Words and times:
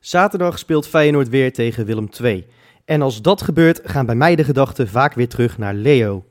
Zaterdag 0.00 0.58
speelt 0.58 0.86
Feyenoord 0.86 1.28
weer 1.28 1.52
tegen 1.52 1.84
Willem 1.84 2.08
II. 2.22 2.46
En 2.84 3.02
als 3.02 3.22
dat 3.22 3.42
gebeurt, 3.42 3.80
gaan 3.84 4.06
bij 4.06 4.14
mij 4.14 4.36
de 4.36 4.44
gedachten 4.44 4.88
vaak 4.88 5.14
weer 5.14 5.28
terug 5.28 5.58
naar 5.58 5.74
Leo. 5.74 6.24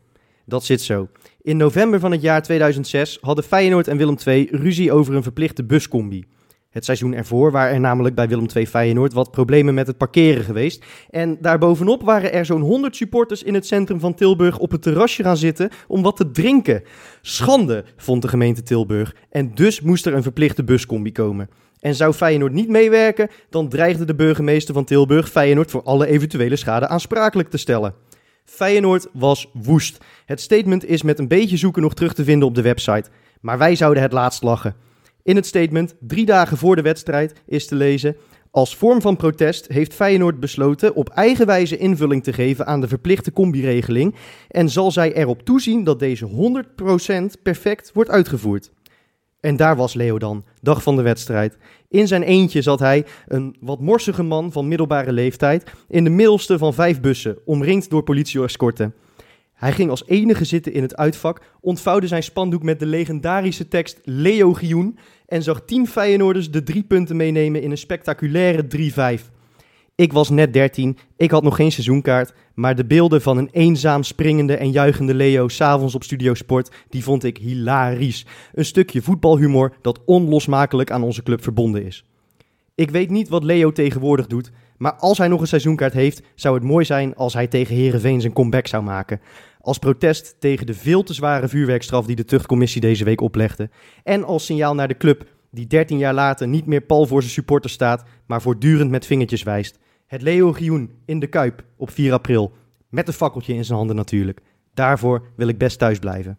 Dat 0.45 0.63
zit 0.63 0.81
zo. 0.81 1.07
In 1.41 1.57
november 1.57 1.99
van 1.99 2.12
het 2.12 2.21
jaar 2.21 2.41
2006 2.41 3.17
hadden 3.21 3.44
Feyenoord 3.44 3.88
en 3.88 3.98
Willem 3.98 4.16
II 4.25 4.48
ruzie 4.52 4.91
over 4.91 5.16
een 5.16 5.23
verplichte 5.23 5.63
buscombi. 5.63 6.25
Het 6.70 6.86
seizoen 6.86 7.13
ervoor 7.13 7.52
waren 7.52 7.73
er 7.73 7.80
namelijk 7.80 8.16
bij 8.16 8.27
Willem 8.27 8.48
II 8.55 8.68
Feyenoord 8.68 9.13
wat 9.13 9.32
problemen 9.32 9.73
met 9.73 9.88
het 9.88 9.98
parkeren 9.98 10.43
geweest. 10.43 10.86
En 11.09 11.38
daarbovenop 11.41 12.04
waren 12.04 12.34
er 12.34 12.45
zo'n 12.45 12.62
100 12.62 12.95
supporters 12.95 13.43
in 13.43 13.54
het 13.54 13.68
centrum 13.68 13.99
van 13.99 14.13
Tilburg 14.13 14.57
op 14.57 14.71
het 14.71 14.82
terrasje 14.82 15.23
gaan 15.23 15.38
zitten 15.38 15.70
om 15.88 16.02
wat 16.02 16.16
te 16.16 16.32
drinken. 16.32 16.84
Schande, 17.21 17.84
vond 17.95 18.21
de 18.21 18.27
gemeente 18.27 18.63
Tilburg. 18.63 19.16
En 19.29 19.55
dus 19.55 19.82
moest 19.82 20.05
er 20.05 20.13
een 20.13 20.23
verplichte 20.23 20.63
buscombi 20.63 21.12
komen. 21.12 21.49
En 21.81 21.95
zou 21.95 22.13
Feyenoord 22.13 22.53
niet 22.53 22.70
meewerken, 22.70 23.30
dan 23.49 23.70
dreigde 23.70 24.05
de 24.05 24.16
burgemeester 24.16 24.73
van 24.73 24.84
Tilburg 24.84 25.30
Feyenoord 25.30 25.71
voor 25.71 25.84
alle 25.84 26.07
eventuele 26.07 26.55
schade 26.55 26.88
aansprakelijk 26.88 27.49
te 27.49 27.57
stellen. 27.57 27.94
Feyenoord 28.45 29.07
was 29.13 29.49
woest. 29.54 29.98
Het 30.26 30.41
statement 30.41 30.85
is 30.85 31.02
met 31.02 31.20
een 31.20 31.27
beetje 31.27 31.57
zoeken 31.57 31.81
nog 31.81 31.94
terug 31.94 32.13
te 32.13 32.23
vinden 32.23 32.48
op 32.48 32.55
de 32.55 32.62
website. 32.62 33.09
Maar 33.41 33.57
wij 33.57 33.76
zouden 33.76 34.04
het 34.04 34.12
laatst 34.12 34.44
lachen. 34.44 34.76
In 35.23 35.35
het 35.35 35.45
statement, 35.45 35.95
drie 35.99 36.26
dagen 36.26 36.57
voor 36.57 36.76
de 36.76 36.81
wedstrijd, 36.81 37.34
is 37.45 37.67
te 37.67 37.76
lezen... 37.76 38.16
Als 38.54 38.76
vorm 38.76 39.02
van 39.02 39.16
protest 39.16 39.68
heeft 39.68 39.93
Feyenoord 39.93 40.40
besloten 40.40 40.95
op 40.95 41.09
eigen 41.09 41.45
wijze 41.45 41.77
invulling 41.77 42.23
te 42.23 42.34
geven 42.34 42.66
aan 42.66 42.82
de 42.82 42.88
verplichte 42.88 43.34
combiregeling 43.34 44.15
en 44.48 44.70
zal 44.70 44.91
zij 44.91 45.13
erop 45.13 45.41
toezien 45.41 45.84
dat 45.84 45.99
deze 45.99 46.27
100% 47.37 47.41
perfect 47.43 47.91
wordt 47.93 48.09
uitgevoerd. 48.09 48.71
En 49.41 49.55
daar 49.55 49.75
was 49.75 49.93
Leo 49.93 50.20
dan, 50.20 50.43
dag 50.61 50.84
van 50.84 50.95
de 50.95 51.01
wedstrijd. 51.01 51.57
In 51.89 52.07
zijn 52.07 52.23
eentje 52.23 52.61
zat 52.61 52.79
hij, 52.79 53.05
een 53.27 53.55
wat 53.59 53.79
morsige 53.79 54.23
man 54.23 54.51
van 54.51 54.67
middelbare 54.67 55.11
leeftijd, 55.11 55.71
in 55.87 56.03
de 56.03 56.09
middelste 56.09 56.57
van 56.57 56.73
vijf 56.73 57.01
bussen, 57.01 57.37
omringd 57.45 57.89
door 57.89 58.03
politie-escorten. 58.03 58.93
Hij 59.53 59.71
ging 59.71 59.89
als 59.89 60.07
enige 60.07 60.45
zitten 60.45 60.73
in 60.73 60.81
het 60.81 60.95
uitvak, 60.95 61.41
ontvouwde 61.59 62.07
zijn 62.07 62.23
spandoek 62.23 62.63
met 62.63 62.79
de 62.79 62.85
legendarische 62.85 63.67
tekst 63.67 63.99
Leo 64.03 64.53
Gioen 64.53 64.97
en 65.25 65.44
zag 65.44 65.62
tien 65.66 65.88
Feyenoorders 65.88 66.51
de 66.51 66.63
drie 66.63 66.84
punten 66.84 67.16
meenemen 67.16 67.62
in 67.62 67.72
een 67.72 67.78
spectaculaire 67.78 68.67
3-5. 69.19 69.31
Ik 69.95 70.13
was 70.13 70.29
net 70.29 70.53
13, 70.53 70.97
ik 71.17 71.31
had 71.31 71.44
nog 71.44 71.56
geen 71.56 71.72
seizoenkaart, 71.72 72.34
maar 72.53 72.75
de 72.75 72.85
beelden 72.85 73.22
van 73.22 73.38
een 73.38 73.50
eenzaam 73.51 74.03
springende 74.03 74.56
en 74.56 74.72
juichende 74.72 75.13
Leo 75.13 75.47
s'avonds 75.47 75.95
op 75.95 76.03
Studio 76.03 76.34
Sport, 76.34 76.72
die 76.89 77.03
vond 77.03 77.23
ik 77.23 77.38
hilarisch. 77.38 78.25
Een 78.53 78.66
stukje 78.66 79.01
voetbalhumor 79.01 79.73
dat 79.81 80.00
onlosmakelijk 80.06 80.91
aan 80.91 81.03
onze 81.03 81.23
club 81.23 81.44
verbonden 81.44 81.85
is. 81.85 82.06
Ik 82.75 82.91
weet 82.91 83.09
niet 83.09 83.29
wat 83.29 83.44
Leo 83.44 83.72
tegenwoordig 83.72 84.28
doet, 84.28 84.51
maar 84.78 84.94
als 84.94 85.17
hij 85.17 85.28
nog 85.28 85.41
een 85.41 85.47
seizoenkaart 85.47 85.94
heeft, 85.94 86.22
zou 86.35 86.56
het 86.56 86.63
mooi 86.63 86.85
zijn 86.85 87.16
als 87.16 87.34
hij 87.34 87.47
tegen 87.47 87.75
Herenveen 87.75 88.22
zijn 88.22 88.34
comeback 88.34 88.67
zou 88.67 88.84
maken. 88.84 89.22
Als 89.62 89.78
protest 89.78 90.35
tegen 90.39 90.66
de 90.66 90.73
veel 90.73 91.03
te 91.03 91.13
zware 91.13 91.47
vuurwerkstraf 91.47 92.06
die 92.06 92.16
de 92.16 92.25
tuchtcommissie 92.25 92.81
deze 92.81 93.03
week 93.03 93.22
oplegde. 93.22 93.69
En 94.03 94.23
als 94.23 94.45
signaal 94.45 94.75
naar 94.75 94.88
de 94.88 94.97
club, 94.97 95.25
die 95.52 95.68
13 95.68 95.97
jaar 95.97 96.13
later 96.13 96.47
niet 96.47 96.66
meer 96.66 96.81
pal 96.81 97.06
voor 97.06 97.22
zijn 97.22 97.34
supporters 97.34 97.74
staat, 97.74 98.03
maar 98.25 98.41
voortdurend 98.41 98.91
met 98.91 99.06
vingertjes 99.06 99.44
wijst. 99.44 99.80
Het 100.08 100.22
Legioen 100.22 100.91
in 101.06 101.19
de 101.19 101.28
Kuip 101.28 101.63
op 101.78 101.90
4 101.90 102.13
april. 102.13 102.52
Met 102.90 103.08
een 103.08 103.13
fakkeltje 103.13 103.53
in 103.53 103.66
zijn 103.66 103.78
handen 103.78 103.96
natuurlijk. 103.96 104.40
Daarvoor 104.74 105.24
wil 105.35 105.47
ik 105.47 105.58
best 105.58 105.80
thuis 105.80 106.00
blijven. 106.00 106.38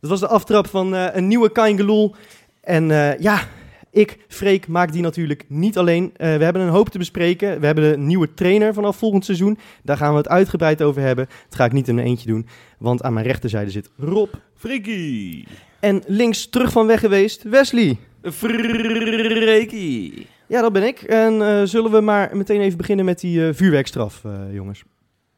Dat 0.00 0.10
was 0.10 0.20
de 0.20 0.28
aftrap 0.28 0.66
van 0.66 0.94
uh, 0.94 1.06
een 1.12 1.28
nieuwe 1.28 1.52
Kaingeloel. 1.52 2.14
En 2.60 2.88
uh, 2.88 3.18
ja, 3.18 3.48
ik, 3.90 4.18
Freek, 4.28 4.68
maak 4.68 4.92
die 4.92 5.02
natuurlijk 5.02 5.44
niet 5.48 5.78
alleen. 5.78 6.04
Uh, 6.04 6.10
we 6.16 6.44
hebben 6.44 6.62
een 6.62 6.68
hoop 6.68 6.88
te 6.88 6.98
bespreken. 6.98 7.60
We 7.60 7.66
hebben 7.66 7.92
een 7.92 8.06
nieuwe 8.06 8.34
trainer 8.34 8.74
vanaf 8.74 8.96
volgend 8.96 9.24
seizoen. 9.24 9.58
Daar 9.82 9.96
gaan 9.96 10.10
we 10.10 10.16
het 10.16 10.28
uitgebreid 10.28 10.82
over 10.82 11.02
hebben. 11.02 11.26
Dat 11.48 11.54
ga 11.54 11.64
ik 11.64 11.72
niet 11.72 11.88
in 11.88 11.98
een 11.98 12.04
eentje 12.04 12.28
doen, 12.28 12.46
want 12.78 13.02
aan 13.02 13.12
mijn 13.12 13.26
rechterzijde 13.26 13.70
zit 13.70 13.90
Rob. 13.96 14.34
Frikkie. 14.56 15.46
En 15.80 16.02
links 16.06 16.48
terug 16.48 16.72
van 16.72 16.86
weg 16.86 17.00
geweest, 17.00 17.42
Wesley. 17.42 17.98
Freekie. 18.22 20.26
Ja, 20.46 20.60
dat 20.60 20.72
ben 20.72 20.82
ik. 20.82 21.02
En 21.02 21.34
uh, 21.34 21.62
zullen 21.62 21.90
we 21.90 22.00
maar 22.00 22.36
meteen 22.36 22.60
even 22.60 22.78
beginnen 22.78 23.04
met 23.04 23.20
die 23.20 23.38
uh, 23.38 23.54
vuurwerkstraf, 23.54 24.24
uh, 24.24 24.54
jongens? 24.54 24.84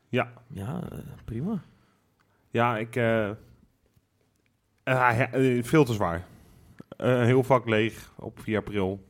Ja. 0.09 0.33
Ja, 0.53 0.83
prima. 1.25 1.63
Ja, 2.51 2.79
ik... 2.79 2.93
veel 5.67 5.85
te 5.85 5.93
zwaar. 5.93 6.25
een 6.97 7.25
heel 7.25 7.43
vak 7.43 7.69
leeg 7.69 8.13
op 8.17 8.41
4 8.41 8.59
april. 8.59 9.05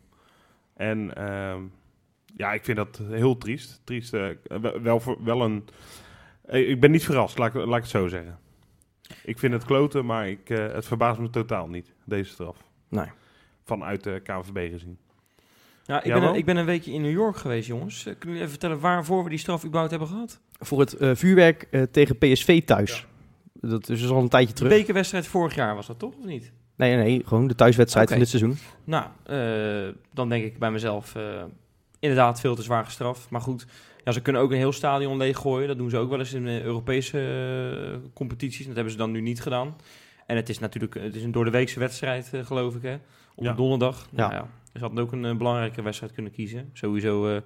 En 0.75 1.11
uh, 1.19 1.57
ja, 2.37 2.53
ik 2.53 2.65
vind 2.65 2.77
dat 2.77 3.01
heel 3.11 3.39
triest. 3.39 3.81
Triest. 3.85 4.17
wel, 4.83 5.01
voor, 5.01 5.25
wel 5.25 5.43
een... 5.43 5.65
ik 6.47 6.81
ben 6.81 6.91
niet 6.91 7.05
verrast, 7.05 7.39
laat, 7.39 7.55
laat 7.55 7.77
ik 7.77 7.83
het 7.83 7.89
zo 7.89 8.09
zeggen. 8.09 8.39
Ik 9.25 9.39
vind 9.39 9.53
het 9.53 9.65
kloten, 9.65 10.07
maar 10.07 10.29
ik, 10.29 10.49
het 10.49 10.87
verbaast 10.87 11.21
me 11.21 11.31
totaal 11.31 11.69
niet, 11.69 11.95
deze 12.05 12.31
straf. 12.31 12.57
Nee. 12.89 13.09
Vanuit 13.65 14.03
de 14.05 14.21
KNVB 14.25 14.71
gezien. 14.73 14.99
Ja, 15.87 16.03
ik, 16.03 16.13
ben 16.13 16.23
een, 16.23 16.35
ik 16.35 16.45
ben 16.45 16.57
een 16.57 16.65
weekje 16.65 16.93
in 16.93 17.03
New 17.03 17.13
York 17.13 17.37
geweest, 17.37 17.67
jongens. 17.67 18.03
Kunnen 18.03 18.19
jullie 18.21 18.39
even 18.39 18.51
vertellen 18.51 18.81
waarvoor 18.81 19.25
we 19.25 19.31
die 19.31 19.39
straf 19.39 19.65
überhaupt 19.65 19.91
hebben 19.91 20.09
gehad? 20.09 20.41
Voor 20.59 20.81
het 20.81 21.01
uh, 21.01 21.11
vuurwerk 21.15 21.69
uh, 21.71 21.83
tegen 21.83 22.19
PSV 22.19 22.65
thuis. 22.65 23.07
Ja. 23.61 23.69
Dat 23.69 23.89
is 23.89 24.01
dus 24.01 24.11
al 24.11 24.23
een 24.23 24.29
tijdje 24.29 24.55
terug. 24.55 24.73
De 24.73 24.79
bekerwedstrijd 24.79 25.27
vorig 25.27 25.55
jaar 25.55 25.75
was 25.75 25.87
dat 25.87 25.99
toch, 25.99 26.15
of 26.19 26.25
niet? 26.25 26.53
Nee, 26.77 26.97
nee, 26.97 27.23
gewoon 27.25 27.47
de 27.47 27.55
thuiswedstrijd 27.55 28.07
okay. 28.07 28.19
van 28.19 28.31
dit 28.31 28.41
seizoen. 28.41 28.59
Nou, 28.85 29.07
uh, 29.87 29.95
dan 30.13 30.29
denk 30.29 30.45
ik 30.45 30.59
bij 30.59 30.71
mezelf, 30.71 31.15
inderdaad 31.99 32.41
veel 32.41 32.55
te 32.55 32.63
zwaar 32.63 32.85
gestraft. 32.85 33.31
Maar 33.31 33.41
goed, 33.41 33.67
ja, 34.05 34.13
ze 34.13 34.21
kunnen 34.21 34.43
ook 34.43 34.51
een 34.51 34.57
heel 34.57 34.73
stadion 34.73 35.17
leeggooien. 35.17 35.69
Dat 35.69 35.77
doen 35.77 35.91
ze 35.91 35.97
ook 35.97 36.11
wel 36.11 36.19
eens 36.19 36.33
in 36.33 36.49
Europese 36.49 38.01
competities. 38.15 38.67
Dat 38.67 38.75
hebben 38.75 38.93
ze 38.93 38.99
dan 38.99 39.11
nu 39.11 39.21
niet 39.21 39.43
gedaan. 39.43 39.77
En 40.27 40.37
het 40.37 40.49
is 40.49 40.59
natuurlijk 40.59 40.95
het 40.95 41.15
is 41.15 41.23
een 41.23 41.33
door 41.33 41.45
de 41.45 41.51
weekse 41.51 41.79
wedstrijd, 41.79 42.31
geloof 42.45 42.75
ik, 42.75 42.83
hè? 42.83 42.97
Op 43.35 43.45
Ja. 43.45 43.53
donderdag. 43.53 44.07
Ja. 44.11 44.17
Nou 44.29 44.33
ja, 44.33 44.49
ze 44.73 44.79
hadden 44.81 44.99
ook 45.05 45.13
een 45.13 45.25
eh, 45.25 45.37
belangrijke 45.37 45.83
wedstrijd 45.83 46.13
kunnen 46.13 46.33
kiezen. 46.33 46.71
Sowieso 46.73 47.29
eh, 47.35 47.41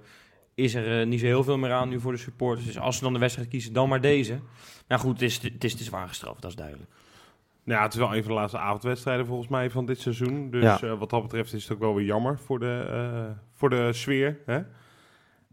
is 0.53 0.73
er 0.75 0.99
eh, 1.01 1.07
niet 1.07 1.19
zo 1.19 1.25
heel 1.25 1.43
veel 1.43 1.57
meer 1.57 1.71
aan 1.71 1.89
nu 1.89 1.99
voor 1.99 2.11
de 2.11 2.17
supporters. 2.17 2.65
Dus 2.65 2.79
als 2.79 2.97
ze 2.97 3.03
dan 3.03 3.13
de 3.13 3.19
wedstrijd 3.19 3.47
kiezen, 3.49 3.73
dan 3.73 3.89
maar 3.89 4.01
deze. 4.01 4.39
Maar 4.87 4.99
goed, 4.99 5.11
het 5.13 5.21
is, 5.21 5.41
het 5.41 5.63
is 5.63 5.75
te 5.75 5.83
zwaar 5.83 6.07
gestraft, 6.07 6.41
dat 6.41 6.49
is 6.49 6.55
duidelijk. 6.57 6.89
Nou 7.63 7.77
ja, 7.79 7.85
het 7.85 7.93
is 7.93 7.99
wel 7.99 8.15
een 8.15 8.23
van 8.23 8.31
de 8.31 8.37
laatste 8.37 8.57
avondwedstrijden 8.59 9.25
volgens 9.25 9.47
mij 9.49 9.69
van 9.69 9.85
dit 9.85 9.99
seizoen. 9.99 10.49
Dus 10.51 10.79
Ja. 10.79 10.97
wat 10.97 11.09
dat 11.09 11.21
betreft 11.21 11.53
is 11.53 11.63
het 11.63 11.73
ook 11.73 11.79
wel 11.79 11.95
weer 11.95 12.05
jammer 12.05 12.39
voor 12.39 12.59
de, 12.59 13.33
voor 13.51 13.69
de 13.69 13.93
sfeer. 13.93 14.39
Hè? 14.45 14.61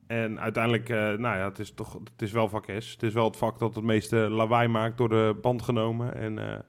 En 0.06 0.40
uiteindelijk, 0.40 0.88
nou 0.88 1.20
ja, 1.22 1.44
het 1.48 1.58
is 1.58 1.70
toch 1.74 1.92
het 1.92 2.22
is 2.22 2.32
wel 2.32 2.48
vak 2.48 2.64
S. 2.78 2.92
Het 2.92 3.02
is 3.02 3.12
wel 3.12 3.24
het 3.24 3.36
vak 3.36 3.58
dat 3.58 3.74
het 3.74 3.84
meeste 3.84 4.16
lawaai 4.16 4.68
maakt 4.68 4.98
door 4.98 5.08
de 5.08 5.36
band 5.42 5.62
genomen. 5.62 6.14
En 6.14 6.64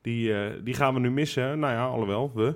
die, 0.00 0.32
die 0.62 0.74
gaan 0.74 0.94
we 0.94 1.00
nu 1.00 1.10
missen. 1.10 1.58
Nou 1.58 1.72
ja, 1.72 1.86
alhoewel, 1.86 2.32
we. 2.34 2.54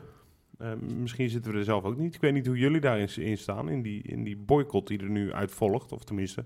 Eh, 0.60 0.68
misschien 1.00 1.28
zitten 1.30 1.52
we 1.52 1.58
er 1.58 1.64
zelf 1.64 1.84
ook 1.84 1.96
niet. 1.96 2.14
Ik 2.14 2.20
weet 2.20 2.32
niet 2.32 2.46
hoe 2.46 2.58
jullie 2.58 2.80
daarin 2.80 3.38
staan, 3.38 3.68
in 3.68 3.82
die, 3.82 4.02
in 4.04 4.24
die 4.24 4.36
boycott 4.36 4.86
die 4.88 4.98
er 4.98 5.10
nu 5.10 5.32
uit 5.32 5.50
volgt. 5.50 5.92
Of 5.92 6.04
tenminste, 6.04 6.44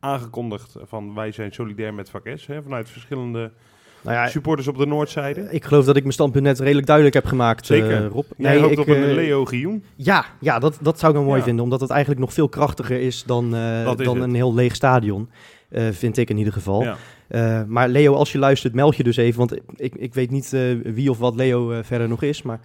aangekondigd 0.00 0.76
van 0.82 1.14
wij 1.14 1.32
zijn 1.32 1.52
solidair 1.52 1.94
met 1.94 2.10
vak 2.10 2.30
S. 2.34 2.46
Hè, 2.46 2.62
vanuit 2.62 2.88
verschillende 2.90 3.50
Nou 4.02 4.16
ja, 4.16 4.28
supporters 4.28 4.68
op 4.68 4.76
de 4.78 4.86
noordzijde. 4.86 5.48
ik 5.50 5.64
geloof 5.64 5.84
dat 5.84 5.96
ik 5.96 6.02
mijn 6.02 6.14
standpunt 6.14 6.44
net 6.44 6.58
redelijk 6.58 6.86
duidelijk 6.86 7.14
heb 7.16 7.26
gemaakt, 7.26 7.66
Zeker. 7.66 8.04
eh, 8.04 8.10
Rob. 8.10 8.24
Jij 8.36 8.58
hoopt 8.60 8.72
ik, 8.72 8.78
op 8.78 8.86
een 8.88 9.02
eh, 9.04 9.14
Leo 9.14 9.44
Gioen. 9.44 9.84
Ja, 9.96 10.24
ja 10.40 10.58
dat, 10.58 10.78
dat 10.82 10.98
zou 10.98 11.12
ik 11.12 11.18
wel 11.18 11.26
mooi 11.26 11.38
Ja. 11.38 11.44
vinden, 11.46 11.64
omdat 11.64 11.80
het 11.80 11.90
eigenlijk 11.90 12.20
nog 12.20 12.32
veel 12.32 12.48
krachtiger 12.48 13.00
is 13.00 13.24
dan, 13.24 13.44
is 13.44 13.84
dan 14.04 14.14
het. 14.14 14.24
een 14.24 14.34
heel 14.34 14.54
leeg 14.54 14.74
stadion. 14.74 15.28
Vind 15.90 16.16
ik 16.16 16.30
in 16.30 16.36
ieder 16.36 16.52
geval. 16.52 16.82
Ja. 17.28 17.64
Maar 17.68 17.88
Leo, 17.88 18.14
als 18.14 18.32
je 18.32 18.38
luistert, 18.38 18.74
meld 18.74 18.96
je 18.96 19.02
dus 19.02 19.16
even. 19.16 19.38
Want 19.38 19.56
ik, 19.76 19.94
ik 19.94 20.14
weet 20.14 20.30
niet 20.30 20.50
wie 20.82 21.10
of 21.10 21.18
wat 21.18 21.34
Leo 21.34 21.82
verder 21.82 22.08
nog 22.08 22.22
is. 22.22 22.42
Maar 22.42 22.60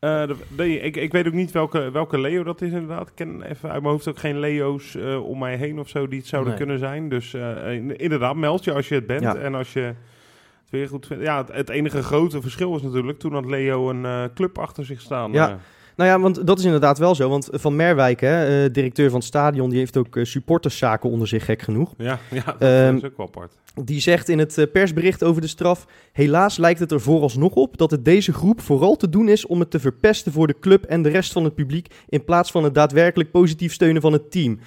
Eh, 0.00 0.22
de- 0.56 0.80
ik, 0.80 0.96
ik 0.96 1.12
weet 1.12 1.26
ook 1.26 1.32
niet 1.32 1.50
welke, 1.52 1.90
welke 1.90 2.18
Leo 2.20 2.42
dat 2.42 2.60
is 2.62 2.70
inderdaad. 2.72 3.08
Ik 3.08 3.14
ken 3.14 3.42
even 3.42 3.70
uit 3.70 3.80
mijn 3.82 3.92
hoofd 3.92 4.08
ook 4.08 4.18
geen 4.18 4.38
Leo's 4.38 4.94
eh, 4.94 5.24
om 5.28 5.38
mij 5.38 5.56
heen 5.56 5.78
of 5.78 5.88
zo 5.88 6.08
die 6.08 6.18
het 6.18 6.28
zouden 6.28 6.50
Nee. 6.52 6.60
kunnen 6.62 6.78
zijn. 6.78 7.08
Dus 7.08 7.34
eh, 7.34 7.72
in- 7.72 7.96
inderdaad, 7.96 8.36
meld 8.36 8.64
je 8.64 8.72
als 8.72 8.88
je 8.88 8.94
het 8.94 9.06
bent. 9.06 9.20
Ja. 9.22 9.36
En 9.36 9.54
als 9.54 9.72
je 9.72 9.80
het 9.80 10.70
weer 10.70 10.88
goed 10.88 11.06
vindt. 11.06 11.22
Ja, 11.22 11.36
het, 11.38 11.52
het 11.52 11.68
enige 11.68 12.02
grote 12.02 12.40
verschil 12.40 12.76
is 12.76 12.82
natuurlijk, 12.82 13.18
toen 13.18 13.32
had 13.32 13.44
Leo 13.46 13.90
een 13.90 14.30
club 14.34 14.58
achter 14.58 14.84
zich 14.84 15.00
staan. 15.00 15.32
Ja. 15.32 15.58
Nou 16.00 16.12
ja, 16.12 16.20
want 16.20 16.46
dat 16.46 16.58
is 16.58 16.64
inderdaad 16.64 16.98
wel 16.98 17.14
zo. 17.14 17.28
Want 17.28 17.48
Van 17.52 17.76
Merwijk, 17.76 18.20
hè, 18.20 18.64
eh, 18.64 18.72
directeur 18.72 19.08
van 19.10 19.18
het 19.18 19.28
stadion, 19.28 19.70
die 19.70 19.78
heeft 19.78 19.96
ook 19.96 20.16
eh, 20.16 20.24
supporterszaken 20.24 21.10
onder 21.10 21.28
zich, 21.28 21.44
gek 21.44 21.62
genoeg. 21.62 21.94
ja, 21.98 22.18
ja, 22.30 22.44
dat 22.44 22.56
Ehm, 22.58 22.96
is 22.96 23.04
ook 23.04 23.16
wel 23.16 23.26
apart. 23.26 23.52
Die 23.84 24.00
zegt 24.00 24.28
in 24.28 24.38
het 24.38 24.58
eh, 24.58 24.66
persbericht 24.72 25.24
over 25.24 25.40
de 25.40 25.46
straf: 25.46 25.86
Helaas 26.12 26.56
lijkt 26.56 26.80
het 26.80 26.92
er 26.92 27.00
vooralsnog 27.00 27.52
op 27.54 27.76
dat 27.76 27.90
het 27.90 28.04
deze 28.04 28.32
groep 28.32 28.60
vooral 28.60 28.96
te 28.96 29.08
doen 29.08 29.28
is 29.28 29.46
om 29.46 29.60
het 29.60 29.70
te 29.70 29.80
verpesten 29.80 30.32
voor 30.32 30.46
de 30.46 30.58
club 30.60 30.84
en 30.84 31.02
de 31.02 31.08
rest 31.08 31.32
van 31.32 31.44
het 31.44 31.54
publiek, 31.54 31.94
in 32.08 32.24
plaats 32.24 32.50
van 32.50 32.64
het 32.64 32.74
daadwerkelijk 32.74 33.30
positief 33.30 33.72
steunen 33.72 34.02
van 34.02 34.12
het 34.12 34.30
team. 34.30 34.58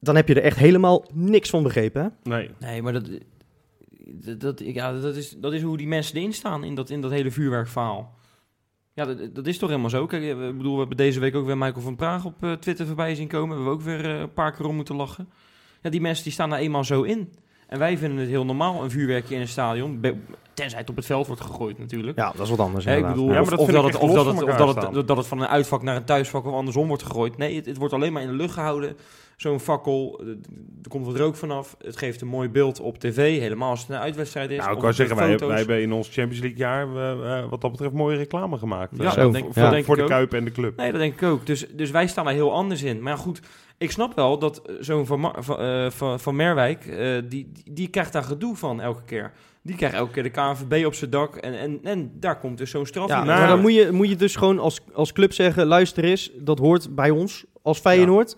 Dan 0.00 0.16
heb 0.16 0.28
je 0.28 0.34
er 0.34 0.42
echt 0.42 0.58
helemaal 0.58 1.04
niks 1.12 1.50
van 1.50 1.62
begrepen, 1.62 2.02
hè? 2.02 2.30
Nee. 2.30 2.50
Nee, 2.58 2.82
maar 2.82 2.92
dat, 2.92 3.08
dat, 4.06 4.40
dat, 4.40 4.60
ja, 4.64 4.92
dat, 5.00 5.16
is, 5.16 5.30
dat 5.40 5.52
is 5.52 5.62
hoe 5.62 5.76
die 5.76 5.86
mensen 5.88 6.16
erin 6.16 6.32
staan 6.32 6.64
in 6.64 6.74
dat, 6.74 6.90
in 6.90 7.00
dat 7.00 7.10
hele 7.10 7.30
vuurwerkverhaal. 7.30 8.20
Ja, 8.94 9.04
dat, 9.04 9.34
dat 9.34 9.46
is 9.46 9.58
toch 9.58 9.68
helemaal 9.68 9.90
zo. 9.90 10.06
Kijk, 10.06 10.22
ik 10.22 10.56
bedoel, 10.56 10.72
we 10.72 10.78
hebben 10.78 10.96
deze 10.96 11.20
week 11.20 11.34
ook 11.34 11.46
weer 11.46 11.58
Michael 11.58 11.80
van 11.80 11.96
Praag 11.96 12.24
op 12.24 12.34
eh, 12.40 12.52
Twitter 12.52 12.86
voorbij 12.86 13.14
zien 13.14 13.28
komen. 13.28 13.48
We 13.48 13.54
hebben 13.54 13.72
ook 13.72 13.82
weer 13.82 14.14
eh, 14.14 14.20
een 14.20 14.32
paar 14.32 14.52
keer 14.52 14.66
om 14.66 14.74
moeten 14.74 14.96
lachen. 14.96 15.28
Ja, 15.82 15.90
die 15.90 16.00
mensen 16.00 16.24
die 16.24 16.32
staan 16.32 16.50
daar 16.50 16.58
eenmaal 16.58 16.84
zo 16.84 17.02
in. 17.02 17.32
En 17.66 17.78
wij 17.78 17.98
vinden 17.98 18.18
het 18.18 18.28
heel 18.28 18.44
normaal, 18.44 18.82
een 18.82 18.90
vuurwerkje 18.90 19.34
in 19.34 19.40
een 19.40 19.48
stadion. 19.48 20.00
Tenzij 20.54 20.78
het 20.78 20.90
op 20.90 20.96
het 20.96 21.06
veld 21.06 21.26
wordt 21.26 21.42
gegooid 21.42 21.78
natuurlijk. 21.78 22.18
Ja, 22.18 22.32
dat 22.32 22.40
is 22.40 22.50
wat 22.50 22.58
anders. 22.58 22.86
Ik 22.86 23.06
bedoel, 23.06 23.32
Ja, 23.32 23.40
of, 23.40 23.50
maar 23.50 23.56
dat 23.56 23.58
of 23.58 23.70
dat 23.70 23.86
ik 23.86 23.92
het, 23.92 24.02
of 24.02 24.12
dat 24.12 24.26
het, 24.26 24.34
of 24.34 24.40
elkaar 24.40 24.58
dat 24.58 24.68
het, 24.68 24.84
staan. 24.84 25.06
dat 25.06 25.16
het 25.16 25.26
van 25.26 25.40
een 25.40 25.46
uitvak 25.48 25.82
naar 25.82 25.96
een 25.96 26.04
thuisvak 26.04 26.44
of 26.46 26.52
andersom 26.52 26.88
wordt 26.88 27.02
gegooid. 27.02 27.36
Nee, 27.36 27.56
het, 27.56 27.66
het 27.66 27.76
wordt 27.76 27.94
alleen 27.94 28.12
maar 28.12 28.22
in 28.22 28.28
de 28.28 28.34
lucht 28.34 28.54
gehouden. 28.54 28.96
Zo'n 29.42 29.60
fakkel, 29.60 30.20
eh, 30.22 30.26
er 30.82 30.88
komt 30.88 31.06
wat 31.06 31.16
rook 31.16 31.36
vanaf. 31.36 31.76
Het 31.84 31.96
geeft 31.96 32.20
een 32.20 32.26
mooi 32.28 32.48
beeld 32.48 32.80
op 32.80 32.98
tv, 32.98 33.38
helemaal 33.40 33.70
als 33.70 33.80
het 33.80 33.88
een 33.88 33.96
uitwedstrijd 33.96 34.50
is. 34.50 34.56
Nou, 34.58 34.76
ik 34.76 34.82
op 34.82 34.92
zeggen, 34.92 35.16
wij, 35.16 35.38
wij 35.38 35.56
hebben 35.58 35.82
in 35.82 35.92
ons 35.92 36.08
Champions 36.08 36.40
League 36.40 36.58
jaar 36.58 36.96
eh, 36.96 37.38
eh, 37.38 37.50
wat 37.50 37.60
dat 37.60 37.70
betreft 37.70 37.92
mooie 37.92 38.16
reclame 38.16 38.58
gemaakt. 38.58 38.90
Ja, 38.96 39.02
dat 39.02 39.14
voor- 39.14 39.32
denk- 39.32 39.52
voor, 39.54 39.70
denk 39.70 39.86
de 39.86 40.02
ook. 40.02 40.08
Kuip 40.08 40.32
en 40.34 40.44
de 40.44 40.52
club. 40.52 40.76
Nee, 40.76 40.90
dat 40.90 41.00
denk 41.00 41.14
ik 41.20 41.22
ook. 41.28 41.46
Dus, 41.46 41.66
dus 41.74 41.90
wij 41.90 42.06
staan 42.06 42.24
daar 42.24 42.34
heel 42.34 42.52
anders 42.52 42.82
in. 42.82 43.02
Maar 43.02 43.12
ja, 43.12 43.18
goed, 43.18 43.40
ik 43.78 43.90
snap 43.90 44.14
wel 44.14 44.38
dat 44.38 44.62
zo'n 44.80 45.06
Van, 45.06 45.20
Mar- 45.20 45.36
van, 45.44 45.58
eh, 45.58 45.90
van, 45.90 46.20
van 46.20 46.36
Merwijk, 46.36 46.86
eh, 46.86 46.96
die, 47.28 47.50
die, 47.52 47.72
die 47.72 47.88
krijgt 47.88 48.12
daar 48.12 48.22
gedoe 48.24 48.56
van 48.56 48.80
elke 48.80 49.02
keer. 49.04 49.32
Die 49.62 49.76
krijgt 49.76 49.96
elke 49.96 50.12
keer 50.12 50.22
de 50.22 50.30
KNVB 50.30 50.86
op 50.86 50.94
zijn 50.94 51.10
dak. 51.10 51.36
En, 51.36 51.58
en, 51.58 51.78
en 51.82 52.12
daar 52.14 52.38
komt 52.38 52.58
dus 52.58 52.70
zo'n 52.70 52.86
straf 52.86 53.08
Ja, 53.08 53.20
in. 53.20 53.26
Nou, 53.26 53.38
maar 53.38 53.48
dan 53.48 53.60
moet 53.60 53.74
je, 53.74 53.88
moet 53.92 54.08
je 54.08 54.16
dus 54.16 54.36
gewoon 54.36 54.58
als, 54.58 54.80
als 54.92 55.12
club 55.12 55.32
zeggen: 55.32 55.66
luister 55.66 56.04
eens, 56.04 56.30
dat 56.38 56.58
hoort 56.58 56.94
bij 56.94 57.10
ons 57.10 57.44
als 57.62 57.78
Feyenoord. 57.78 58.36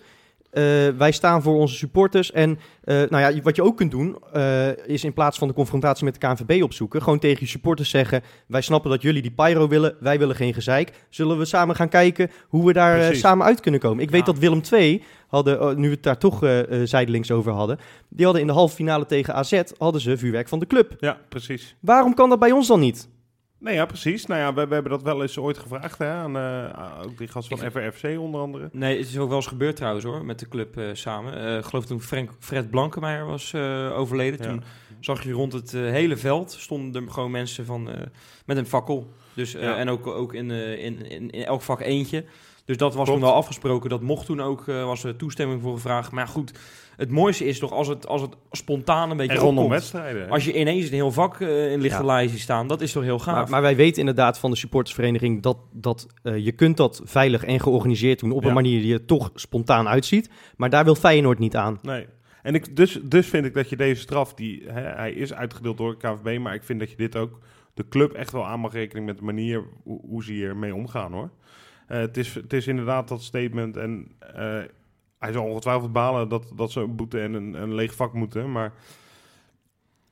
Eh, 0.55 0.89
wij 0.97 1.12
staan 1.12 1.43
voor 1.43 1.55
onze 1.59 1.75
supporters. 1.75 2.33
En 2.33 2.59
eh, 2.85 2.97
nou 2.97 3.35
ja, 3.35 3.43
wat 3.43 3.56
je 3.56 3.62
ook 3.62 3.77
kunt 3.77 3.91
doen, 3.91 4.17
eh, 4.33 4.87
is 4.87 5.05
in 5.05 5.12
plaats 5.12 5.39
van 5.39 5.49
de 5.49 5.55
confrontatie 5.55 6.05
met 6.05 6.21
de 6.21 6.27
KNVB 6.27 6.62
opzoeken, 6.62 7.03
gewoon 7.03 7.19
tegen 7.19 7.39
je 7.41 7.49
supporters 7.49 7.91
zeggen: 7.91 8.23
Wij 8.47 8.61
snappen 8.61 8.91
dat 8.91 9.03
jullie 9.03 9.23
die 9.23 9.31
pyro 9.31 9.69
willen, 9.69 9.97
wij 10.01 10.19
willen 10.19 10.37
geen 10.37 10.55
gezeik. 10.55 10.93
Zullen 11.09 11.39
we 11.39 11.45
samen 11.45 11.77
gaan 11.77 11.89
kijken 11.89 12.31
hoe 12.49 12.67
we 12.67 12.73
daar 12.73 13.15
samen 13.15 13.47
uit 13.47 13.61
kunnen 13.61 13.81
komen? 13.81 14.03
Ik 14.03 14.11
weet 14.11 14.27
Ja. 14.27 14.33
dat 14.33 14.39
Willem 14.39 14.61
II 14.73 15.03
hadden, 15.27 15.62
oh, 15.62 15.77
nu 15.77 15.89
we 15.89 15.95
het 15.95 16.03
daar 16.03 16.19
toch 16.19 16.65
zijdelings 16.85 17.31
over 17.31 17.53
hadden, 17.53 17.79
die 18.09 18.25
hadden 18.25 18.43
in 18.43 18.49
de 18.49 18.55
halve 18.55 18.75
finale 18.75 19.06
tegen 19.06 19.35
AZ 19.35 19.62
hadden 19.79 20.01
ze 20.01 20.19
vuurwerk 20.19 20.49
van 20.49 20.59
de 20.59 20.67
club. 20.67 20.97
Ja, 20.99 21.19
precies. 21.29 21.77
Waarom 21.81 22.15
kan 22.15 22.29
dat 22.29 22.39
bij 22.39 22.53
ons 22.53 22.67
dan 22.67 22.81
niet? 22.81 23.09
Nee, 23.65 23.75
ja, 23.75 23.87
precies. 23.87 24.27
Nou 24.27 24.41
ja, 24.41 24.55
we, 24.55 24.67
we 24.67 24.75
hebben 24.75 24.93
dat 24.93 25.03
wel 25.03 25.23
eens 25.23 25.39
ooit 25.39 25.59
gevraagd 25.59 25.99
hè, 25.99 26.11
aan 26.11 26.37
eh, 26.37 27.01
ook 27.07 27.19
die 27.19 27.29
gast 27.29 27.49
van 27.49 27.63
Ik- 27.63 27.71
FRFC 27.73 28.19
onder 28.19 28.41
andere. 28.41 28.69
Nee, 28.73 28.99
het 28.99 29.09
is 29.09 29.19
ook 29.19 29.29
wel 29.29 29.37
eens 29.37 29.47
gebeurd 29.47 29.77
trouwens 29.77 30.05
hoor, 30.05 30.25
met 30.25 30.39
de 30.39 30.49
club 30.49 30.77
eh, 30.77 30.85
samen. 30.93 31.35
Eh, 31.47 31.57
ik 31.57 31.65
geloof 31.65 31.87
toen 31.87 32.01
Frank, 32.01 32.31
Fred 32.39 32.71
Blankenmeijer 32.71 33.27
was 33.27 33.55
overleden. 33.95 34.39
Ja. 34.43 34.49
Toen 34.49 34.63
zag 35.01 35.25
je 35.25 35.33
rond 35.33 35.53
het 35.53 35.71
hele 35.73 36.17
veld 36.17 36.53
stonden 36.53 37.05
er 37.05 37.11
gewoon 37.13 37.31
mensen 37.31 37.65
van, 37.67 37.89
met 38.47 38.57
een 38.57 38.67
fakkel. 38.67 39.13
Dus, 39.35 39.53
Ja. 39.53 39.77
En 39.77 39.89
ook, 39.89 40.07
ook 40.07 40.35
in, 40.35 40.51
in, 40.51 41.11
in, 41.11 41.31
in 41.31 41.45
elk 41.45 41.63
vak 41.63 41.81
eentje. 41.81 42.25
Dus 42.65 42.77
dat 42.77 42.95
was 42.95 43.05
Klopt. 43.05 43.21
toen 43.21 43.29
wel 43.29 43.39
afgesproken. 43.39 43.91
Dat 43.91 44.01
mocht 44.01 44.27
toen 44.27 44.41
ook, 44.41 44.65
was 44.65 45.05
er 45.05 45.17
toestemming 45.17 45.63
voor 45.63 45.75
gevraagd. 45.75 46.11
Maar 46.13 46.25
ja, 46.27 46.31
goed, 46.33 46.53
het 46.96 47.11
mooiste 47.11 47.44
is 47.44 47.58
toch 47.58 47.73
als 47.73 47.88
het, 47.88 48.06
als 48.06 48.20
het 48.20 48.35
spontaan 48.50 49.11
een 49.11 49.17
beetje 49.17 49.32
En 49.37 49.38
rondom 49.38 49.64
opkomt. 49.64 49.79
wedstrijden. 49.81 50.23
hè. 50.23 50.29
Als 50.29 50.44
je 50.44 50.58
ineens 50.58 50.87
een 50.87 50.93
heel 50.94 51.11
vak 51.12 51.41
eh, 51.41 51.73
in 51.73 51.81
lichte 51.81 51.99
Ja. 51.99 52.05
laaien 52.05 52.31
ziet 52.31 52.41
staan, 52.41 52.67
dat 52.69 52.81
is 52.81 52.93
toch 52.93 53.02
heel 53.02 53.19
gaaf. 53.19 53.35
Maar, 53.35 53.50
maar 53.50 53.62
wij 53.62 53.76
weten 53.76 53.99
inderdaad 54.00 54.38
van 54.38 54.50
de 54.50 54.56
supportersvereniging 54.56 55.43
dat, 55.43 55.58
dat 55.73 56.06
eh, 56.23 56.37
je 56.44 56.52
kunt 56.52 56.76
dat 56.76 57.00
veilig 57.05 57.44
en 57.44 57.61
georganiseerd 57.61 58.20
doen 58.20 58.32
op 58.32 58.43
Ja. 58.43 58.49
een 58.49 58.55
manier 58.55 58.81
die 58.81 58.93
er 58.94 59.05
toch 59.05 59.31
spontaan 59.35 59.88
uitziet. 59.88 60.31
Maar 60.56 60.70
daar 60.70 60.85
wil 60.85 60.94
Feyenoord 60.94 61.38
niet 61.38 61.56
aan. 61.56 61.79
Nee. 61.82 62.06
En 62.43 62.55
ik, 62.55 62.76
dus, 62.76 62.99
dus 63.02 63.26
vind 63.26 63.46
ik 63.46 63.55
dat 63.55 63.69
je 63.69 63.76
deze 63.76 64.00
straf, 64.00 64.35
die, 64.35 64.62
hè, 64.67 64.81
hij 64.82 65.12
is 65.12 65.32
uitgedeeld 65.35 65.76
door 65.76 65.96
de 65.99 66.08
KVB, 66.08 66.38
maar 66.38 66.55
ik 66.55 66.62
vind 66.64 66.81
dat 66.81 66.91
je 66.91 66.96
dit 66.96 67.17
ook 67.17 67.38
de 67.75 67.88
club 67.88 68.12
echt 68.12 68.32
wel 68.32 68.46
aan 68.46 68.61
mag 68.61 68.73
rekenen 68.73 69.05
met 69.05 69.19
de 69.19 69.25
manier 69.25 69.62
hoe, 69.82 70.00
hoe 70.08 70.25
ze 70.25 70.32
hiermee 70.32 70.75
omgaan 70.75 71.12
hoor. 71.12 71.31
Eh, 71.87 71.99
het, 71.99 72.17
is, 72.17 72.35
het 72.35 72.52
is 72.52 72.67
inderdaad 72.67 73.08
dat 73.08 73.23
statement 73.23 73.76
en 73.76 74.08
eh, 74.35 74.58
hij 75.25 75.32
zal 75.32 75.44
ongetwijfeld 75.44 75.93
balen 75.93 76.29
dat, 76.29 76.53
dat 76.55 76.73
ze 76.73 76.81
een 76.81 76.97
boete 76.97 77.21
en 77.21 77.32
een, 77.35 77.55
een 77.55 77.75
leeg 77.75 77.94
vak 77.94 78.12
moeten, 78.12 78.53
maar 78.53 78.73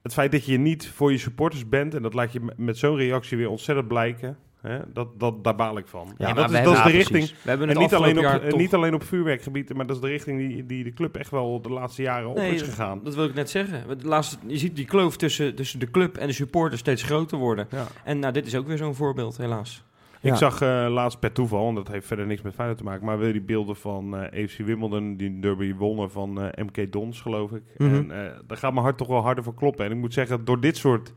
het 0.02 0.12
feit 0.12 0.32
dat 0.32 0.44
je 0.44 0.58
niet 0.58 0.88
voor 0.88 1.12
je 1.12 1.18
supporters 1.18 1.68
bent 1.68 1.94
en 1.94 2.02
dat 2.02 2.14
laat 2.14 2.32
je 2.32 2.40
met, 2.56 2.78
zo'n 2.78 2.96
reactie 2.96 3.36
weer 3.36 3.48
ontzettend 3.48 3.88
blijken, 3.88 4.36
hè, 4.60 4.78
dat, 4.92 5.20
dat, 5.20 5.44
daar 5.44 5.54
baal 5.54 5.78
ik 5.78 5.86
van. 5.86 6.14
Ja, 6.18 6.28
En 6.28 6.34
dat 6.34 6.50
is, 6.50 6.62
dat 6.64 6.76
is 6.76 6.82
de 6.82 6.90
richting. 6.90 7.28
We 7.28 7.48
hebben 7.48 7.68
En 7.68 7.72
het 7.74 7.82
niet 7.82 7.94
alleen, 7.94 8.18
op, 8.18 8.42
toch- 8.48 8.58
niet 8.58 8.74
alleen 8.74 8.94
op 8.94 9.02
vuurwerkgebieden, 9.02 9.76
maar 9.76 9.86
dat 9.86 9.96
is 9.96 10.02
de 10.02 10.08
richting 10.08 10.38
die, 10.38 10.66
die 10.66 10.84
de 10.84 10.92
club 10.92 11.16
echt 11.16 11.30
wel 11.30 11.62
de 11.62 11.68
laatste 11.70 12.02
jaren 12.02 12.28
op 12.28 12.36
Nee, 12.36 12.54
is 12.54 12.62
gegaan. 12.62 13.00
Dat 13.04 13.14
wil 13.14 13.24
ik 13.24 13.34
net 13.34 13.50
zeggen. 13.50 13.98
De 13.98 14.06
laatste, 14.06 14.36
je 14.46 14.58
ziet 14.58 14.76
die 14.76 14.84
kloof 14.84 15.16
tussen, 15.16 15.54
tussen 15.54 15.78
de 15.78 15.90
club 15.90 16.16
en 16.16 16.26
de 16.26 16.32
supporters 16.32 16.80
steeds 16.80 17.02
groter 17.02 17.38
worden. 17.38 17.66
Ja. 17.70 17.86
En 18.04 18.18
nou, 18.18 18.32
dit 18.32 18.46
is 18.46 18.54
ook 18.56 18.66
weer 18.66 18.76
zo'n 18.76 18.94
voorbeeld, 18.94 19.36
helaas. 19.36 19.84
Ik 20.22 20.36
zag 20.36 20.60
eh, 20.60 20.86
laatst 20.90 21.18
per 21.18 21.32
toeval, 21.32 21.68
en 21.68 21.74
dat 21.74 21.88
heeft 21.88 22.06
verder 22.06 22.26
niks 22.26 22.42
met 22.42 22.54
Feyenoord 22.54 22.78
te 22.78 22.84
maken, 22.84 23.04
maar 23.06 23.18
weer 23.18 23.32
die 23.32 23.42
beelden 23.42 23.76
van 23.76 24.16
eh 24.16 24.42
AFC 24.44 24.56
Wimbledon, 24.56 25.16
die 25.16 25.40
derby 25.40 25.74
wonnen 25.74 26.10
van 26.10 26.40
eh, 26.42 26.64
MK 26.64 26.92
Dons, 26.92 27.20
geloof 27.20 27.52
ik. 27.52 27.62
Mhm. 27.78 27.94
En 27.94 28.08
daar 28.46 28.56
gaat 28.56 28.72
mijn 28.72 28.84
hart 28.84 28.98
toch 28.98 29.08
wel 29.08 29.20
harder 29.22 29.44
voor 29.44 29.54
kloppen. 29.54 29.84
En 29.84 29.90
ik 29.90 29.96
moet 29.96 30.12
zeggen, 30.12 30.44
door 30.44 30.60
dit 30.60 30.76
soort, 30.76 31.12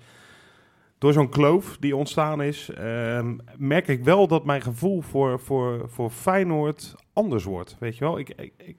door 0.98 1.14
zo'n 1.14 1.30
kloof 1.30 1.78
die 1.80 1.96
ontstaan 1.96 2.42
is, 2.42 2.70
ehm, 2.70 3.36
merk 3.58 3.88
ik 3.88 4.04
wel 4.04 4.28
dat 4.28 4.46
mijn 4.46 4.62
gevoel 4.62 5.02
voor, 5.02 5.40
voor, 5.40 5.90
voor 5.90 6.10
Feyenoord 6.10 6.96
anders 7.14 7.44
wordt. 7.44 7.76
Weet 7.80 7.98
je 7.98 8.04
wel, 8.06 8.18
ik, 8.20 8.30
ik, 8.30 8.54
ik, 8.58 8.78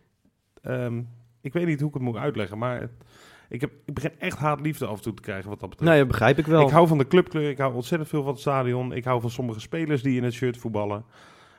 ehm, 0.62 1.02
ik 1.40 1.52
weet 1.52 1.66
niet 1.66 1.78
hoe 1.80 1.88
ik 1.88 1.94
het 1.94 2.02
moet 2.02 2.16
uitleggen, 2.16 2.58
maar 2.58 2.80
het- 2.80 3.04
ik, 3.48 3.60
heb, 3.60 3.70
ik 3.84 3.94
begin 3.94 4.10
echt 4.18 4.38
haatliefde 4.38 4.86
af 4.86 4.96
en 4.96 5.02
toe 5.02 5.14
te 5.14 5.22
krijgen 5.22 5.50
wat 5.50 5.60
dat 5.60 5.68
betreft. 5.68 5.90
Nee, 5.90 6.00
dat 6.00 6.08
begrijp 6.08 6.38
ik 6.38 6.46
wel. 6.46 6.66
Ik 6.66 6.72
hou 6.72 6.86
van 6.88 6.98
de 6.98 7.06
clubkleur, 7.06 7.50
ik 7.50 7.58
hou 7.58 7.74
ontzettend 7.74 8.10
veel 8.10 8.22
van 8.22 8.32
het 8.32 8.40
stadion. 8.40 8.92
Ik 8.92 9.04
hou 9.04 9.20
van 9.20 9.30
sommige 9.30 9.60
spelers 9.60 10.02
die 10.02 10.16
in 10.16 10.24
het 10.24 10.32
shirt 10.32 10.56
voetballen. 10.56 11.04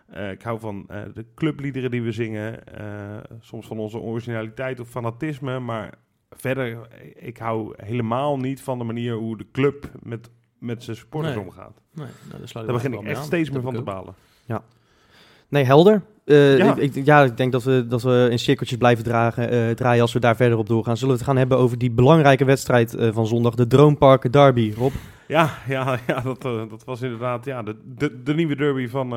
Eh, 0.08 0.32
ik 0.32 0.42
hou 0.42 0.60
van 0.60 0.86
eh, 0.88 1.02
de 1.14 1.26
clubliederen 1.36 1.92
die 1.92 2.02
we 2.02 2.12
zingen. 2.12 2.66
Eh, 2.78 3.18
soms 3.40 3.68
van 3.68 3.80
onze 3.80 4.00
originaliteit 4.00 4.80
of 4.80 4.90
fanatisme. 4.90 5.60
Maar 5.60 5.94
verder, 6.30 6.88
ik 7.16 7.38
hou 7.38 7.74
helemaal 7.78 8.38
niet 8.38 8.62
van 8.62 8.78
de 8.78 8.84
manier 8.84 9.14
hoe 9.14 9.38
de 9.38 9.46
club 9.52 9.92
met, 10.04 10.30
met 10.60 10.84
zijn 10.84 10.96
supporters 10.98 11.36
Nee. 11.36 11.44
omgaat. 11.44 11.82
Nee, 11.94 12.08
nou, 12.30 12.42
daar, 12.54 12.66
Daar 12.66 12.74
begin 12.74 12.94
ik 12.94 13.04
echt 13.04 13.24
steeds 13.24 13.50
meer 13.50 13.62
van 13.62 13.74
te 13.74 13.82
balen. 13.82 14.16
balen. 14.48 14.64
Nee, 15.50 15.64
helder. 15.64 16.02
Eh, 16.26 16.58
Ja. 16.58 16.76
Ik, 16.76 16.96
ik- 16.96 17.06
ja, 17.06 17.24
ik 17.24 17.38
denk 17.38 17.52
dat 17.52 17.64
we, 17.64 17.86
dat 17.88 18.02
we 18.04 18.28
in 18.32 18.40
cirkeltjes 18.40 18.78
blijven 18.78 19.04
dragen, 19.04 19.50
eh, 19.50 19.70
draaien 19.76 20.02
als 20.02 20.14
we 20.14 20.20
daar 20.20 20.36
verder 20.36 20.58
op 20.58 20.68
doorgaan. 20.68 20.98
Zullen 20.98 21.14
we 21.14 21.20
het 21.20 21.30
gaan 21.30 21.38
hebben 21.38 21.58
over 21.58 21.78
die 21.78 21.92
belangrijke 21.92 22.46
wedstrijd 22.46 22.94
eh, 22.96 23.10
van 23.14 23.28
zondag, 23.28 23.56
de 23.56 23.68
Droomparken 23.68 24.32
Derby, 24.32 24.74
Rob? 24.78 24.94
Ja, 25.28 25.50
ja, 25.68 25.98
ja 26.08 26.22
dat, 26.22 26.42
dat 26.42 26.84
was 26.86 27.02
inderdaad 27.02 27.46
ja, 27.46 27.64
de, 27.64 27.76
de, 27.98 28.24
de 28.24 28.34
nieuwe 28.34 28.56
derby 28.56 28.88
van, 28.88 29.10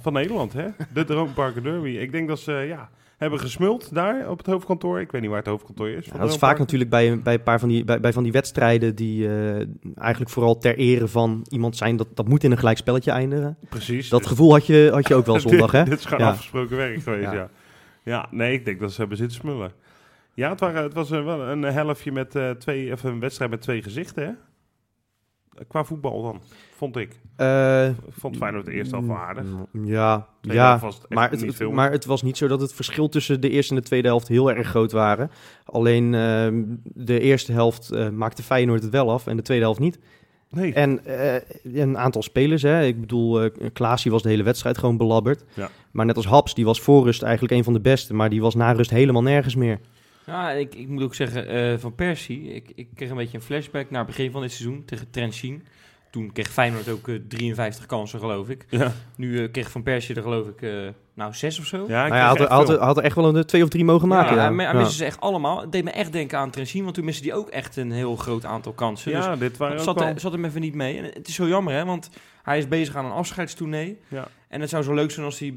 van 0.00 0.12
Nederland. 0.12 0.52
Hè? 0.52 0.66
De 0.92 1.04
Droomparken 1.04 1.62
Derby. 1.62 1.88
Ik 1.88 2.12
denk 2.12 2.28
dat 2.28 2.38
ze 2.38 2.52
ja, 2.52 2.88
hebben 3.18 3.40
gesmuld 3.40 3.94
daar 3.94 4.30
op 4.30 4.38
het 4.38 4.46
hoofdkantoor. 4.46 5.00
Ik 5.00 5.12
weet 5.12 5.20
niet 5.20 5.30
waar 5.30 5.38
het 5.38 5.48
hoofdkantoor 5.48 5.88
is. 5.88 6.06
Ja, 6.06 6.18
dat 6.18 6.28
is 6.28 6.36
vaak 6.36 6.58
natuurlijk 6.58 6.90
bij, 6.90 7.20
bij 7.22 7.34
een 7.34 7.42
paar 7.42 7.60
van 7.60 7.68
die, 7.68 7.84
bij, 7.84 8.00
bij 8.00 8.12
van 8.12 8.22
die 8.22 8.32
wedstrijden 8.32 8.94
die 8.94 9.28
eh, 9.28 9.66
eigenlijk 9.96 10.30
vooral 10.30 10.58
ter 10.58 10.76
ere 10.76 11.08
van 11.08 11.46
iemand 11.48 11.76
zijn. 11.76 11.96
Dat, 11.96 12.08
dat 12.14 12.28
moet 12.28 12.44
in 12.44 12.50
een 12.50 12.58
gelijk 12.58 12.78
spelletje 12.78 13.10
eindigen. 13.10 13.56
Precies. 13.68 14.08
Dat 14.08 14.20
dus- 14.20 14.28
gevoel 14.28 14.52
had 14.52 14.66
je, 14.66 14.90
had 14.92 15.08
je 15.08 15.14
ook 15.14 15.26
wel 15.26 15.40
zondag, 15.48 15.72
hè? 15.72 15.84
dit, 15.84 15.98
is 15.98 16.04
gewoon 16.04 16.24
Ja. 16.24 16.30
afgesproken 16.30 16.76
werk 16.76 17.02
geweest, 17.02 17.32
Ja. 17.32 17.50
ja. 18.04 18.28
nee, 18.30 18.52
ik 18.52 18.64
denk 18.64 18.80
dat 18.80 18.92
ze 18.92 19.00
hebben 19.00 19.18
zitten 19.18 19.36
smullen. 19.38 19.72
Ja, 20.34 20.50
het, 20.50 20.60
waren, 20.60 20.82
het 20.82 20.94
was 20.94 21.10
een, 21.10 21.24
wel 21.24 21.40
een 21.40 21.62
helftje 21.62 22.12
met 22.12 22.34
eh, 22.36 22.50
twee, 22.50 22.92
of 22.92 23.02
een 23.04 23.20
wedstrijd 23.20 23.50
met 23.50 23.60
twee 23.60 23.82
gezichten, 23.82 24.24
hè? 24.24 24.30
Qua 25.68 25.84
voetbal 25.84 26.22
dan, 26.22 26.40
vond 26.76 26.96
ik. 26.96 27.10
Ik 27.12 27.94
vond 28.10 28.36
Feyenoord 28.36 28.64
de 28.64 28.72
eerste 28.72 28.94
helft 28.94 29.08
wel 29.08 29.16
aardig. 29.18 29.44
mm, 29.70 29.86
Ja, 29.86 30.26
Tweede 30.40 30.60
ja 30.60 30.72
het 30.74 31.00
maar, 31.08 31.30
het, 31.30 31.70
maar 31.70 31.90
het 31.90 32.04
was 32.04 32.22
niet 32.22 32.36
zo 32.36 32.48
dat 32.48 32.60
het 32.60 32.72
verschil 32.72 33.08
tussen 33.08 33.40
de 33.40 33.50
eerste 33.50 33.74
en 33.74 33.80
de 33.80 33.86
tweede 33.86 34.08
helft 34.08 34.28
heel 34.28 34.50
erg 34.52 34.68
groot 34.68 34.92
waren. 34.92 35.30
Alleen 35.64 36.14
ehm, 36.14 36.62
de 36.82 37.20
eerste 37.20 37.52
helft 37.52 37.90
eh, 37.90 38.08
maakte 38.08 38.42
Feyenoord 38.42 38.82
het 38.82 38.92
wel 38.92 39.10
af 39.10 39.26
en 39.26 39.36
de 39.36 39.42
tweede 39.42 39.64
helft 39.64 39.80
niet. 39.80 39.98
nee, 40.50 40.72
En 40.72 41.04
eh, 41.04 41.34
een 41.82 41.98
aantal 41.98 42.22
spelers, 42.22 42.62
hè. 42.62 42.84
ik 42.84 43.00
bedoel, 43.00 43.42
eh 43.42 43.50
Klaasie 43.72 44.10
was 44.10 44.22
de 44.22 44.28
hele 44.28 44.42
wedstrijd 44.42 44.78
gewoon 44.78 44.96
belabberd. 44.96 45.44
Ja. 45.54 45.70
Maar 45.90 46.06
net 46.06 46.16
als 46.16 46.26
Haps, 46.26 46.54
die 46.54 46.64
was 46.64 46.80
voor 46.80 47.04
rust 47.04 47.22
eigenlijk 47.22 47.54
een 47.54 47.64
van 47.64 47.72
de 47.72 47.80
beste, 47.80 48.14
maar 48.14 48.30
die 48.30 48.40
was 48.40 48.54
na 48.54 48.72
rust 48.72 48.90
helemaal 48.90 49.22
nergens 49.22 49.54
meer. 49.54 49.78
Ja, 50.28 50.50
ik, 50.50 50.74
ik 50.74 50.88
moet 50.88 51.02
ook 51.02 51.14
zeggen, 51.14 51.48
eh, 51.48 51.78
van 51.78 51.94
Persie, 51.94 52.54
ik, 52.54 52.70
ik 52.74 52.88
kreeg 52.94 53.10
een 53.10 53.16
beetje 53.16 53.36
een 53.38 53.42
flashback 53.44 53.90
naar 53.90 54.04
het 54.04 54.16
begin 54.16 54.30
van 54.30 54.40
dit 54.40 54.52
seizoen 54.52 54.84
tegen 54.84 55.10
Trentin. 55.10 55.62
Toen 56.10 56.32
kreeg 56.32 56.48
Feyenoord 56.50 56.88
ook 56.88 57.08
eh, 57.08 57.14
53 57.28 57.86
kansen, 57.86 58.18
geloof 58.18 58.48
ik. 58.48 58.64
ja. 58.68 58.92
Nu 59.16 59.42
eh, 59.44 59.50
kreeg 59.50 59.70
Van 59.70 59.82
Persie 59.82 60.14
er, 60.14 60.22
geloof 60.22 60.46
ik, 60.48 60.62
eh, 60.62 60.70
nou, 61.14 61.34
zes 61.34 61.58
of 61.58 61.64
zo. 61.64 61.76
ja, 61.88 62.00
Nou 62.02 62.12
hij 62.12 62.20
had, 62.20 62.40
er- 62.40 62.48
had, 62.48 62.68
er- 62.68 62.78
had 62.78 62.96
er 62.96 63.02
echt 63.02 63.14
wel 63.14 63.34
een 63.36 63.44
twee 63.44 63.62
of 63.62 63.68
drie 63.68 63.84
mogen 63.84 64.08
maken. 64.08 64.36
ja, 64.36 64.48
Ja, 64.48 64.54
hij, 64.56 64.64
hij 64.66 64.74
Ja. 64.80 64.84
ze 64.84 65.04
echt 65.04 65.20
allemaal. 65.20 65.60
Het 65.60 65.72
deed 65.72 65.84
me 65.84 65.90
echt 65.90 66.12
denken 66.12 66.38
aan 66.38 66.50
Trentin, 66.50 66.82
want 66.82 66.94
toen 66.94 67.04
miste 67.04 67.28
hij 67.28 67.36
ook 67.36 67.48
echt 67.48 67.76
een 67.76 67.92
heel 67.92 68.16
groot 68.16 68.44
aantal 68.44 68.72
kansen. 68.72 69.12
Dus 69.12 69.24
ja, 69.24 69.36
dit 69.36 69.56
waren 69.56 69.76
dat 69.76 69.86
ook 69.88 69.94
zat, 69.94 70.04
wel... 70.04 70.14
er, 70.14 70.20
zat 70.20 70.32
hem 70.32 70.44
even 70.44 70.60
niet 70.60 70.74
mee. 70.74 70.98
En 70.98 71.04
het 71.04 71.28
is 71.28 71.34
zo 71.34 71.48
jammer, 71.48 71.74
hè, 71.74 71.84
want 71.84 72.10
hij 72.42 72.58
is 72.58 72.68
bezig 72.68 72.96
aan 72.96 73.04
een 73.04 73.10
afscheidstournee. 73.12 73.98
Ja. 74.08 74.28
En 74.48 74.60
het 74.60 74.70
zou 74.70 74.82
zo 74.82 74.94
leuk 74.94 75.10
zijn 75.10 75.26
als 75.26 75.38
hij 75.38 75.54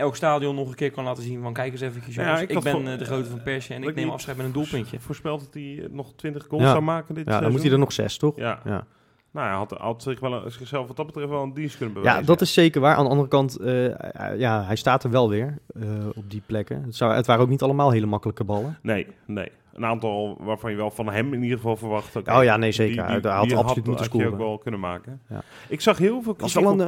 elk 0.00 0.16
stadion 0.16 0.54
nog 0.54 0.68
een 0.68 0.74
keer 0.74 0.90
kan 0.90 1.04
laten 1.04 1.22
zien 1.22 1.42
van 1.42 1.52
kijk 1.52 1.72
eens 1.72 1.80
even, 1.80 2.02
Ja, 2.06 2.38
ik 2.38 2.60
ben 2.62 2.98
de 2.98 3.04
grote 3.04 3.28
van 3.30 3.42
Persie 3.42 3.74
en 3.74 3.82
ik 3.82 3.94
neem 3.94 4.10
afscheid 4.10 4.36
met 4.36 4.46
een 4.46 4.52
doelpuntje. 4.52 5.00
Voorspeld 5.00 5.40
dat 5.40 5.54
hij 5.54 5.78
eh, 5.82 5.90
nog 5.90 6.12
20 6.16 6.46
goals 6.48 6.62
Ja. 6.64 6.70
zou 6.70 6.82
maken 6.82 7.14
dit 7.14 7.24
Ja, 7.24 7.30
dan 7.30 7.32
seizoen. 7.32 7.52
moet 7.52 7.62
hij 7.62 7.72
er 7.72 7.78
nog 7.78 7.92
zes, 7.92 8.16
toch? 8.16 8.36
Ja. 8.36 8.60
Ja. 8.64 8.84
Nou, 9.32 9.46
hij 9.46 9.56
had, 9.56 9.70
had 9.70 10.02
zich 10.02 10.20
wel 10.20 10.32
een- 10.32 10.50
zichzelf 10.50 10.86
wat 10.86 10.96
dat 10.96 11.06
betreft 11.06 11.28
wel 11.28 11.42
een 11.42 11.54
dienst 11.54 11.76
kunnen 11.76 11.94
bewijzen. 11.94 12.20
Ja, 12.20 12.26
dat 12.26 12.40
is 12.40 12.52
zeker 12.52 12.80
waar. 12.80 12.96
Aan 12.96 13.04
de 13.04 13.10
andere 13.10 13.28
kant, 13.28 13.56
eh, 13.58 14.38
ja, 14.38 14.62
hij 14.64 14.76
staat 14.76 15.04
er 15.04 15.10
wel 15.10 15.28
weer 15.28 15.58
eh, 15.80 15.82
op 16.14 16.30
die 16.30 16.42
plekken. 16.46 16.82
Het, 16.82 16.96
zou, 16.96 17.14
het 17.14 17.26
waren 17.26 17.42
ook 17.42 17.48
niet 17.48 17.62
allemaal 17.62 17.90
hele 17.90 18.06
makkelijke 18.06 18.44
ballen. 18.44 18.78
Nee, 18.82 19.06
nee. 19.26 19.50
Een 19.80 19.86
aantal 19.88 20.36
waarvan 20.40 20.70
je 20.70 20.76
wel 20.76 20.90
van 20.90 21.08
hem 21.08 21.34
in 21.34 21.42
ieder 21.42 21.56
geval 21.56 21.76
verwacht. 21.76 22.16
oké, 22.16 22.36
Oh 22.36 22.44
ja, 22.44 22.56
nee, 22.56 22.72
zeker. 22.72 23.04
Hij 23.04 23.14
had 23.14 23.24
absoluut 23.26 23.86
moeten 23.86 23.92
had 23.92 23.98
je 23.98 24.18
ook 24.18 24.20
scoren. 24.22 24.38
wel 24.38 24.58
kunnen 24.58 24.80
maken. 24.80 25.20
Ja. 25.28 25.42
Ik 25.68 25.80
zag 25.80 25.98
heel 25.98 26.22
veel 26.22 26.34
kritiek 26.34 26.66
op, 26.66 26.80
eh, 26.80 26.86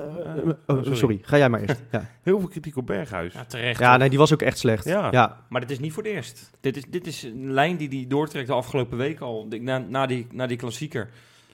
eh, 0.66 0.76
oh, 0.86 0.94
sorry. 0.94 1.18
ga 1.22 1.36
jij 1.36 1.48
maar 1.48 1.60
eerst. 1.60 1.82
Ja, 1.90 2.08
heel 2.22 2.38
veel 2.40 2.48
kritiek 2.48 2.76
op 2.76 2.86
Berghuis. 2.86 3.32
Ja, 3.32 3.44
terecht. 3.44 3.80
ja 3.80 3.96
nee, 3.96 4.08
die 4.08 4.18
was 4.18 4.32
ook 4.32 4.42
echt 4.42 4.58
slecht. 4.58 4.84
Ja. 4.84 5.08
ja. 5.10 5.44
Maar 5.48 5.60
dit 5.60 5.70
is 5.70 5.78
niet 5.78 5.92
voor 5.92 6.02
het 6.02 6.12
eerst. 6.12 6.50
Dit 6.60 6.76
is, 6.76 6.84
dit 6.88 7.06
is 7.06 7.22
een 7.22 7.52
lijn 7.52 7.76
die 7.76 7.88
hij 7.88 8.04
doortrekt 8.08 8.46
de 8.46 8.52
afgelopen 8.52 8.98
week 8.98 9.20
al. 9.20 9.46
Na, 9.60 9.78
na, 9.78 10.06
die, 10.06 10.26
na 10.32 10.46
die 10.46 10.56
klassieker, 10.56 11.10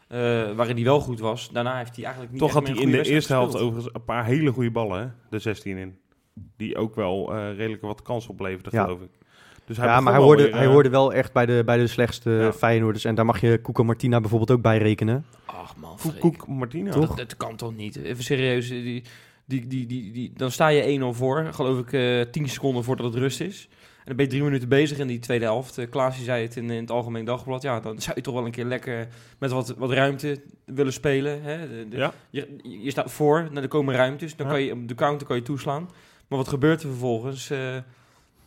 eh, 0.09 0.19
waarin 0.53 0.75
hij 0.77 0.85
wel 0.85 1.01
goed 1.01 1.21
was. 1.21 1.51
Daarna 1.53 1.77
heeft 1.79 1.95
hij 1.97 2.05
eigenlijk 2.05 2.33
niet 2.33 2.41
Toch 2.43 2.51
echt 2.51 2.59
had 2.59 2.67
meer 2.69 2.77
hij 2.83 2.93
in 2.93 3.03
de 3.03 3.11
eerste 3.11 3.33
helft 3.33 3.57
overigens 3.57 3.95
een 3.95 4.05
paar 4.05 4.25
hele 4.25 4.53
goede 4.53 4.71
ballen, 4.71 5.01
hè? 5.01 5.07
de 5.31 5.39
16 5.39 5.77
in. 5.77 5.99
Die 6.57 6.77
ook 6.77 6.95
wel 6.95 7.35
eh, 7.35 7.57
redelijk 7.57 7.83
wat 7.83 8.03
kans 8.03 8.27
opleverden, 8.27 8.73
Ja. 8.75 8.83
geloof 8.85 9.01
ik. 9.01 9.11
Dus 9.69 9.77
ja, 9.77 9.83
begon 9.87 10.03
maar 10.05 10.13
hij 10.13 10.23
hoorde, 10.23 10.43
weer, 10.43 10.53
hij 10.55 10.65
eh, 10.65 10.71
hoorde 10.71 10.89
wel 10.89 11.13
echt 11.13 11.33
bij 11.33 11.47
de, 11.47 11.63
bij 11.65 11.77
de 11.77 11.87
slechtste 11.87 12.31
Ja. 12.31 12.53
Feyenoorders. 12.53 13.05
En 13.05 13.15
daar 13.15 13.25
mag 13.25 13.41
je 13.41 13.61
Koeko 13.61 13.85
Martina 13.85 14.21
bijvoorbeeld 14.21 14.51
ook 14.51 14.63
bij 14.63 14.79
rekenen. 14.79 15.25
Ach 15.45 15.77
man, 15.77 15.99
Koek, 16.19 16.47
Martina. 16.47 16.91
Toch? 16.91 17.07
Dat, 17.09 17.17
dat 17.17 17.37
kan 17.37 17.57
toch 17.57 17.77
niet? 17.77 17.97
Even 17.97 18.25
serieus. 18.25 18.69
Die, 18.69 19.03
die, 19.45 19.67
die, 19.67 19.87
die, 19.87 20.13
die, 20.13 20.33
dan 20.37 20.51
sta 20.51 20.69
je 20.69 20.99
1-0 21.01 21.17
voor, 21.17 21.49
geloof 21.53 21.79
ik, 21.79 21.93
eh 21.93 22.21
10 22.31 22.49
seconden 22.49 22.85
voordat 22.85 23.07
het 23.07 23.15
rust 23.15 23.41
is. 23.41 23.69
En 23.71 24.05
dan 24.05 24.17
ben 24.17 24.25
je 24.25 24.31
drie 24.31 24.43
minuten 24.43 24.69
bezig 24.69 24.99
in 24.99 25.07
die 25.07 25.19
tweede 25.19 25.45
helft. 25.45 25.79
Uh, 25.79 25.87
Klaasje 25.91 26.23
zei 26.25 26.43
het 26.43 26.57
in, 26.57 26.71
in 26.71 26.81
het 26.81 26.91
Algemeen 26.91 27.25
Dagblad. 27.25 27.63
Ja, 27.63 27.81
dan 27.81 28.01
zou 28.01 28.13
je 28.17 28.23
toch 28.23 28.35
wel 28.35 28.45
een 28.45 28.51
keer 28.51 28.65
lekker 28.65 29.09
met 29.39 29.51
wat, 29.51 29.75
wat 29.79 29.91
ruimte 29.93 30.41
willen 30.65 30.93
spelen. 30.93 31.43
Hè? 31.43 31.69
De- 31.69 31.89
de- 31.89 31.97
Ja. 31.97 32.13
je, 32.31 32.49
je 32.63 32.91
staat 32.91 33.11
voor, 33.13 33.43
nou, 33.51 33.63
er 33.63 33.69
komen 33.69 33.95
ruimtes. 33.95 34.37
Dan 34.37 34.47
Ja. 34.47 34.53
kan 34.53 34.63
je 34.63 34.73
op 34.73 34.89
de 34.89 34.95
counter 34.95 35.27
kan 35.27 35.37
je 35.37 35.43
toeslaan. 35.43 35.89
Maar 36.29 36.39
wat 36.39 36.49
gebeurt 36.49 36.83
er 36.83 36.89
vervolgens? 36.89 37.51
Eh, 37.51 37.77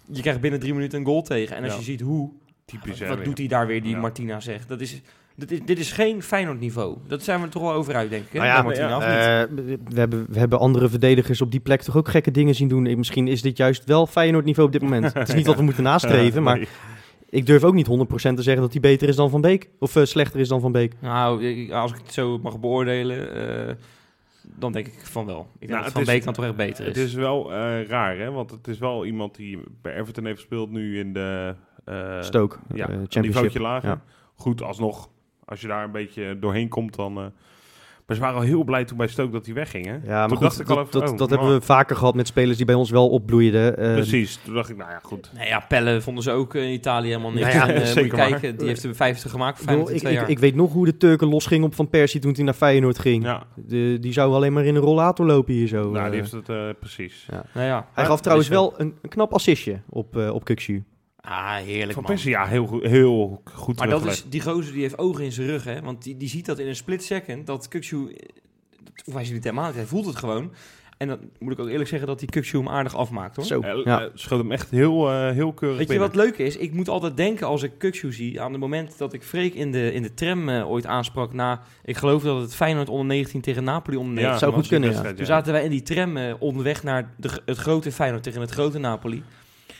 je 0.05 0.21
krijgt 0.21 0.41
binnen 0.41 0.59
drie 0.59 0.73
minuten 0.73 0.99
een 0.99 1.05
goal 1.05 1.21
tegen. 1.21 1.55
En 1.55 1.63
als 1.63 1.71
Ja. 1.71 1.77
je 1.77 1.83
ziet 1.85 2.01
hoe, 2.01 2.29
Typisch, 2.65 2.99
hè, 2.99 3.07
wat 3.07 3.15
weer. 3.17 3.25
doet 3.25 3.37
hij 3.37 3.47
daar 3.47 3.67
weer, 3.67 3.81
die 3.81 3.91
Ja. 3.91 3.99
Martina 3.99 4.39
zegt. 4.39 4.67
Dat 4.67 4.81
is, 4.81 5.01
dit, 5.35 5.51
is, 5.51 5.59
dit 5.65 5.79
is 5.79 5.91
geen 5.91 6.23
Feyenoord 6.23 6.59
niveau. 6.59 6.97
Dat 7.07 7.23
zijn 7.23 7.39
we 7.39 7.45
er 7.45 7.51
toch 7.51 7.61
wel 7.61 7.73
over 7.73 7.95
uit, 7.95 8.09
denk 8.09 8.23
ik. 8.23 8.31
Hè? 8.31 8.37
Nou 8.39 8.49
ja, 8.49 8.55
Bij 8.55 8.63
Martina, 8.63 8.87
ja, 8.87 8.97
of 8.97 9.03
niet? 9.03 9.59
Eh, 9.67 9.75
we, 9.93 9.99
hebben, 9.99 10.25
we 10.29 10.39
hebben 10.39 10.59
andere 10.59 10.89
verdedigers 10.89 11.41
op 11.41 11.51
die 11.51 11.59
plek 11.59 11.81
toch 11.81 11.97
ook 11.97 12.09
gekke 12.09 12.31
dingen 12.31 12.55
zien 12.55 12.67
doen. 12.67 12.97
Misschien 12.97 13.27
is 13.27 13.41
dit 13.41 13.57
juist 13.57 13.83
wel 13.85 14.07
Feyenoord 14.07 14.45
niveau 14.45 14.67
op 14.67 14.73
dit 14.73 14.81
moment. 14.81 15.13
Het 15.13 15.27
is 15.29 15.35
niet 15.35 15.45
wat 15.51 15.55
we 15.57 15.63
moeten 15.63 15.83
nastreven, 15.83 16.43
maar 16.43 16.57
Nee. 16.57 16.67
ik 17.29 17.45
durf 17.45 17.63
ook 17.63 17.73
niet 17.73 17.87
100% 17.87 17.89
te 18.35 18.41
zeggen 18.41 18.61
dat 18.61 18.71
hij 18.71 18.81
beter 18.81 19.07
is 19.07 19.15
dan 19.15 19.29
Van 19.29 19.41
Beek. 19.41 19.69
Of 19.79 19.95
eh, 19.95 20.03
slechter 20.05 20.39
is 20.39 20.47
dan 20.47 20.61
Van 20.61 20.71
Beek. 20.71 20.93
Nou, 20.99 21.71
als 21.71 21.91
ik 21.91 21.97
het 22.03 22.13
zo 22.13 22.39
mag 22.39 22.59
beoordelen, 22.59 23.33
eh, 23.67 23.75
dan 24.55 24.71
denk 24.71 24.87
ik 24.87 25.05
van 25.05 25.25
wel. 25.25 25.39
Ik 25.53 25.59
denk 25.59 25.71
Nou, 25.71 25.75
dat 25.75 25.83
het 25.83 25.91
Van 25.93 26.01
is- 26.01 26.07
Beek 26.07 26.23
dan 26.23 26.33
toch 26.33 26.45
echt 26.45 26.55
beter 26.55 26.85
Het 26.85 26.97
is. 26.97 27.03
is 27.03 27.13
wel 27.13 27.53
eh, 27.53 27.85
raar, 27.85 28.17
hè? 28.17 28.31
Want 28.31 28.51
het 28.51 28.67
is 28.67 28.77
wel 28.77 29.05
iemand 29.05 29.35
die 29.35 29.59
bij 29.81 29.95
Everton 29.95 30.25
heeft 30.25 30.39
gespeeld 30.39 30.69
nu 30.71 30.99
in 30.99 31.13
de... 31.13 31.55
eh, 31.85 32.21
Stoke, 32.21 32.57
ja, 32.73 32.89
een 32.89 33.05
Championship. 33.09 33.61
lager. 33.61 33.89
Ja. 33.89 34.01
Goed, 34.35 34.61
alsnog, 34.61 35.09
als 35.45 35.61
je 35.61 35.67
daar 35.67 35.83
een 35.83 35.91
beetje 35.91 36.39
doorheen 36.39 36.69
komt, 36.69 36.95
dan... 36.95 37.31
maar 38.11 38.19
ze 38.19 38.25
waren 38.25 38.41
al 38.41 38.55
heel 38.55 38.63
blij 38.63 38.85
toen 38.85 38.97
bij 38.97 39.07
Stoke 39.07 39.31
dat 39.31 39.45
hij 39.45 39.55
wegging, 39.55 39.85
hè? 39.85 39.91
Ja, 39.91 39.99
maar 40.03 40.27
toen 40.27 40.37
goed, 40.37 40.45
dacht 40.47 40.59
ik 40.59 40.69
al 40.69 40.75
dat, 40.75 40.85
even, 40.87 40.99
dat, 40.99 41.11
oh, 41.11 41.17
dat 41.17 41.29
hebben 41.29 41.53
we 41.53 41.61
vaker 41.61 41.95
gehad 41.95 42.15
met 42.15 42.27
spelers 42.27 42.57
die 42.57 42.65
bij 42.65 42.75
ons 42.75 42.89
wel 42.89 43.09
opbloeiden. 43.09 43.77
Eh, 43.77 43.93
Precies, 43.93 44.39
toen 44.43 44.53
dacht 44.53 44.69
ik, 44.69 44.77
nou 44.77 44.89
ja, 44.91 44.99
goed. 45.03 45.31
Nee, 45.37 45.47
ja, 45.47 45.59
Pelle 45.59 46.01
vonden 46.01 46.23
ze 46.23 46.31
ook 46.31 46.55
eh, 46.55 46.63
in 46.63 46.73
Italië 46.73 47.07
helemaal 47.07 47.31
niks. 47.31 47.53
Nou 47.53 47.57
ja, 47.69 47.73
En, 47.73 47.81
eh, 47.81 47.95
moet 47.95 48.03
je 48.03 48.09
kijken, 48.09 48.57
die 48.57 48.67
heeft 48.67 48.83
er 48.83 48.95
50 48.95 49.31
gemaakt 49.31 49.59
voor 49.59 49.69
ik, 49.71 49.77
bedoel, 49.77 49.85
Feyenoord 49.85 49.89
in 49.89 49.95
ik, 49.95 50.01
twee 50.01 50.13
ik, 50.13 50.19
jaar. 50.19 50.29
ik 50.29 50.39
weet 50.39 50.55
nog 50.55 50.73
hoe 50.73 50.85
de 50.85 50.97
Turken 50.97 51.27
losging 51.27 51.63
op 51.63 51.75
Van 51.75 51.89
Persie 51.89 52.21
toen 52.21 52.33
hij 52.33 52.43
naar 52.43 52.53
Feyenoord 52.53 52.99
ging. 52.99 53.23
Ja, 53.23 53.43
De, 53.55 53.97
die 54.01 54.13
zou 54.13 54.33
alleen 54.33 54.53
maar 54.53 54.65
in 54.65 54.75
een 54.75 54.81
rollator 54.81 55.25
lopen 55.25 55.53
hier 55.53 55.67
zo. 55.67 55.91
nou, 55.91 56.09
die 56.09 56.19
heeft 56.19 56.31
het 56.31 56.49
eh, 56.49 56.69
precies. 56.79 57.27
Ja. 57.31 57.45
nou 57.53 57.65
ja, 57.67 57.87
Hij 57.93 58.05
gaf 58.05 58.21
trouwens 58.21 58.47
wel 58.49 58.73
een, 58.77 58.93
een 59.01 59.09
knap 59.09 59.33
assistje 59.33 59.79
op, 59.89 60.15
op 60.15 60.43
Kukshu. 60.43 60.83
Ah, 61.21 61.55
heerlijk 61.55 61.93
Van 61.93 62.03
man. 62.03 62.11
Persie, 62.11 62.29
ja, 62.31 62.45
heel 62.47 62.65
goed, 62.65 62.83
heel 62.83 63.41
goed 63.53 63.77
Maar 63.77 63.89
dat 63.89 64.05
is, 64.05 64.25
die 64.29 64.41
gozer 64.41 64.73
die 64.73 64.81
heeft 64.81 64.97
ogen 64.97 65.23
in 65.23 65.31
zijn 65.31 65.47
rug, 65.47 65.63
hè. 65.63 65.81
Want 65.81 66.03
die, 66.03 66.17
die 66.17 66.29
ziet 66.29 66.45
dat 66.45 66.59
in 66.59 66.67
een 66.67 66.75
split 66.75 67.03
second, 67.03 67.47
dat 67.47 67.67
Kukshu... 67.67 67.97
eh, 68.07 68.27
dat- 68.83 69.05
Of 69.05 69.13
hij 69.13 69.25
ziet 69.25 69.35
het 69.35 69.43
helemaal 69.43 69.65
niet, 69.67 69.75
hij 69.75 69.85
voelt 69.85 70.05
het 70.05 70.15
gewoon. 70.15 70.51
En 70.97 71.07
dan 71.07 71.19
moet 71.39 71.51
ik 71.53 71.59
ook 71.59 71.67
eerlijk 71.67 71.89
zeggen 71.89 72.07
dat 72.07 72.19
die 72.19 72.29
Kukshu 72.29 72.57
hem 72.57 72.67
aardig 72.69 72.95
afmaakt, 72.95 73.35
hoor. 73.35 73.45
Zo, 73.45 73.61
ja. 73.85 74.09
schoot 74.13 74.39
hem 74.39 74.51
echt 74.51 74.69
heel, 74.69 75.09
eh, 75.09 75.31
heel 75.31 75.53
keurig 75.53 75.77
Weet 75.77 75.91
je 75.91 75.99
wat 75.99 76.15
leuk 76.15 76.37
is? 76.37 76.57
Ik 76.57 76.73
moet 76.73 76.89
altijd 76.89 77.17
denken 77.17 77.47
als 77.47 77.63
ik 77.63 77.71
Kukshu 77.77 78.13
zie... 78.13 78.41
aan 78.41 78.51
het 78.51 78.59
moment 78.59 78.97
dat 78.97 79.13
ik 79.13 79.23
Freek 79.23 79.53
in 79.53 79.71
de, 79.71 79.93
in 79.93 80.01
de 80.01 80.13
tram 80.13 80.49
eh, 80.49 80.69
ooit 80.71 80.85
aansprak... 80.85 81.33
na, 81.33 81.61
ik 81.85 81.97
geloof 81.97 82.23
dat 82.23 82.41
het 82.41 82.55
Feyenoord 82.55 82.89
onder 82.89 83.05
19 83.05 83.41
tegen 83.41 83.63
Napoli 83.63 83.97
onder 83.97 84.13
19 84.13 84.39
zou 84.39 84.51
was. 84.51 84.59
goed 84.59 84.69
kunnen, 84.69 84.91
ja. 84.91 85.13
Toen 85.13 85.25
zaten 85.25 85.53
wij 85.53 85.63
in 85.63 85.69
die 85.69 85.81
tram 85.83 86.17
onderweg 86.39 86.83
naar 86.83 87.13
de, 87.17 87.41
het 87.45 87.57
grote 87.57 87.91
Feyenoord 87.91 88.23
tegen 88.23 88.41
het 88.41 88.51
grote 88.51 88.79
Napoli. 88.79 89.23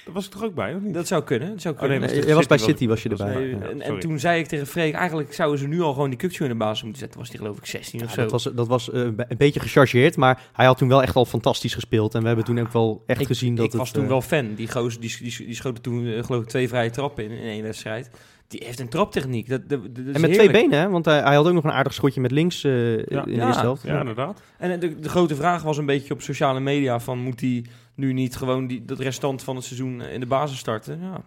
Daar 0.06 0.14
was 0.14 0.26
ik 0.26 0.32
toch 0.32 0.44
ook 0.44 0.54
bij, 0.56 0.76
of 0.76 0.82
niet? 0.82 0.94
Dat 0.94 1.08
zou 1.08 1.24
kunnen. 1.24 1.50
Dat 1.50 1.62
zou 1.62 1.74
Oh, 1.76 1.80
nee, 1.82 1.90
kunnen. 1.90 2.08
was 2.08 2.18
Nee, 2.18 2.28
jij 2.28 2.36
was 2.36 2.48
bij 2.48 2.58
City, 2.58 2.88
was 2.88 3.04
je 3.04 3.10
was- 3.10 3.20
erbij. 3.20 3.36
Nee, 3.36 3.50
Ja. 3.50 3.84
en, 3.86 4.00
toen 4.00 4.20
zei 4.20 4.40
ik 4.40 4.48
tegen 4.48 4.68
Freek, 4.68 4.94
eigenlijk 4.94 5.34
zouden 5.34 5.60
ze 5.60 5.68
nu 5.68 5.82
al 5.82 5.94
gewoon 5.94 6.10
die 6.10 6.18
Kukcu 6.18 6.44
in 6.44 6.50
de 6.50 6.56
basis 6.56 6.82
moeten 6.84 7.02
zetten. 7.02 7.20
Was 7.20 7.30
die 7.30 7.40
geloof 7.40 7.58
ik 7.58 7.66
16 7.66 8.04
of 8.04 8.12
zo. 8.12 8.22
dat 8.22 8.32
was, 8.32 8.44
dat 8.44 8.68
was 8.68 8.92
eh, 8.92 9.02
een 9.02 9.16
beetje 9.38 9.60
gechargeerd, 9.60 10.18
maar 10.18 10.42
hij 10.54 10.66
had 10.66 10.78
toen 10.78 10.88
wel 10.88 11.02
echt 11.02 11.16
al 11.16 11.26
fantastisch 11.26 11.74
gespeeld. 11.74 12.14
En 12.16 12.22
we 12.22 12.28
hebben 12.28 12.46
toen 12.46 12.60
ook 12.60 12.74
wel 12.74 13.04
echt 13.06 13.22
ik, 13.22 13.28
gezien 13.28 13.56
dat 13.56 13.66
ik 13.66 13.72
was 13.72 13.92
toen 13.92 14.04
eh, 14.04 14.10
wel 14.10 14.22
fan. 14.22 14.54
Die 14.56 14.72
gozer 14.72 15.02
die, 15.02 15.18
die, 15.22 15.46
die 15.46 15.56
schoot 15.56 15.84
toen 15.84 16.06
eh, 16.08 16.24
geloof 16.24 16.42
ik 16.44 16.48
twee 16.50 16.68
vrije 16.68 16.90
trappen 16.90 17.24
in, 17.24 17.32
in 17.32 17.44
één 17.44 17.64
wedstrijd. 17.64 18.10
Die 18.48 18.62
heeft 18.66 18.80
een 18.80 18.90
traptechniek. 18.90 19.50
Dat, 19.50 19.70
dat, 19.70 19.82
dat 19.84 19.90
is 20.08 20.14
en 20.14 20.22
met 20.22 20.30
heerlijk. 20.30 20.50
twee 20.50 20.52
benen, 20.62 20.80
hè? 20.80 20.90
Want 20.90 21.06
hij, 21.06 21.20
hij 21.22 21.36
had 21.36 21.48
ook 21.48 21.54
nog 21.54 21.64
een 21.64 21.72
aardig 21.72 21.94
schotje 21.94 22.22
met 22.22 22.32
links 22.32 22.64
eh, 22.64 22.92
in 22.98 23.04
de 23.08 23.22
Ja. 23.26 23.46
eerste 23.48 23.62
helft. 23.62 23.84
Ja, 23.84 24.00
inderdaad. 24.00 24.42
En 24.58 24.80
de, 24.80 25.00
de 25.00 25.10
grote 25.10 25.36
vraag 25.36 25.64
was 25.64 25.78
een 25.78 25.86
beetje 25.86 26.14
op 26.14 26.22
sociale 26.22 26.60
media 26.60 27.00
van 27.00 27.20
moet 27.20 27.40
hij 27.42 27.66
nu 27.96 28.14
niet 28.14 28.36
gewoon 28.36 28.68
die, 28.68 28.86
dat 28.86 29.00
restant 29.00 29.44
van 29.44 29.56
het 29.56 29.66
seizoen 29.66 30.02
eh, 30.02 30.14
in 30.14 30.20
de 30.20 30.26
basis 30.26 30.58
starten? 30.58 31.00
Ja, 31.02 31.24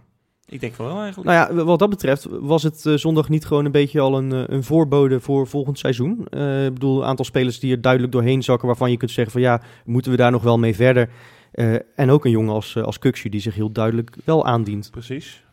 ik 0.46 0.60
denk 0.60 0.76
wel 0.76 1.00
eigenlijk. 1.00 1.30
Nou 1.30 1.56
ja, 1.56 1.64
wat 1.64 1.78
dat 1.78 1.90
betreft 1.90 2.26
was 2.30 2.62
het 2.62 2.86
eh, 2.86 2.94
zondag 2.94 3.28
niet 3.28 3.46
gewoon 3.46 3.64
een 3.64 3.72
beetje 3.72 4.00
al 4.00 4.18
een, 4.18 4.32
eh, 4.32 4.44
een 4.46 4.64
voorbode 4.64 5.20
voor 5.20 5.46
volgend 5.46 5.78
seizoen. 5.78 6.26
Eh, 6.30 6.66
ik 6.66 6.74
bedoel, 6.74 7.00
een 7.00 7.08
aantal 7.08 7.24
spelers 7.24 7.58
die 7.60 7.72
er 7.72 7.80
duidelijk 7.80 8.12
doorheen 8.12 8.42
zakken 8.42 8.66
waarvan 8.66 8.90
je 8.90 8.96
kunt 8.96 9.10
zeggen 9.10 9.32
van 9.32 9.42
ja, 9.42 9.62
moeten 9.84 10.10
we 10.10 10.16
daar 10.16 10.30
nog 10.30 10.42
wel 10.42 10.58
mee 10.58 10.74
verder? 10.74 11.10
Eh, 11.54 11.74
en 11.94 12.10
ook 12.10 12.24
een 12.24 12.30
jongen 12.30 12.54
als, 12.54 12.76
als 12.76 12.98
Kukshu 12.98 13.28
die 13.28 13.40
zich 13.40 13.54
heel 13.54 13.72
duidelijk 13.72 14.16
wel 14.24 14.46
aandient. 14.46 14.90
Precies. 14.90 15.44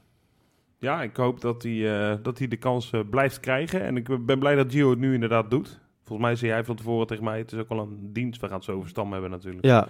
Ja, 0.80 1.04
ik 1.04 1.16
hoop 1.16 1.42
dat 1.42 1.64
hij, 1.64 2.10
eh, 2.12 2.18
dat 2.24 2.38
hij 2.38 2.48
de 2.48 2.58
kans 2.58 2.92
blijft 3.10 3.40
krijgen. 3.40 3.82
En 3.82 3.98
ik 3.98 4.26
ben 4.26 4.40
blij 4.40 4.56
dat 4.56 4.72
Gio 4.72 4.90
het 4.90 5.00
nu 5.00 5.14
inderdaad 5.14 5.50
doet. 5.50 5.80
Volgens 6.04 6.28
mij 6.28 6.36
zei 6.36 6.52
hij 6.52 6.64
van 6.64 6.76
tevoren 6.76 7.08
tegen 7.08 7.24
mij, 7.24 7.38
het 7.38 7.52
is 7.52 7.60
ook 7.60 7.70
wel 7.70 7.80
een 7.80 8.10
dienst. 8.14 8.42
We 8.42 8.48
gaan 8.48 8.56
het 8.56 8.66
zo 8.66 8.76
over 8.76 8.90
Stam 8.90 9.12
hebben 9.12 9.30
natuurlijk. 9.30 9.66
Ja, 9.66 9.88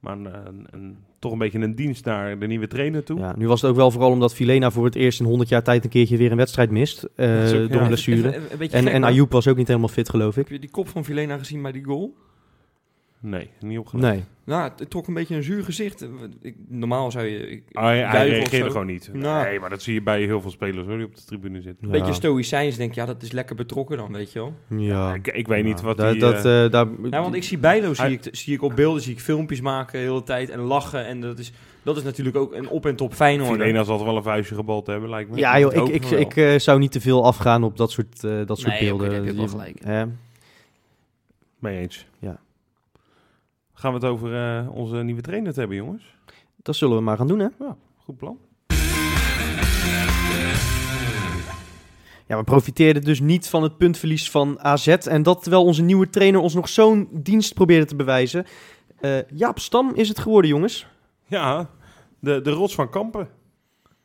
Maar 0.00 0.12
een, 0.18 0.24
een, 0.46 0.66
een- 0.70 0.96
toch 1.18 1.32
een 1.32 1.38
beetje 1.38 1.58
een 1.58 1.74
dienst 1.74 2.04
naar 2.04 2.38
de 2.38 2.46
nieuwe 2.46 2.66
trainer 2.66 3.02
toe. 3.04 3.18
ja, 3.18 3.34
nu 3.36 3.48
was 3.48 3.60
het 3.60 3.70
ook 3.70 3.76
wel 3.76 3.90
vooral 3.90 4.10
omdat 4.10 4.34
Vilena 4.34 4.70
voor 4.70 4.84
het 4.84 4.94
eerst 4.94 5.20
in 5.20 5.26
100 5.26 5.48
jaar 5.48 5.62
tijd 5.62 5.84
een 5.84 5.90
keertje 5.90 6.16
weer 6.16 6.30
een 6.30 6.36
wedstrijd 6.36 6.70
mist. 6.70 7.08
eh, 7.16 7.28
ook- 7.44 7.50
door 7.52 7.70
ja. 7.70 7.80
een 7.80 7.86
blessure. 7.86 8.18
Even- 8.18 8.30
even 8.32 8.52
een 8.52 8.58
beetje 8.58 8.76
En, 8.76 8.82
gek, 8.84 8.92
en 8.92 9.04
Ayoub 9.04 9.32
was 9.32 9.48
ook 9.48 9.56
niet 9.56 9.66
helemaal 9.68 9.88
fit, 9.88 10.08
geloof 10.10 10.30
ik. 10.36 10.42
Heb 10.44 10.48
je 10.48 10.58
die 10.58 10.70
kop 10.70 10.88
van 10.88 11.04
Vilena 11.04 11.38
gezien 11.38 11.62
bij 11.62 11.72
die 11.72 11.84
goal? 11.84 12.14
Nee, 13.22 13.50
niet 13.60 13.78
opgelet. 13.78 14.02
Nee. 14.12 14.24
Nou, 14.44 14.70
het, 14.76 14.90
trok 14.90 15.06
een 15.06 15.14
beetje 15.14 15.36
een 15.36 15.42
zuur 15.42 15.64
gezicht. 15.64 16.06
Ik, 16.42 16.54
normaal 16.68 17.10
zou 17.10 17.24
je... 17.26 17.50
Ik, 17.50 17.62
Ah, 17.72 17.84
hij, 17.84 18.28
reageerde 18.28 18.70
gewoon 18.70 18.86
niet. 18.86 19.10
Nou. 19.12 19.44
Nee, 19.44 19.60
maar 19.60 19.70
dat 19.70 19.82
zie 19.82 19.94
je 19.94 20.02
bij 20.02 20.22
heel 20.22 20.40
veel 20.40 20.50
spelers 20.50 20.86
hoor, 20.86 20.96
die 20.96 21.06
op 21.06 21.14
de 21.14 21.24
tribune 21.24 21.60
zitten. 21.60 21.84
Een 21.84 21.90
beetje 21.90 22.12
stoïcijns 22.12 22.76
denk 22.76 22.94
ja, 22.94 23.06
dat 23.06 23.22
is 23.22 23.32
lekker 23.32 23.56
betrokken 23.56 23.96
dan, 23.96 24.12
weet 24.12 24.32
je 24.32 24.38
wel. 24.38 24.54
Ja. 24.78 25.14
Ik, 25.14 25.26
ik 25.26 25.48
weet 25.48 25.64
niet 25.64 25.78
Ja, 25.78 25.84
wat 25.84 25.96
dat, 25.96 26.12
die... 26.12 26.20
dat, 26.20 26.44
eh, 26.44 26.64
eh, 26.64 26.70
daar, 26.70 26.86
Nou, 26.86 27.22
want 27.22 27.34
ik 27.34 27.42
zie 27.42 27.58
Bijlo, 27.58 27.94
zie 27.94 28.10
ik, 28.10 28.28
zie 28.30 28.54
ik 28.54 28.62
op 28.62 28.76
beelden, 28.76 29.02
zie 29.02 29.12
ik 29.12 29.20
filmpjes 29.20 29.60
maken 29.60 29.98
de 30.00 30.04
hele 30.06 30.22
tijd 30.22 30.50
en 30.50 30.60
lachen. 30.60 31.06
En 31.06 31.20
dat 31.20 31.38
is, 31.38 31.52
dat 31.82 31.96
is 31.96 32.02
natuurlijk 32.02 32.36
ook 32.36 32.52
een 32.54 32.68
op- 32.68 32.86
en 32.86 32.96
top 32.96 33.14
Feyenoord. 33.14 33.86
Zal 33.86 33.96
toch 33.96 34.06
wel 34.06 34.16
een 34.16 34.22
vuistje 34.22 34.54
gebald 34.54 34.86
hebben, 34.86 35.10
lijkt 35.10 35.30
me. 35.30 35.36
Ja, 35.36 35.58
joh, 35.58 35.74
ik, 35.74 35.88
ik, 35.88 36.10
ik 36.10 36.36
eh, 36.36 36.58
zou 36.58 36.78
niet 36.78 36.92
te 36.92 37.00
veel 37.00 37.24
afgaan 37.24 37.64
op 37.64 37.76
dat 37.76 37.90
soort, 37.90 38.24
eh, 38.24 38.46
dat 38.46 38.58
soort 38.58 38.72
Nee, 38.72 38.80
beelden. 38.88 39.06
daar 39.08 39.16
heb 39.16 39.26
je 39.26 39.34
wel 39.34 39.48
gelijk. 39.48 40.06
Mee 41.58 41.78
eens. 41.78 42.06
Ja. 42.18 42.40
Gaan 43.80 43.92
we 43.92 43.98
het 43.98 44.08
over 44.08 44.34
eh, 44.34 44.76
onze 44.76 44.96
nieuwe 44.96 45.20
trainer 45.20 45.54
hebben, 45.54 45.76
jongens? 45.76 46.14
Dat 46.56 46.76
zullen 46.76 46.96
we 46.96 47.02
maar 47.02 47.16
gaan 47.16 47.26
doen, 47.26 47.38
hè? 47.38 47.48
Goed 47.96 48.16
plan. 48.16 48.38
Ja, 52.26 52.36
we 52.36 52.44
profiteerden 52.44 53.02
dus 53.02 53.20
niet 53.20 53.48
van 53.48 53.62
het 53.62 53.76
puntverlies 53.76 54.30
van 54.30 54.60
AZ. 54.60 54.86
En 54.88 55.22
dat 55.22 55.42
terwijl 55.42 55.64
onze 55.64 55.82
nieuwe 55.82 56.10
trainer 56.10 56.40
ons 56.40 56.54
nog 56.54 56.68
zo'n 56.68 57.08
dienst 57.12 57.54
probeerde 57.54 57.86
te 57.86 57.96
bewijzen. 57.96 58.46
Eh, 59.00 59.28
Jaap 59.28 59.58
Stam 59.58 59.94
is 59.94 60.08
het 60.08 60.18
geworden, 60.18 60.50
jongens. 60.50 60.86
Ja, 61.26 61.70
de, 62.18 62.40
de 62.40 62.50
rots 62.50 62.74
van 62.74 62.90
Kampen. 62.90 63.28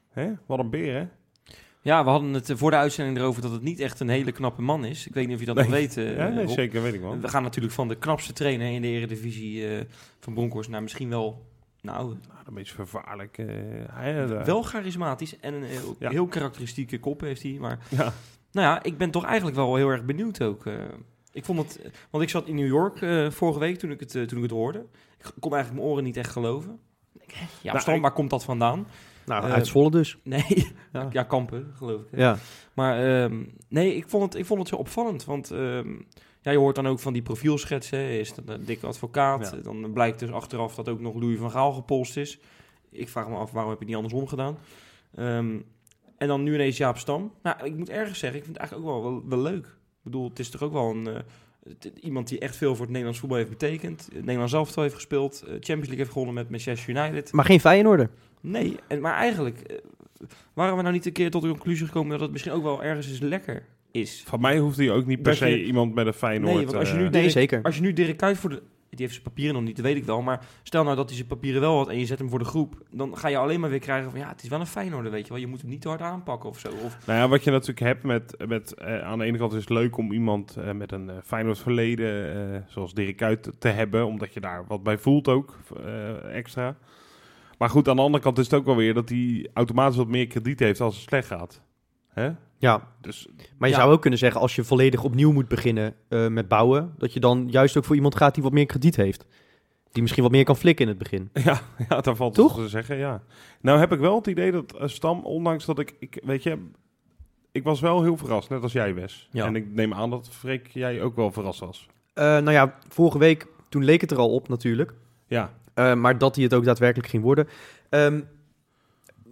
Hè? 0.10 0.32
Wat 0.46 0.60
een 0.60 0.70
beer, 0.70 0.94
hè? 0.94 1.08
Ja, 1.86 2.04
we 2.04 2.10
hadden 2.10 2.34
het 2.34 2.50
eh, 2.50 2.56
voor 2.58 2.72
de 2.72 2.78
uitzending 2.78 3.18
erover 3.18 3.42
dat 3.42 3.52
het 3.52 3.62
niet 3.62 3.80
echt 3.80 4.00
een 4.00 4.10
hele 4.10 4.32
knappe 4.32 4.62
man 4.62 4.86
is. 4.86 5.08
Ik 5.08 5.14
weet 5.14 5.26
niet 5.26 5.34
of 5.34 5.40
je 5.40 5.46
dat 5.46 5.56
Nee. 5.56 5.64
nog 5.66 5.74
weet. 5.74 5.98
eh, 5.98 6.18
ja, 6.18 6.28
nee, 6.28 6.48
zeker, 6.48 6.82
weet 6.82 6.94
ik 6.94 7.02
wel. 7.02 7.20
We 7.20 7.28
gaan 7.28 7.44
natuurlijk 7.44 7.74
van 7.74 7.88
de 7.88 7.96
knapste 7.96 8.34
trainer 8.34 8.72
in 8.72 8.82
de 8.82 8.88
eredivisie 8.88 9.68
eh, 9.78 9.86
van 10.20 10.34
Bronkhorst 10.34 10.70
naar 10.70 10.82
misschien 10.82 11.10
wel, 11.10 11.46
nou, 11.82 12.06
Nou, 12.08 12.40
een 12.48 12.54
beetje 12.54 12.74
vervaarlijk. 12.76 13.38
hij, 13.92 14.24
eh, 14.24 14.44
wel 14.44 14.62
charismatisch 14.64 15.40
en 15.40 15.54
een 15.54 15.64
heel, 15.64 15.96
Ja. 16.00 16.10
heel 16.10 16.28
karakteristieke 16.28 17.00
kop 17.00 17.22
heeft 17.22 17.44
hij. 17.44 17.58
Maar 17.60 17.80
Ja. 17.90 18.14
nou 18.52 18.68
ja, 18.68 18.84
ik 18.84 18.98
ben 18.98 19.12
toch 19.12 19.24
eigenlijk 19.26 19.56
wel 19.56 19.76
heel 19.76 19.90
erg 19.90 20.06
benieuwd 20.06 20.42
ook. 20.42 20.64
Ik 21.32 21.46
vond 21.46 21.60
het, 21.60 21.90
want 22.10 22.24
ik 22.24 22.30
zat 22.30 22.48
in 22.48 22.56
New 22.56 22.68
York 22.68 22.98
vorige 23.34 23.60
week 23.60 23.78
toen 23.78 23.92
ik, 23.92 24.00
het, 24.00 24.12
toen 24.12 24.38
ik 24.38 24.42
het 24.44 24.52
hoorde. 24.52 24.86
Ik 25.20 25.32
kon 25.40 25.54
eigenlijk 25.54 25.82
mijn 25.84 25.94
oren 25.94 26.04
niet 26.04 26.18
echt 26.18 26.32
geloven. 26.32 26.80
Ja, 27.62 27.84
Nou, 27.86 28.02
waar 28.02 28.12
komt 28.12 28.30
dat 28.30 28.44
vandaan? 28.44 28.88
Nou, 29.26 29.46
Eh, 29.46 29.54
uit 29.54 29.68
Zwolle 29.68 29.92
dus. 29.92 30.18
Nee, 30.24 30.46
Ja. 30.94 31.08
ja, 31.12 31.24
Kampen, 31.24 31.72
geloof 31.78 32.02
ik. 32.02 32.08
hè. 32.12 32.18
Ja. 32.22 32.38
Maar 32.74 33.24
ehm, 33.24 33.44
nee, 33.70 33.96
ik 33.96 34.10
vond, 34.10 34.24
het, 34.24 34.36
ik 34.42 34.46
vond 34.46 34.60
het 34.60 34.70
zo 34.70 34.76
opvallend. 34.76 35.26
Want 35.26 35.52
ehm, 35.52 35.90
ja, 36.42 36.52
je 36.52 36.58
hoort 36.58 36.76
dan 36.76 36.88
ook 36.88 37.00
van 37.00 37.14
die 37.14 37.22
profielschetsen. 37.22 38.00
Is 38.20 38.34
dat 38.34 38.50
een 38.50 38.66
dikke 38.66 38.88
advocaat? 38.88 39.52
Ja. 39.56 39.62
Dan 39.62 39.92
blijkt 39.94 40.20
dus 40.20 40.32
achteraf 40.32 40.76
dat 40.76 40.90
ook 40.90 41.00
nog 41.00 41.14
Louis 41.16 41.40
van 41.40 41.52
Gaal 41.52 41.72
gepolst 41.72 42.18
is. 42.18 42.40
Ik 42.92 43.10
vraag 43.10 43.28
me 43.30 43.36
af, 43.36 43.52
waarom 43.52 43.72
heb 43.72 43.80
je 43.80 43.86
niet 43.86 43.96
andersom 43.96 44.28
gedaan? 44.28 44.58
Ehm, 45.16 45.58
en 46.18 46.28
dan 46.28 46.44
nu 46.44 46.54
ineens 46.54 46.78
Jaap 46.78 46.98
Stam. 46.98 47.32
Nou, 47.44 47.64
ik 47.66 47.76
moet 47.78 47.90
ergens 47.90 48.20
zeggen, 48.20 48.40
ik 48.40 48.46
vind 48.46 48.58
het 48.58 48.70
eigenlijk 48.70 48.96
ook 48.98 49.04
wel, 49.04 49.12
wel, 49.12 49.24
wel 49.30 49.40
leuk. 49.52 49.66
Ik 49.66 50.02
bedoel, 50.04 50.30
het 50.30 50.40
is 50.40 50.50
toch 50.50 50.62
ook 50.62 50.74
wel 50.74 50.90
een... 50.90 51.08
eh, 51.08 51.20
iemand 52.00 52.28
die 52.28 52.40
echt 52.40 52.56
veel 52.56 52.70
voor 52.72 52.80
het 52.80 52.90
Nederlands 52.90 53.20
voetbal 53.20 53.38
heeft 53.38 53.50
betekend. 53.50 54.10
Het 54.14 54.20
Nederlands 54.26 54.54
elftal 54.54 54.84
heeft 54.84 54.96
gespeeld. 54.96 55.42
eh, 55.42 55.48
Champions 55.50 55.80
League 55.82 55.98
heeft 55.98 56.12
gewonnen 56.12 56.34
met 56.34 56.50
Manchester 56.50 56.90
United. 56.96 57.32
Maar 57.32 57.46
geen 57.46 57.60
Feyenoorder. 57.60 58.10
Nee, 58.42 58.76
en, 58.88 59.02
maar 59.02 59.14
eigenlijk 59.16 59.60
eh, 59.60 59.78
waren 60.54 60.76
we 60.76 60.82
nou 60.82 60.94
niet 60.94 61.06
een 61.06 61.12
keer 61.12 61.32
tot 61.32 61.42
de 61.42 61.48
conclusie 61.50 61.86
gekomen 61.86 62.12
dat 62.12 62.20
het 62.20 62.32
misschien 62.32 62.54
ook 62.54 62.64
wel 62.64 62.84
ergens 62.84 63.08
eens 63.10 63.20
lekker 63.20 63.64
is. 63.92 64.24
Van 64.26 64.42
mij 64.42 64.58
hoeft 64.58 64.78
hij 64.78 64.92
ook 64.92 65.06
niet 65.06 65.22
per 65.22 65.36
se 65.36 65.64
iemand 65.64 65.94
met 65.94 66.08
een 66.08 66.14
Feyenoord... 66.14 66.54
Nee, 66.56 66.66
want 66.66 66.78
als 66.78 66.90
je 66.90 66.96
nu 66.96 67.06
eh, 67.06 67.10
Nee, 67.12 67.22
Dirk- 67.22 67.34
zeker. 67.34 67.60
Als 67.64 67.76
je 67.76 67.82
nu 67.82 67.94
Dirk 67.94 68.18
Kuyt 68.18 68.38
voor 68.38 68.50
de... 68.50 68.62
Die 68.96 69.06
heeft 69.06 69.20
zijn 69.20 69.34
papieren 69.34 69.54
nog 69.54 69.64
niet, 69.64 69.76
dat 69.76 69.86
weet 69.86 69.96
ik 69.96 70.04
wel. 70.04 70.22
Maar 70.22 70.46
stel 70.64 70.84
nou 70.84 70.96
dat 70.96 71.08
hij 71.08 71.16
zijn 71.16 71.28
papieren 71.28 71.62
wel 71.62 71.78
had 71.78 71.90
en 71.90 72.00
je 72.00 72.06
zet 72.06 72.20
hem 72.20 72.30
voor 72.30 72.40
de 72.40 72.46
groep. 72.46 72.84
Dan 72.92 73.18
ga 73.18 73.28
je 73.28 73.38
alleen 73.38 73.60
maar 73.60 73.70
weer 73.70 73.80
krijgen 73.80 74.12
van 74.12 74.20
ja, 74.20 74.28
het 74.28 74.44
is 74.44 74.50
wel 74.50 74.60
een 74.60 74.68
Feyenoorder, 74.68 75.12
weet 75.12 75.24
je 75.24 75.30
wel. 75.30 75.42
Je 75.42 75.48
moet 75.48 75.62
hem 75.62 75.70
niet 75.70 75.82
te 75.82 75.88
hard 75.88 76.02
aanpakken 76.02 76.50
of 76.50 76.60
zo. 76.60 76.68
Of, 76.68 76.98
Nou 77.06 77.20
ja, 77.20 77.28
wat 77.28 77.44
je 77.44 77.52
natuurlijk 77.52 77.80
hebt 77.80 78.04
met... 78.04 78.36
met 78.48 78.74
eh, 78.74 79.02
aan 79.02 79.18
de 79.18 79.26
ene 79.26 79.38
kant 79.38 79.54
is 79.54 79.60
het 79.60 79.70
leuk 79.70 79.98
om 79.98 80.12
iemand 80.12 80.56
eh, 80.56 80.72
met 80.72 80.92
een 80.92 81.10
eh, 81.10 81.16
Feyenoord 81.24 81.60
verleden... 81.60 82.66
zoals 82.68 82.94
Dirk 82.94 83.18
Kuyt 83.18 83.52
te 83.60 83.68
hebben, 83.68 84.06
omdat 84.06 84.34
je 84.34 84.40
daar 84.40 84.66
wat 84.68 84.84
bij 84.84 84.98
voelt 84.98 85.28
ook, 85.28 85.60
extra. 86.32 86.78
Maar 87.58 87.70
goed, 87.70 87.88
aan 87.88 87.96
de 87.96 88.02
andere 88.02 88.24
kant 88.24 88.38
is 88.38 88.44
het 88.44 88.54
ook 88.54 88.66
wel 88.66 88.76
weer 88.76 88.94
dat 88.94 89.10
hij 89.10 89.50
automatisch 89.54 89.98
wat 89.98 90.08
meer 90.08 90.28
krediet 90.28 90.60
heeft 90.60 90.82
als 90.82 90.96
het 90.96 91.04
slecht 91.04 91.28
gaat. 91.28 91.62
Hè? 92.10 92.32
Ja, 92.66 92.88
Dus 93.02 93.28
maar 93.58 93.70
je 93.70 93.76
Ja. 93.76 93.82
zou 93.82 93.94
ook 93.94 94.02
kunnen 94.02 94.20
zeggen, 94.20 94.42
als 94.42 94.56
je 94.56 94.64
volledig 94.64 95.04
opnieuw 95.04 95.32
moet 95.32 95.48
beginnen 95.48 95.96
eh, 96.08 96.28
met 96.28 96.48
bouwen, 96.48 96.94
dat 96.98 97.14
je 97.14 97.20
dan 97.20 97.48
juist 97.50 97.78
ook 97.78 97.84
voor 97.86 97.96
iemand 97.96 98.16
gaat 98.16 98.34
die 98.34 98.44
wat 98.44 98.52
meer 98.52 98.66
krediet 98.66 98.96
heeft. 98.96 99.26
Die 99.92 100.02
misschien 100.02 100.24
wat 100.24 100.32
meer 100.32 100.44
kan 100.44 100.56
flikken 100.56 100.86
in 100.86 100.90
het 100.90 101.00
begin. 101.00 101.30
Ja, 101.44 101.62
ja 101.90 102.02
daar 102.02 102.16
valt 102.16 102.34
Toch? 102.34 102.56
te 102.56 102.68
zeggen, 102.70 102.98
ja. 102.98 103.24
Nou 103.62 103.80
heb 103.80 103.92
ik 103.92 104.00
wel 104.00 104.16
het 104.16 104.28
idee 104.28 104.52
dat 104.52 104.76
eh, 104.76 104.88
Stam, 104.88 105.20
ondanks 105.26 105.66
dat 105.66 105.80
ik, 105.80 105.96
ik, 106.00 106.22
weet 106.24 106.44
je, 106.44 106.58
ik 107.52 107.64
was 107.64 107.80
wel 107.80 108.04
heel 108.04 108.18
verrast, 108.18 108.50
net 108.50 108.62
als 108.64 108.72
jij, 108.72 108.94
Wes. 108.94 109.28
Ja. 109.32 109.46
En 109.46 109.56
ik 109.56 109.74
neem 109.74 109.94
aan 109.94 110.10
dat 110.10 110.30
Freek, 110.30 110.68
jij 110.68 111.02
ook 111.02 111.16
wel 111.16 111.32
verrast 111.32 111.60
was. 111.60 111.88
Eh, 112.14 112.24
nou 112.24 112.52
ja, 112.52 112.78
vorige 112.88 113.18
week, 113.18 113.48
toen 113.70 113.84
leek 113.84 114.02
het 114.02 114.12
er 114.12 114.18
al 114.18 114.34
op 114.34 114.48
natuurlijk. 114.48 114.94
Ja, 115.28 115.52
maar 115.96 116.18
dat 116.18 116.36
hij 116.36 116.44
het 116.44 116.54
ook 116.54 116.64
daadwerkelijk 116.64 117.10
ging 117.10 117.24
worden. 117.24 117.48
Ehm, 117.90 118.22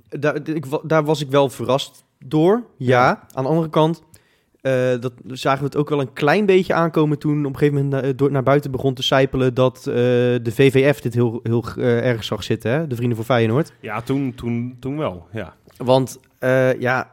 daar, 0.10 0.50
ik, 0.50 0.66
daar 0.84 1.04
was 1.04 1.22
ik 1.22 1.30
wel 1.30 1.50
verrast 1.50 2.06
door. 2.24 2.63
Ja, 2.77 3.27
aan 3.34 3.44
de 3.44 3.50
andere 3.50 3.70
kant 3.70 4.03
eh, 4.63 5.00
dat 5.00 5.13
zagen 5.27 5.60
we 5.60 5.65
het 5.65 5.75
ook 5.75 5.89
wel 5.89 6.00
een 6.00 6.13
klein 6.13 6.46
beetje 6.46 6.74
aankomen 6.74 7.20
toen 7.20 7.46
op 7.46 7.53
een 7.53 7.58
gegeven 7.58 7.84
moment 7.84 8.03
eh, 8.03 8.12
door, 8.15 8.32
naar 8.32 8.44
buiten 8.44 8.72
begon 8.72 8.94
te 8.94 9.03
sijpelen 9.03 9.53
dat 9.53 9.77
eh, 9.77 9.94
de 9.94 10.51
VVF 10.51 11.00
dit 11.01 11.13
heel, 11.13 11.39
heel 11.44 11.63
eh, 11.77 12.06
erg 12.06 12.24
zag 12.24 12.44
zitten, 12.44 12.72
hè? 12.72 12.88
de 12.88 12.96
Vrienden 12.96 13.18
voor 13.18 13.25
Feyenoord. 13.25 13.74
ja 13.80 14.01
toen, 14.01 14.36
toen, 14.36 14.75
toen 14.80 14.98
wel, 14.98 15.27
ja. 15.32 15.56
Want 15.77 16.20
ja, 16.80 17.12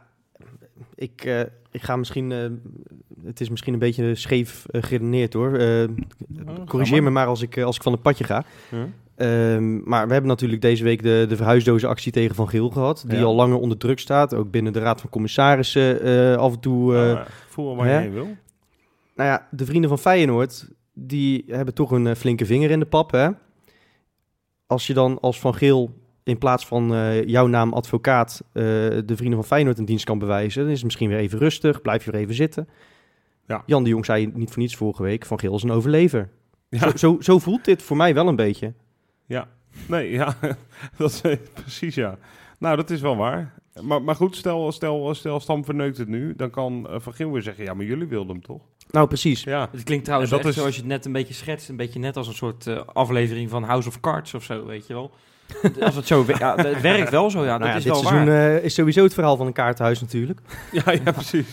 ik, 0.95 1.47
ik 1.71 1.83
ga 1.83 1.97
misschien, 1.97 2.31
het 3.25 3.41
is 3.41 3.49
misschien 3.49 3.73
een 3.73 3.79
beetje 3.79 4.15
scheef 4.15 4.67
geredeneerd 4.73 5.33
hoor. 5.33 5.55
Eh, 5.55 5.85
corrigeer 6.67 7.03
me 7.03 7.11
maar 7.11 7.27
als 7.27 7.43
ik, 7.43 7.59
als 7.59 7.77
ik 7.77 7.83
van 7.83 7.93
het 7.93 8.03
padje 8.03 8.25
ga. 8.25 8.45
Huh? 8.71 8.81
Ehm, 9.21 9.89
maar 9.89 10.07
we 10.07 10.13
hebben 10.13 10.31
natuurlijk 10.31 10.63
deze 10.63 10.85
week 10.85 11.03
de, 11.03 11.25
de 11.29 11.37
verhuisdozenactie 11.37 12.13
tegen 12.13 12.35
Van 12.35 12.49
Geel 12.49 12.71
gehad. 12.71 13.05
Die 13.07 13.19
Ja. 13.19 13.25
al 13.25 13.35
langer 13.35 13.57
onder 13.59 13.79
druk 13.79 13.99
staat. 13.99 14.35
Ook 14.35 14.51
binnen 14.51 14.73
de 14.73 14.79
Raad 14.79 15.01
van 15.01 15.11
Commissarissen 15.11 16.03
eh, 16.03 16.37
af 16.37 16.53
en 16.53 16.61
toe. 16.61 16.95
eh, 16.97 17.01
Nou, 17.13 17.27
voel 17.49 17.77
waar 17.77 17.87
je 17.89 17.93
heen 17.95 18.13
wil. 18.13 18.29
Nou 19.15 19.29
ja, 19.31 19.47
de 19.51 19.65
vrienden 19.65 19.89
van 19.89 19.99
Feyenoord, 19.99 20.69
die 20.95 21.45
hebben 21.47 21.75
toch 21.75 21.91
een 21.91 22.07
eh, 22.07 22.15
flinke 22.15 22.47
vinger 22.47 22.71
in 22.71 22.79
de 22.81 22.87
pap. 22.87 23.11
Hè? 23.11 23.29
Als 24.67 24.87
je 24.87 24.95
dan 24.95 25.21
als 25.21 25.41
Van 25.41 25.55
Geel 25.55 25.91
in 26.25 26.39
plaats 26.39 26.67
van 26.67 26.95
eh, 26.95 27.25
jouw 27.25 27.47
naam 27.47 27.73
advocaat 27.73 28.43
eh, 28.53 28.63
de 28.63 29.13
vrienden 29.17 29.35
van 29.39 29.45
Feyenoord 29.45 29.79
een 29.79 29.85
dienst 29.85 30.05
kan 30.05 30.19
bewijzen, 30.19 30.61
dan 30.63 30.71
is 30.71 30.77
het 30.77 30.85
misschien 30.85 31.09
weer 31.09 31.19
even 31.19 31.39
rustig, 31.39 31.83
blijf 31.83 32.05
je 32.05 32.11
weer 32.11 32.21
even 32.21 32.35
zitten. 32.35 32.69
Ja. 33.47 33.63
Jan 33.67 33.83
de 33.85 33.91
Jong 33.91 34.05
zei 34.05 34.31
niet 34.35 34.51
voor 34.51 34.59
niets 34.63 34.77
vorige 34.77 35.03
week, 35.03 35.27
Van 35.27 35.39
Geel 35.41 35.55
is 35.55 35.63
een 35.63 35.71
overlever. 35.71 36.29
Ja, 36.69 36.79
Zo, 36.79 36.97
zo, 36.97 37.17
zo 37.21 37.39
voelt 37.39 37.65
dit 37.65 37.83
voor 37.83 37.97
mij 37.97 38.15
wel 38.15 38.29
een 38.29 38.37
beetje. 38.37 38.73
Ja. 39.31 39.49
Nee, 39.87 40.11
ja, 40.11 40.35
dat 40.99 41.11
is 41.11 41.21
eh, 41.21 41.37
precies, 41.55 41.95
ja. 41.95 42.19
Nou, 42.59 42.77
dat 42.77 42.91
is 42.91 43.01
wel 43.01 43.17
waar. 43.17 43.55
Maar, 43.83 44.03
maar 44.03 44.15
goed, 44.15 44.37
stel, 44.37 44.73
stel, 44.73 45.15
stel 45.15 45.41
Stam 45.41 45.65
verneukt 45.65 45.99
het 45.99 46.09
nu, 46.09 46.35
dan 46.37 46.51
kan 46.51 46.87
eh, 46.91 46.95
Van 46.99 47.15
Geel 47.15 47.31
weer 47.33 47.43
zeggen, 47.43 47.65
ja, 47.65 47.75
maar 47.75 47.85
jullie 47.85 48.07
wilden 48.07 48.33
hem 48.33 48.43
toch? 48.43 48.61
Nou, 48.91 49.07
precies. 49.07 49.43
Ja, 49.43 49.69
het 49.73 49.83
klinkt 49.83 50.05
trouwens 50.05 50.31
En 50.33 50.37
dat 50.37 50.47
echt 50.47 50.55
is- 50.57 50.61
zoals 50.61 50.75
je 50.77 50.81
het 50.83 50.91
net 50.91 51.05
een 51.05 51.13
beetje 51.13 51.35
schetst. 51.35 51.69
Een 51.69 51.77
beetje 51.77 51.99
net 51.99 52.17
als 52.17 52.27
een 52.29 52.35
soort 52.35 52.67
eh, 52.67 52.81
aflevering 52.93 53.51
van 53.51 53.63
House 53.63 53.89
of 53.89 54.01
Cards 54.01 54.35
of 54.35 54.45
zo, 54.45 54.65
weet 54.67 54.87
je 54.87 54.95
wel. 54.95 55.11
als 55.81 55.95
het 55.95 56.07
zo... 56.07 56.25
we- 56.25 56.37
Ja, 56.39 56.57
het 56.57 56.81
werkt 56.81 57.11
wel 57.11 57.31
zo, 57.31 57.39
ja. 57.45 57.59
nou 57.59 57.59
dat 57.59 57.69
ja, 57.69 57.77
is 57.77 57.83
dit 57.83 57.93
wel 57.93 58.03
seizoen 58.03 58.27
waar. 58.27 58.57
eh, 58.57 58.65
is 58.65 58.75
sowieso 58.75 59.03
het 59.03 59.15
verhaal 59.15 59.37
van 59.37 59.47
een 59.47 59.53
kaartenhuis 59.53 60.01
natuurlijk. 60.01 60.41
ja, 60.85 60.93
ja 61.05 61.13
precies. 61.13 61.47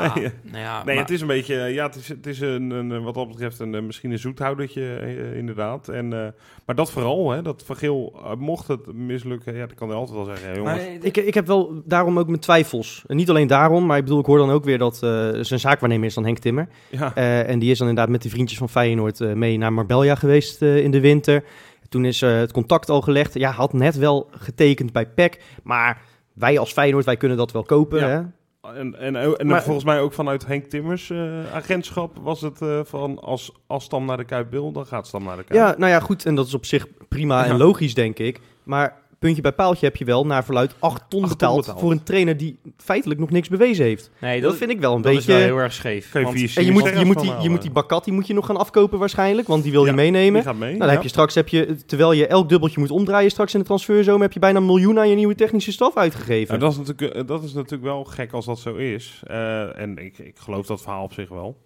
Ja, 0.00 0.14
nee, 0.14 0.30
nou 0.42 0.58
ja, 0.64 0.82
Nee, 0.84 0.94
maar- 0.94 1.04
het 1.04 1.12
is 1.14 1.20
een 1.20 1.26
beetje, 1.26 1.60
eh, 1.60 1.74
ja, 1.74 1.86
het 1.86 1.94
is, 1.94 2.08
het 2.08 2.26
is 2.26 2.40
een, 2.40 2.70
een, 2.70 3.02
wat 3.02 3.14
dat 3.14 3.28
betreft 3.28 3.58
een, 3.58 3.74
eh, 3.74 3.82
misschien 3.82 4.10
een 4.10 4.18
zoethoudertje, 4.18 4.94
eh, 4.96 5.36
inderdaad. 5.36 5.88
En, 5.88 6.12
eh, 6.12 6.26
maar 6.66 6.74
dat 6.74 6.90
vooral, 6.90 7.30
hè, 7.30 7.42
dat 7.42 7.62
Van 7.66 7.76
Geel, 7.76 8.20
eh, 8.24 8.34
mocht 8.36 8.68
het 8.68 8.92
mislukken, 8.92 9.54
ja, 9.54 9.66
dat 9.66 9.74
kan 9.76 9.88
hij 9.88 9.96
altijd 9.96 10.16
wel 10.16 10.26
zeggen, 10.26 10.54
jongens. 10.54 10.76
Maar, 10.78 10.86
eh, 10.86 10.94
Ik, 11.02 11.16
ik 11.16 11.34
heb 11.34 11.46
wel 11.46 11.82
daarom 11.84 12.18
ook 12.18 12.26
mijn 12.26 12.40
twijfels. 12.40 13.04
En 13.06 13.16
niet 13.16 13.30
alleen 13.30 13.46
daarom, 13.46 13.86
maar 13.86 13.96
ik 13.98 14.04
bedoel, 14.04 14.20
ik 14.20 14.26
hoor 14.26 14.38
dan 14.38 14.50
ook 14.50 14.64
weer 14.64 14.78
dat 14.78 14.94
eh, 15.02 15.28
zijn 15.40 15.60
zaakwaarnemer 15.60 16.06
is 16.06 16.14
dan 16.14 16.24
Henk 16.24 16.38
Timmer. 16.38 16.68
ja, 16.90 17.14
Eh, 17.14 17.48
en 17.48 17.58
die 17.58 17.70
is 17.70 17.78
dan 17.78 17.88
inderdaad 17.88 18.12
met 18.12 18.22
die 18.22 18.30
vriendjes 18.30 18.58
van 18.58 18.68
Feyenoord 18.68 19.20
eh, 19.20 19.32
mee 19.32 19.58
naar 19.58 19.72
Marbella 19.72 20.14
geweest 20.14 20.62
eh, 20.62 20.76
in 20.76 20.90
de 20.90 21.00
winter. 21.00 21.44
Toen 21.88 22.04
is 22.04 22.22
eh, 22.22 22.36
het 22.36 22.52
contact 22.52 22.88
al 22.90 23.00
gelegd. 23.00 23.34
Ja, 23.34 23.50
had 23.50 23.72
net 23.72 23.96
wel 23.96 24.28
getekend 24.30 24.92
bij 24.92 25.06
PEC. 25.06 25.40
Maar 25.62 26.00
wij 26.32 26.58
als 26.58 26.72
Feyenoord, 26.72 27.04
wij 27.04 27.16
kunnen 27.16 27.36
dat 27.36 27.52
wel 27.52 27.62
kopen. 27.62 27.98
Ja. 27.98 28.08
Hè? 28.08 28.20
En, 28.62 28.98
en, 28.98 29.16
en 29.38 29.46
Maar- 29.46 29.62
volgens 29.62 29.84
mij 29.84 30.00
ook 30.00 30.12
vanuit 30.12 30.46
Henk 30.46 30.64
Timmers 30.64 31.10
eh, 31.10 31.54
agentschap 31.54 32.16
was 32.22 32.40
het 32.40 32.62
eh, 32.62 32.80
van 32.84 33.18
als, 33.18 33.52
als 33.66 33.84
Stam 33.84 34.04
naar 34.04 34.16
de 34.16 34.24
Kuip 34.24 34.50
wil, 34.50 34.72
dan 34.72 34.86
gaat 34.86 35.06
Stam 35.06 35.24
naar 35.24 35.36
de 35.36 35.44
Kuip. 35.44 35.60
Ja, 35.60 35.74
nou 35.78 35.90
ja, 35.92 36.00
goed. 36.00 36.26
En 36.26 36.34
dat 36.34 36.46
is 36.46 36.54
op 36.54 36.64
zich 36.64 36.86
prima 37.08 37.44
en 37.44 37.56
logisch, 37.56 37.94
denk 37.94 38.18
ik. 38.18 38.40
Maar 38.62 39.01
puntje 39.22 39.42
bij 39.42 39.52
paaltje 39.52 39.86
heb 39.86 39.96
je 39.96 40.04
wel 40.04 40.26
naar 40.26 40.44
verluid 40.44 40.74
8 40.78 40.96
ton, 41.08 41.20
ton 41.20 41.28
betaald, 41.28 41.56
betaald. 41.56 41.80
voor 41.80 41.90
een 41.90 42.02
trainer 42.02 42.36
die 42.36 42.58
feitelijk 42.76 43.20
nog 43.20 43.30
niks 43.30 43.48
bewezen 43.48 43.84
heeft. 43.84 44.10
nee, 44.20 44.40
Dat, 44.40 44.56
vind 44.56 44.70
ik 44.70 44.80
wel 44.80 44.94
een 44.94 45.02
dat 45.02 45.12
beetje... 45.12 45.32
is 45.32 45.38
wel 45.38 45.46
heel 45.46 45.56
erg 45.56 45.72
scheef. 45.72 46.12
Je 46.12 46.18
En 46.54 46.64
je 46.64 46.72
moet, 46.72 46.88
je, 46.98 47.04
moet 47.04 47.20
die, 47.20 47.32
je 47.40 47.50
moet 47.50 47.62
die 47.62 47.70
Bakat 47.70 48.04
die 48.04 48.14
moet 48.14 48.26
je 48.26 48.34
nog 48.34 48.46
gaan 48.46 48.56
afkopen 48.56 48.98
waarschijnlijk, 48.98 49.48
want 49.48 49.62
die 49.62 49.72
wil 49.72 49.86
je 49.86 49.92
meenemen. 49.92 50.32
Die 50.32 50.42
gaat 50.42 50.58
mee. 50.58 50.68
Nou, 50.68 50.78
dan 50.78 50.88
ja. 50.88 50.94
heb 50.94 51.02
je 51.02 51.08
straks, 51.08 51.34
heb 51.34 51.48
je, 51.48 51.76
terwijl 51.86 52.12
je 52.12 52.26
elk 52.26 52.48
dubbeltje 52.48 52.80
moet 52.80 52.90
omdraaien 52.90 53.30
straks 53.30 53.52
in 53.52 53.60
de 53.60 53.66
transferzomer, 53.66 54.22
heb 54.22 54.32
je 54.32 54.40
bijna 54.40 54.58
een 54.58 54.66
miljoen 54.66 54.98
aan 54.98 55.08
je 55.08 55.14
nieuwe 55.14 55.34
technische 55.34 55.72
staf 55.72 55.96
uitgegeven. 55.96 56.58
Nou, 56.58 56.60
dat, 56.60 56.72
is 56.72 56.86
natuurlijk, 56.86 57.28
dat 57.28 57.42
is 57.42 57.52
natuurlijk 57.52 57.82
wel 57.82 58.04
gek 58.04 58.32
als 58.32 58.44
dat 58.44 58.58
zo 58.58 58.74
is. 58.74 59.22
Eh, 59.26 59.78
en 59.78 59.98
ik, 59.98 60.18
ik 60.18 60.38
geloof 60.38 60.66
dat 60.66 60.82
verhaal 60.82 61.04
op 61.04 61.12
zich 61.12 61.28
wel. 61.28 61.56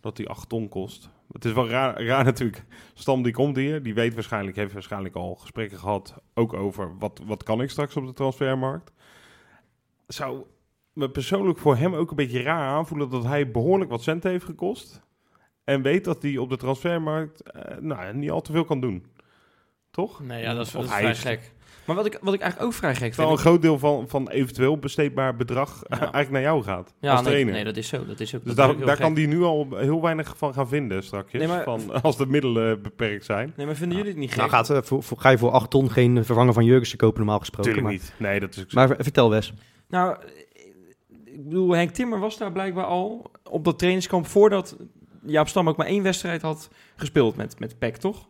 Dat 0.00 0.16
die 0.16 0.28
8 0.28 0.48
ton 0.48 0.68
kost. 0.68 1.10
Het 1.32 1.44
is 1.44 1.52
wel 1.52 1.68
raar, 1.68 2.02
raar 2.02 2.24
natuurlijk. 2.24 2.64
Stam 2.94 3.22
die 3.22 3.32
komt 3.32 3.56
hier. 3.56 3.82
Die 3.82 3.94
weet 3.94 4.14
waarschijnlijk, 4.14 4.56
heeft 4.56 4.72
waarschijnlijk 4.72 5.14
al 5.14 5.34
gesprekken 5.34 5.78
gehad. 5.78 6.14
Ook 6.34 6.52
over 6.52 6.98
wat, 6.98 7.20
wat 7.24 7.42
kan 7.42 7.62
ik 7.62 7.70
straks 7.70 7.96
op 7.96 8.06
de 8.06 8.12
transfermarkt. 8.12 8.92
Zou 10.06 10.44
me 10.92 11.10
persoonlijk 11.10 11.58
voor 11.58 11.76
hem 11.76 11.94
ook 11.94 12.10
een 12.10 12.16
beetje 12.16 12.42
raar 12.42 12.68
aanvoelen 12.68 13.10
dat 13.10 13.24
hij 13.24 13.50
behoorlijk 13.50 13.90
wat 13.90 14.02
cent 14.02 14.22
heeft 14.22 14.44
gekost. 14.44 15.00
En 15.64 15.82
weet 15.82 16.04
dat 16.04 16.22
hij 16.22 16.36
op 16.36 16.48
de 16.48 16.56
transfermarkt 16.56 17.42
eh, 17.42 17.76
nou, 17.78 18.14
niet 18.14 18.30
al 18.30 18.40
te 18.40 18.52
veel 18.52 18.64
kan 18.64 18.80
doen. 18.80 19.06
Toch? 19.90 20.20
Nee, 20.22 20.42
ja, 20.42 20.54
dat 20.54 20.66
is, 20.66 20.74
Of 20.74 20.80
dat 20.80 20.84
is 20.84 20.90
hij 20.90 21.14
vrij 21.14 21.34
is- 21.34 21.40
gek. 21.42 21.52
Maar 21.84 21.96
wat 21.96 22.06
ik, 22.06 22.18
wat 22.22 22.34
ik 22.34 22.40
eigenlijk 22.40 22.70
ook 22.72 22.78
vrij 22.78 22.94
gek 22.94 23.14
vind... 23.14 23.30
een 23.30 23.38
groot 23.38 23.62
deel 23.62 23.78
van, 23.78 24.08
van 24.08 24.28
eventueel 24.28 24.78
besteedbaar 24.78 25.36
bedrag 25.36 25.82
Ja. 25.88 25.98
eigenlijk 25.98 26.30
naar 26.30 26.42
jou 26.42 26.62
gaat. 26.62 26.94
ja, 27.00 27.10
als 27.10 27.20
nee, 27.20 27.28
trainer. 27.30 27.54
nee, 27.54 27.64
dat 27.64 27.76
is 27.76 27.88
zo. 27.88 28.06
Dat 28.06 28.20
is 28.20 28.34
ook, 28.34 28.44
Dus 28.44 28.54
dat 28.54 28.66
daar, 28.66 28.78
daar 28.78 28.88
gek. 28.96 29.04
kan 29.04 29.14
die 29.14 29.26
nu 29.26 29.42
al 29.42 29.68
heel 29.76 30.02
weinig 30.02 30.34
van 30.36 30.54
gaan 30.54 30.68
vinden 30.68 31.02
straks. 31.02 31.32
Nee, 31.32 31.48
maar- 31.48 31.62
van, 31.64 32.02
als 32.02 32.16
de 32.16 32.26
middelen 32.26 32.82
beperkt 32.82 33.24
zijn. 33.24 33.52
Nee, 33.56 33.66
maar 33.66 33.76
vinden 33.76 33.96
jullie 33.96 34.12
het 34.12 34.20
niet 34.20 34.28
gek? 34.30 34.38
nou, 34.38 34.50
gaat, 34.50 34.70
eh, 34.70 34.78
voor, 34.82 35.02
voor- 35.02 35.18
ga 35.18 35.30
je 35.30 35.38
voor 35.38 35.50
8 35.50 35.70
ton 35.70 35.90
geen 35.90 36.24
vervanger 36.24 36.52
van 36.52 36.64
Jurgensen 36.64 36.98
kopen 36.98 37.18
normaal 37.18 37.38
gesproken. 37.38 37.70
Natuurlijk 37.72 37.96
maar, 38.02 38.06
niet. 38.18 38.28
Nee, 38.30 38.40
dat 38.40 38.54
is 38.56 38.62
ook 38.62 38.70
zo. 38.70 38.78
Maar 38.78 38.86
ver- 38.88 39.02
vertel 39.04 39.30
Wes. 39.30 39.52
Nou, 39.88 40.16
ik 41.24 41.44
bedoel, 41.44 41.70
Henk 41.74 41.90
Timmer 41.90 42.18
was 42.18 42.38
daar 42.38 42.52
blijkbaar 42.52 42.84
al 42.84 43.30
op 43.50 43.64
dat 43.64 43.78
trainingskamp 43.78 44.26
voordat 44.26 44.76
Jaap 45.26 45.48
Stam 45.48 45.68
ook 45.68 45.76
maar 45.76 45.86
één 45.86 46.02
wedstrijd 46.02 46.42
had 46.42 46.68
gespeeld 46.96 47.36
met, 47.36 47.58
met 47.58 47.78
PEC, 47.78 47.96
toch? 47.96 48.28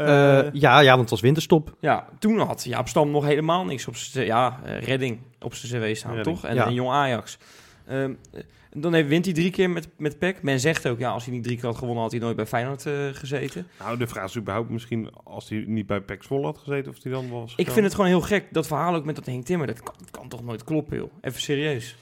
Eh, 0.00 0.38
Eh, 0.38 0.52
ja, 0.52 0.80
ja, 0.80 0.88
want 0.88 1.00
het 1.00 1.10
was 1.10 1.20
winterstop. 1.20 1.76
Ja, 1.80 2.08
toen 2.18 2.38
had 2.38 2.64
Jaap 2.64 2.88
Stam 2.88 3.10
nog 3.10 3.24
helemaal 3.24 3.64
niks 3.64 3.86
op 3.86 3.96
zijn, 3.96 4.26
ja, 4.26 4.60
eh, 4.64 4.82
redding 4.82 5.18
op 5.40 5.54
zijn 5.54 5.82
cv 5.82 5.96
staan, 5.96 6.14
Redding, 6.14 6.36
toch? 6.36 6.50
En, 6.50 6.54
ja. 6.54 6.66
en 6.66 6.74
Jong 6.74 6.90
Ajax. 6.90 7.38
Ehm, 7.86 8.14
eh, 8.32 8.40
dan 8.72 8.94
heeft, 8.94 9.08
wint 9.08 9.24
hij 9.24 9.34
drie 9.34 9.50
keer 9.50 9.70
met, 9.70 9.88
met 9.96 10.18
PEC. 10.18 10.42
Men 10.42 10.60
zegt 10.60 10.88
ook, 10.88 10.98
ja, 10.98 11.10
als 11.10 11.24
hij 11.24 11.34
niet 11.34 11.44
drie 11.44 11.56
keer 11.56 11.66
had 11.66 11.76
gewonnen, 11.76 12.02
had 12.02 12.12
hij 12.12 12.20
nooit 12.20 12.36
bij 12.36 12.46
Feyenoord 12.46 12.86
eh, 12.86 12.92
gezeten. 13.12 13.66
Nou, 13.78 13.98
de 13.98 14.06
vraag 14.06 14.24
is 14.24 14.36
überhaupt 14.36 14.70
misschien 14.70 15.10
als 15.24 15.48
hij 15.48 15.64
niet 15.66 15.86
bij 15.86 16.00
PEC 16.00 16.22
Zwolle 16.22 16.44
had 16.44 16.58
gezeten, 16.58 16.92
of 16.92 17.02
hij 17.02 17.12
dan 17.12 17.30
was. 17.30 17.54
Ik 17.56 17.70
vind 17.70 17.84
het 17.84 17.94
gewoon 17.94 18.10
heel 18.10 18.20
gek, 18.20 18.46
dat 18.50 18.66
verhaal 18.66 18.94
ook 18.94 19.04
met 19.04 19.16
dat 19.16 19.26
Henk 19.26 19.44
Timmer. 19.44 19.66
Dat 19.66 19.82
kan, 19.82 19.94
dat 19.98 20.10
kan 20.10 20.28
toch 20.28 20.44
nooit 20.44 20.64
kloppen, 20.64 20.96
joh. 20.96 21.12
Even 21.20 21.40
serieus. 21.40 21.96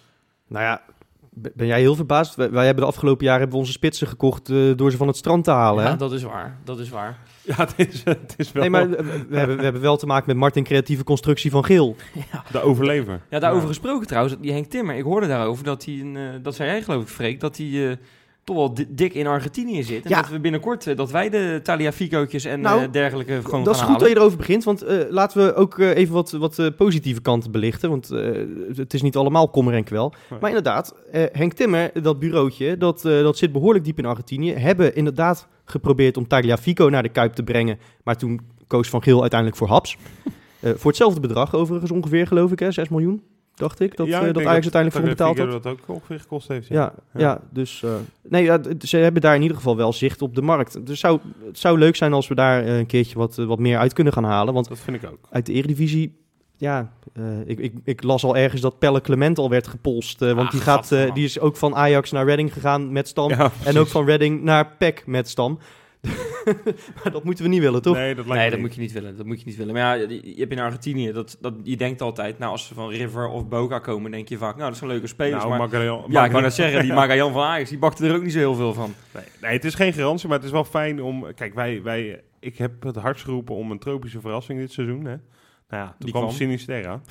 Nou 0.47 0.65
ja, 0.65 0.83
ben 1.55 1.67
jij 1.67 1.81
heel 1.81 1.95
verbaasd? 1.95 2.35
Wij, 2.35 2.51
wij 2.51 2.65
hebben 2.65 2.85
de 2.85 2.91
afgelopen 2.91 3.25
jaren 3.25 3.41
hebben 3.41 3.57
we 3.57 3.63
onze 3.63 3.77
spitsen 3.77 4.07
gekocht 4.07 4.49
eh, 4.49 4.57
door 4.77 4.91
ze 4.91 4.97
van 4.97 5.07
het 5.07 5.17
strand 5.17 5.45
te 5.45 5.51
halen. 5.51 5.85
Ja, 5.85 5.91
hè? 5.91 5.97
dat 5.97 6.13
is 6.13 6.23
waar. 6.23 6.59
Dat 6.65 6.79
is 6.79 6.89
waar. 6.89 7.19
Ja, 7.43 7.55
het 7.57 7.75
is, 7.77 8.03
het 8.05 8.35
is 8.37 8.53
wel 8.53 8.63
Nee, 8.63 8.71
maar 8.71 8.91
eh, 8.93 9.05
we 9.29 9.37
hebben, 9.37 9.57
we 9.57 9.63
hebben 9.69 9.83
wel 9.83 9.97
te 9.97 10.07
maken 10.07 10.25
met 10.27 10.37
Martin 10.37 10.65
creatieve 10.65 11.05
constructie 11.05 11.51
van 11.51 11.65
Geel. 11.65 11.97
de 12.53 12.61
overlever. 12.61 13.21
Ja, 13.31 13.39
daarover 13.39 13.69
gesproken 13.69 14.07
trouwens, 14.07 14.37
die 14.41 14.53
Henk 14.53 14.67
Timmer. 14.67 14.97
Ik 14.97 15.05
hoorde 15.05 15.27
daarover 15.27 15.65
dat 15.65 15.85
hij, 15.85 15.95
een, 15.95 16.17
eh, 16.17 16.23
dat 16.43 16.55
zei 16.55 16.71
jij 16.71 16.83
geloof 16.83 17.03
ik, 17.03 17.09
Freek, 17.09 17.41
dat 17.41 17.57
hij 17.57 17.91
eh, 17.91 17.97
toch 18.49 18.57
wel 18.57 18.75
di- 18.75 18.87
dik 18.89 19.15
in 19.15 19.27
Argentinië 19.27 19.83
zit. 19.83 20.05
En 20.05 20.11
Ja. 20.11 20.21
dat 20.21 20.31
we 20.31 20.41
binnenkort, 20.41 20.87
eh, 20.87 20.97
dat 20.97 21.11
wij 21.11 21.31
de 21.31 21.61
Taliafico'tjes 21.63 22.45
en 22.45 22.61
Nou, 22.61 22.83
eh, 22.83 22.93
dergelijke 22.93 23.41
gewoon 23.45 23.65
dat 23.65 23.75
is 23.75 23.81
goed 23.81 23.89
dat 23.91 23.97
halen. 24.01 24.09
je 24.15 24.17
erover 24.21 24.39
begint, 24.39 24.65
want 24.65 24.83
eh, 24.83 24.99
laten 25.11 25.47
we 25.47 25.55
ook 25.55 25.79
even 25.79 26.15
wat, 26.15 26.31
wat 26.31 26.77
positieve 26.77 27.21
kanten 27.21 27.51
belichten. 27.51 27.91
Want 27.91 28.09
het 28.77 28.95
is 28.95 29.03
niet 29.03 29.17
allemaal 29.17 29.49
kommer 29.51 29.75
en 29.75 29.85
kwel. 29.85 30.13
Nee. 30.31 30.39
Maar 30.41 30.49
inderdaad, 30.49 30.95
Henk 31.13 31.53
Timmer, 31.53 31.91
dat 32.03 32.19
bureautje, 32.19 32.77
dat, 32.77 33.01
dat 33.03 33.37
zit 33.39 33.53
behoorlijk 33.53 33.85
diep 33.85 33.99
in 33.99 34.07
Argentinië. 34.07 34.53
Hebben 34.53 34.95
inderdaad 34.95 35.49
geprobeerd 35.65 36.17
om 36.17 36.27
Tagliafico 36.27 36.89
naar 36.89 37.03
de 37.03 37.09
Kuip 37.09 37.33
te 37.35 37.43
brengen. 37.43 37.79
Maar 38.05 38.17
toen 38.17 38.41
koos 38.67 38.89
Van 38.89 39.03
Geel 39.03 39.21
uiteindelijk 39.21 39.59
voor 39.59 39.69
Haps. 39.69 39.97
Voor 40.77 40.87
hetzelfde 40.91 41.21
bedrag 41.21 41.55
overigens 41.55 41.91
ongeveer, 41.91 42.27
geloof 42.27 42.53
ik, 42.53 42.59
hè? 42.59 42.73
6 42.73 42.89
miljoen, 42.89 43.23
dacht 43.59 43.81
ik. 43.81 43.97
Dat, 43.97 44.07
Ja, 44.07 44.21
eh, 44.21 44.29
ik 44.29 44.35
dat 44.35 44.45
Ajax 44.47 44.63
uiteindelijk 44.63 45.03
voor 45.03 45.15
betaald 45.15 45.39
had. 45.39 45.63
dat 45.63 45.73
ook 45.73 45.79
ongeveer 45.87 46.21
gekost 46.21 46.49
heeft. 46.49 46.69
Ja, 46.69 46.95
ja. 47.15 47.41
dus 47.51 47.83
eh, 47.83 47.91
nee, 48.29 48.45
ja, 48.45 48.61
ze 48.81 48.97
hebben 48.97 49.23
daar 49.23 49.35
in 49.35 49.43
ieder 49.43 49.57
geval 49.57 49.77
wel 49.77 49.93
zicht 49.93 50.23
op 50.23 50.35
de 50.35 50.43
markt. 50.43 50.87
Dus 50.87 51.01
zou, 51.01 51.21
het 51.47 51.59
zou 51.59 51.79
leuk 51.79 51.97
zijn 51.97 52.13
als 52.13 52.29
we 52.29 52.35
daar 52.35 52.65
eh, 52.65 52.79
een 52.79 52.87
keertje 52.87 53.19
wat, 53.19 53.37
wat 53.37 53.59
meer 53.59 53.79
uit 53.79 53.93
kunnen 53.93 54.13
gaan 54.13 54.25
halen. 54.25 54.55
Want 54.55 54.69
Dat 54.69 54.79
vind 54.79 55.03
ik 55.03 55.11
ook. 55.11 55.19
uit 55.31 55.47
de 55.47 55.53
Eredivisie, 55.53 56.17
ja, 56.57 56.93
ik, 57.45 57.59
ik, 57.59 57.73
ik 57.85 58.03
las 58.03 58.25
al 58.25 58.37
ergens 58.37 58.61
dat 58.61 58.79
Pelle 58.79 59.01
Clement 59.01 59.39
al 59.39 59.51
werd 59.51 59.67
gepolst. 59.67 60.19
want 60.19 60.39
Ah, 60.39 60.51
die, 60.51 60.61
gaat, 60.61 60.89
die 60.89 61.25
is 61.25 61.41
ook 61.41 61.57
van 61.57 61.75
Ajax 61.75 62.11
naar 62.11 62.25
Reading 62.25 62.53
gegaan 62.53 62.93
met 62.93 63.09
Stam. 63.09 63.29
Ja, 63.29 63.51
en 63.65 63.79
ook 63.79 63.87
van 63.87 64.05
Reading 64.05 64.43
naar 64.43 64.67
PEC 64.79 65.03
met 65.07 65.29
Stam. 65.29 65.59
maar 67.03 67.13
dat 67.13 67.25
moeten 67.25 67.45
we 67.45 67.51
niet 67.51 67.61
willen, 67.61 67.83
toch? 67.83 67.95
Nee, 67.95 68.15
dat 68.15 68.27
Nee, 68.27 68.51
dat 68.51 68.59
moet 68.59 68.75
je 68.75 68.81
niet 68.81 68.93
willen. 68.93 69.17
Dat 69.17 69.27
moet 69.27 69.39
je 69.41 69.47
niet 69.47 69.57
willen. 69.57 69.75
Maar 69.75 69.83
ja, 69.99 70.07
je 70.09 70.35
je 70.35 70.41
hebt 70.41 70.53
in 70.53 70.59
Argentinië, 70.59 71.13
dat, 71.13 71.37
dat, 71.41 71.55
je 71.63 71.77
denkt 71.77 72.01
altijd, 72.01 72.39
nou 72.39 72.53
als 72.53 72.67
ze 72.67 72.75
van 72.75 72.91
River 72.91 73.29
of 73.29 73.49
Boca 73.49 73.79
komen, 73.79 74.11
denk 74.11 74.29
je 74.29 74.39
vaak, 74.39 74.57
nou 74.57 74.69
dat 74.69 74.79
zijn 74.79 74.91
leuke 74.91 75.07
spelers. 75.07 75.37
Nou, 75.45 75.49
maar 75.49 75.59
Magallan- 75.59 75.87
ja, 75.87 75.95
ik 75.95 76.01
wou 76.13 76.13
net 76.13 76.23
Magallan- 76.33 76.51
zeggen, 76.51 76.83
die 76.83 76.93
Magajan 77.01 77.33
van 77.33 77.43
Ajax, 77.43 77.69
die 77.69 77.79
bakte 77.79 78.07
er 78.07 78.15
ook 78.15 78.23
niet 78.23 78.33
zo 78.33 78.39
heel 78.39 78.55
veel 78.55 78.75
van. 78.75 78.95
Nee, 79.15 79.25
nee, 79.41 79.53
het 79.53 79.65
is 79.65 79.75
geen 79.75 79.93
garantie, 79.93 80.29
maar 80.29 80.37
het 80.37 80.47
is 80.47 80.53
wel 80.53 80.65
fijn 80.65 81.03
om... 81.03 81.35
Kijk, 81.35 81.55
wij, 81.55 81.83
wij, 81.83 82.23
ik 82.41 82.59
heb 82.59 82.83
het 82.83 82.97
hardst 82.97 83.25
geroepen 83.25 83.55
om 83.55 83.71
een 83.71 83.79
tropische 83.79 84.21
verrassing 84.21 84.59
dit 84.59 84.73
seizoen. 84.73 85.05
Hè? 85.05 85.17
Nou 85.69 85.83
ja, 85.83 85.87
toen 85.87 85.95
Die 85.99 86.11
kwam 86.11 86.23
kwam. 86.23 86.35
Sinisterra. 86.35 87.01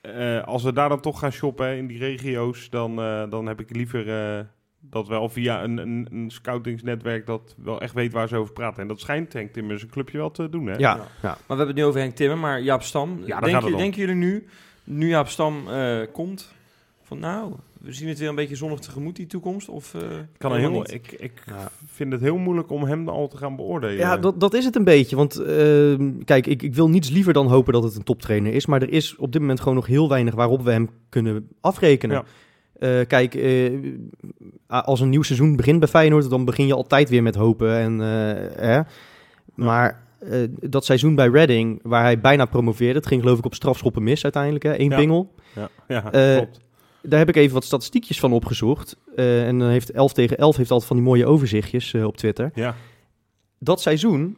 Eh, 0.00 0.42
als 0.42 0.62
we 0.62 0.72
daar 0.72 0.88
dan 0.88 1.00
toch 1.00 1.18
gaan 1.18 1.32
shoppen 1.32 1.76
in 1.76 1.86
die 1.86 1.98
regio's, 1.98 2.70
dan, 2.70 3.00
eh, 3.00 3.30
dan 3.30 3.46
heb 3.46 3.60
ik 3.60 3.76
liever 3.76 4.08
eh, 4.08 4.44
dat 4.90 5.08
wel 5.08 5.28
via 5.28 5.62
een, 5.64 5.78
een, 5.78 6.06
een 6.10 6.30
scoutingsnetwerk 6.30 7.26
dat 7.26 7.54
wel 7.62 7.80
echt 7.80 7.94
weet 7.94 8.12
waar 8.12 8.28
ze 8.28 8.36
over 8.36 8.52
praten. 8.52 8.82
En 8.82 8.88
dat 8.88 9.00
schijnt 9.00 9.32
Henk 9.32 9.52
Timmer 9.52 9.78
zijn 9.78 9.90
clubje 9.90 10.18
wel 10.18 10.30
te 10.30 10.48
doen, 10.48 10.66
hè? 10.66 10.72
Ja, 10.72 10.78
Ja. 10.78 10.96
ja. 10.96 11.06
Maar 11.22 11.34
we 11.38 11.44
hebben 11.46 11.66
het 11.66 11.76
nu 11.76 11.84
over 11.84 12.00
Henk 12.00 12.14
Timmer, 12.14 12.38
maar 12.38 12.60
Jaap 12.60 12.82
Stam. 12.82 13.20
daar 13.26 13.40
denk, 13.40 13.62
je, 13.62 13.76
denken 13.76 14.00
jullie 14.00 14.14
nu, 14.14 14.46
nu 14.84 15.08
Jaap 15.08 15.28
Stam 15.28 15.68
eh, 15.68 15.98
komt, 16.12 16.52
van 17.02 17.18
nou, 17.18 17.52
we 17.80 17.92
zien 17.92 18.08
het 18.08 18.18
weer 18.18 18.28
een 18.28 18.34
beetje 18.34 18.56
zonnig 18.56 18.78
tegemoet, 18.78 19.16
die 19.16 19.26
toekomst? 19.26 19.68
Of, 19.68 19.94
eh, 19.94 20.00
Ik, 20.00 20.08
kan 20.38 20.50
er 20.52 20.56
helemaal 20.58 20.82
heel, 20.84 20.92
niet? 20.98 21.12
ik, 21.12 21.20
ik 21.20 21.42
Ja. 21.46 21.70
vind 21.86 22.12
het 22.12 22.20
heel 22.20 22.36
moeilijk 22.36 22.70
om 22.70 22.84
hem 22.84 23.08
al 23.08 23.28
te 23.28 23.36
gaan 23.36 23.56
beoordelen. 23.56 23.96
Ja, 23.96 24.16
dat, 24.16 24.40
dat 24.40 24.54
is 24.54 24.64
het 24.64 24.76
een 24.76 24.84
beetje. 24.84 25.16
Want 25.16 25.36
ehm, 25.38 26.10
kijk, 26.24 26.46
ik, 26.46 26.62
ik 26.62 26.74
wil 26.74 26.88
niets 26.88 27.10
liever 27.10 27.32
dan 27.32 27.46
hopen 27.46 27.72
dat 27.72 27.82
het 27.82 27.96
een 27.96 28.02
toptrainer 28.04 28.52
is. 28.54 28.66
Maar 28.66 28.82
er 28.82 28.92
is 28.92 29.16
op 29.16 29.32
dit 29.32 29.40
moment 29.40 29.60
gewoon 29.60 29.74
nog 29.74 29.86
heel 29.86 30.08
weinig 30.08 30.34
waarop 30.34 30.62
we 30.62 30.70
hem 30.72 30.90
kunnen 31.08 31.48
afrekenen. 31.60 32.16
Ja. 32.16 32.24
Eh, 32.82 33.06
kijk, 33.06 33.34
eh, 33.34 33.72
als 34.66 35.00
een 35.00 35.08
nieuw 35.08 35.22
seizoen 35.22 35.56
begint 35.56 35.78
bij 35.78 35.88
Feyenoord, 35.88 36.30
dan 36.30 36.44
begin 36.44 36.66
je 36.66 36.74
altijd 36.74 37.08
weer 37.08 37.22
met 37.22 37.34
hopen. 37.34 37.76
En, 37.76 38.00
eh, 38.00 38.66
hè? 38.66 38.80
Maar 39.54 40.00
dat 40.60 40.84
seizoen 40.84 41.14
bij 41.14 41.28
Reading, 41.28 41.80
waar 41.82 42.02
hij 42.02 42.20
bijna 42.20 42.44
promoveerde, 42.44 42.98
het 42.98 43.06
ging 43.06 43.22
geloof 43.22 43.38
ik 43.38 43.44
op 43.44 43.54
strafschoppen 43.54 44.02
mis 44.02 44.22
uiteindelijk, 44.22 44.64
hè? 44.64 44.72
één 44.72 44.90
Ja. 44.90 44.96
pingel. 44.96 45.34
Ja, 45.54 45.68
ja 45.88 46.00
klopt. 46.36 46.60
Daar 47.02 47.18
heb 47.18 47.28
ik 47.28 47.36
even 47.36 47.54
wat 47.54 47.64
statistiekjes 47.64 48.20
van 48.20 48.32
opgezocht. 48.32 48.96
En 49.16 49.58
dan 49.58 49.68
heeft 49.68 49.90
11 49.90 50.12
tegen 50.12 50.36
11 50.36 50.56
heeft 50.56 50.70
altijd 50.70 50.88
van 50.88 50.96
die 50.96 51.06
mooie 51.06 51.26
overzichtjes 51.26 51.94
op 51.94 52.16
Twitter 52.16 52.50
Ja, 52.54 52.74
dat 53.58 53.80
seizoen, 53.80 54.36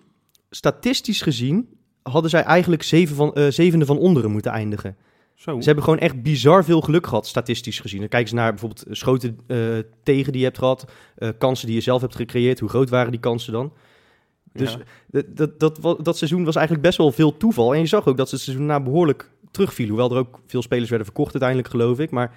statistisch 0.50 1.22
gezien, 1.22 1.68
hadden 2.02 2.30
zij 2.30 2.42
eigenlijk 2.42 2.82
zeven 2.82 3.16
van, 3.16 3.52
zevende 3.52 3.86
van 3.86 3.98
onderen 3.98 4.30
moeten 4.30 4.52
eindigen. 4.52 4.96
Zo. 5.34 5.58
Ze 5.60 5.64
hebben 5.66 5.84
gewoon 5.84 5.98
echt 5.98 6.22
bizar 6.22 6.64
veel 6.64 6.80
geluk 6.80 7.06
gehad, 7.06 7.26
statistisch 7.26 7.80
gezien. 7.80 8.00
Dan 8.00 8.08
kijken 8.08 8.28
ze 8.28 8.34
naar 8.34 8.50
bijvoorbeeld 8.50 8.84
schoten 8.90 9.38
eh, 9.46 9.58
tegen 10.02 10.30
die 10.32 10.40
je 10.40 10.46
hebt 10.46 10.58
gehad, 10.58 10.84
eh, 11.16 11.28
kansen 11.38 11.66
die 11.66 11.74
je 11.76 11.80
zelf 11.82 12.00
hebt 12.00 12.16
gecreëerd. 12.16 12.60
Hoe 12.60 12.68
groot 12.68 12.88
waren 12.90 13.10
die 13.10 13.20
kansen 13.20 13.52
dan? 13.52 13.72
Dus 14.52 14.72
Ja. 14.72 15.20
dat, 15.34 15.60
dat, 15.60 15.80
dat, 15.80 16.04
dat 16.04 16.16
seizoen 16.16 16.44
was 16.44 16.54
eigenlijk 16.56 16.86
best 16.86 16.98
wel 16.98 17.12
veel 17.12 17.36
toeval. 17.36 17.74
En 17.74 17.80
je 17.80 17.86
zag 17.86 18.06
ook 18.06 18.16
dat 18.16 18.28
ze 18.28 18.34
het 18.34 18.44
seizoen 18.44 18.66
na 18.66 18.80
behoorlijk 18.80 19.30
terugvielen. 19.50 19.94
Hoewel 19.94 20.10
er 20.16 20.18
ook 20.24 20.40
veel 20.46 20.62
spelers 20.62 20.88
werden 20.88 21.06
verkocht 21.06 21.32
uiteindelijk, 21.32 21.70
geloof 21.70 21.98
ik. 21.98 22.10
Maar 22.10 22.34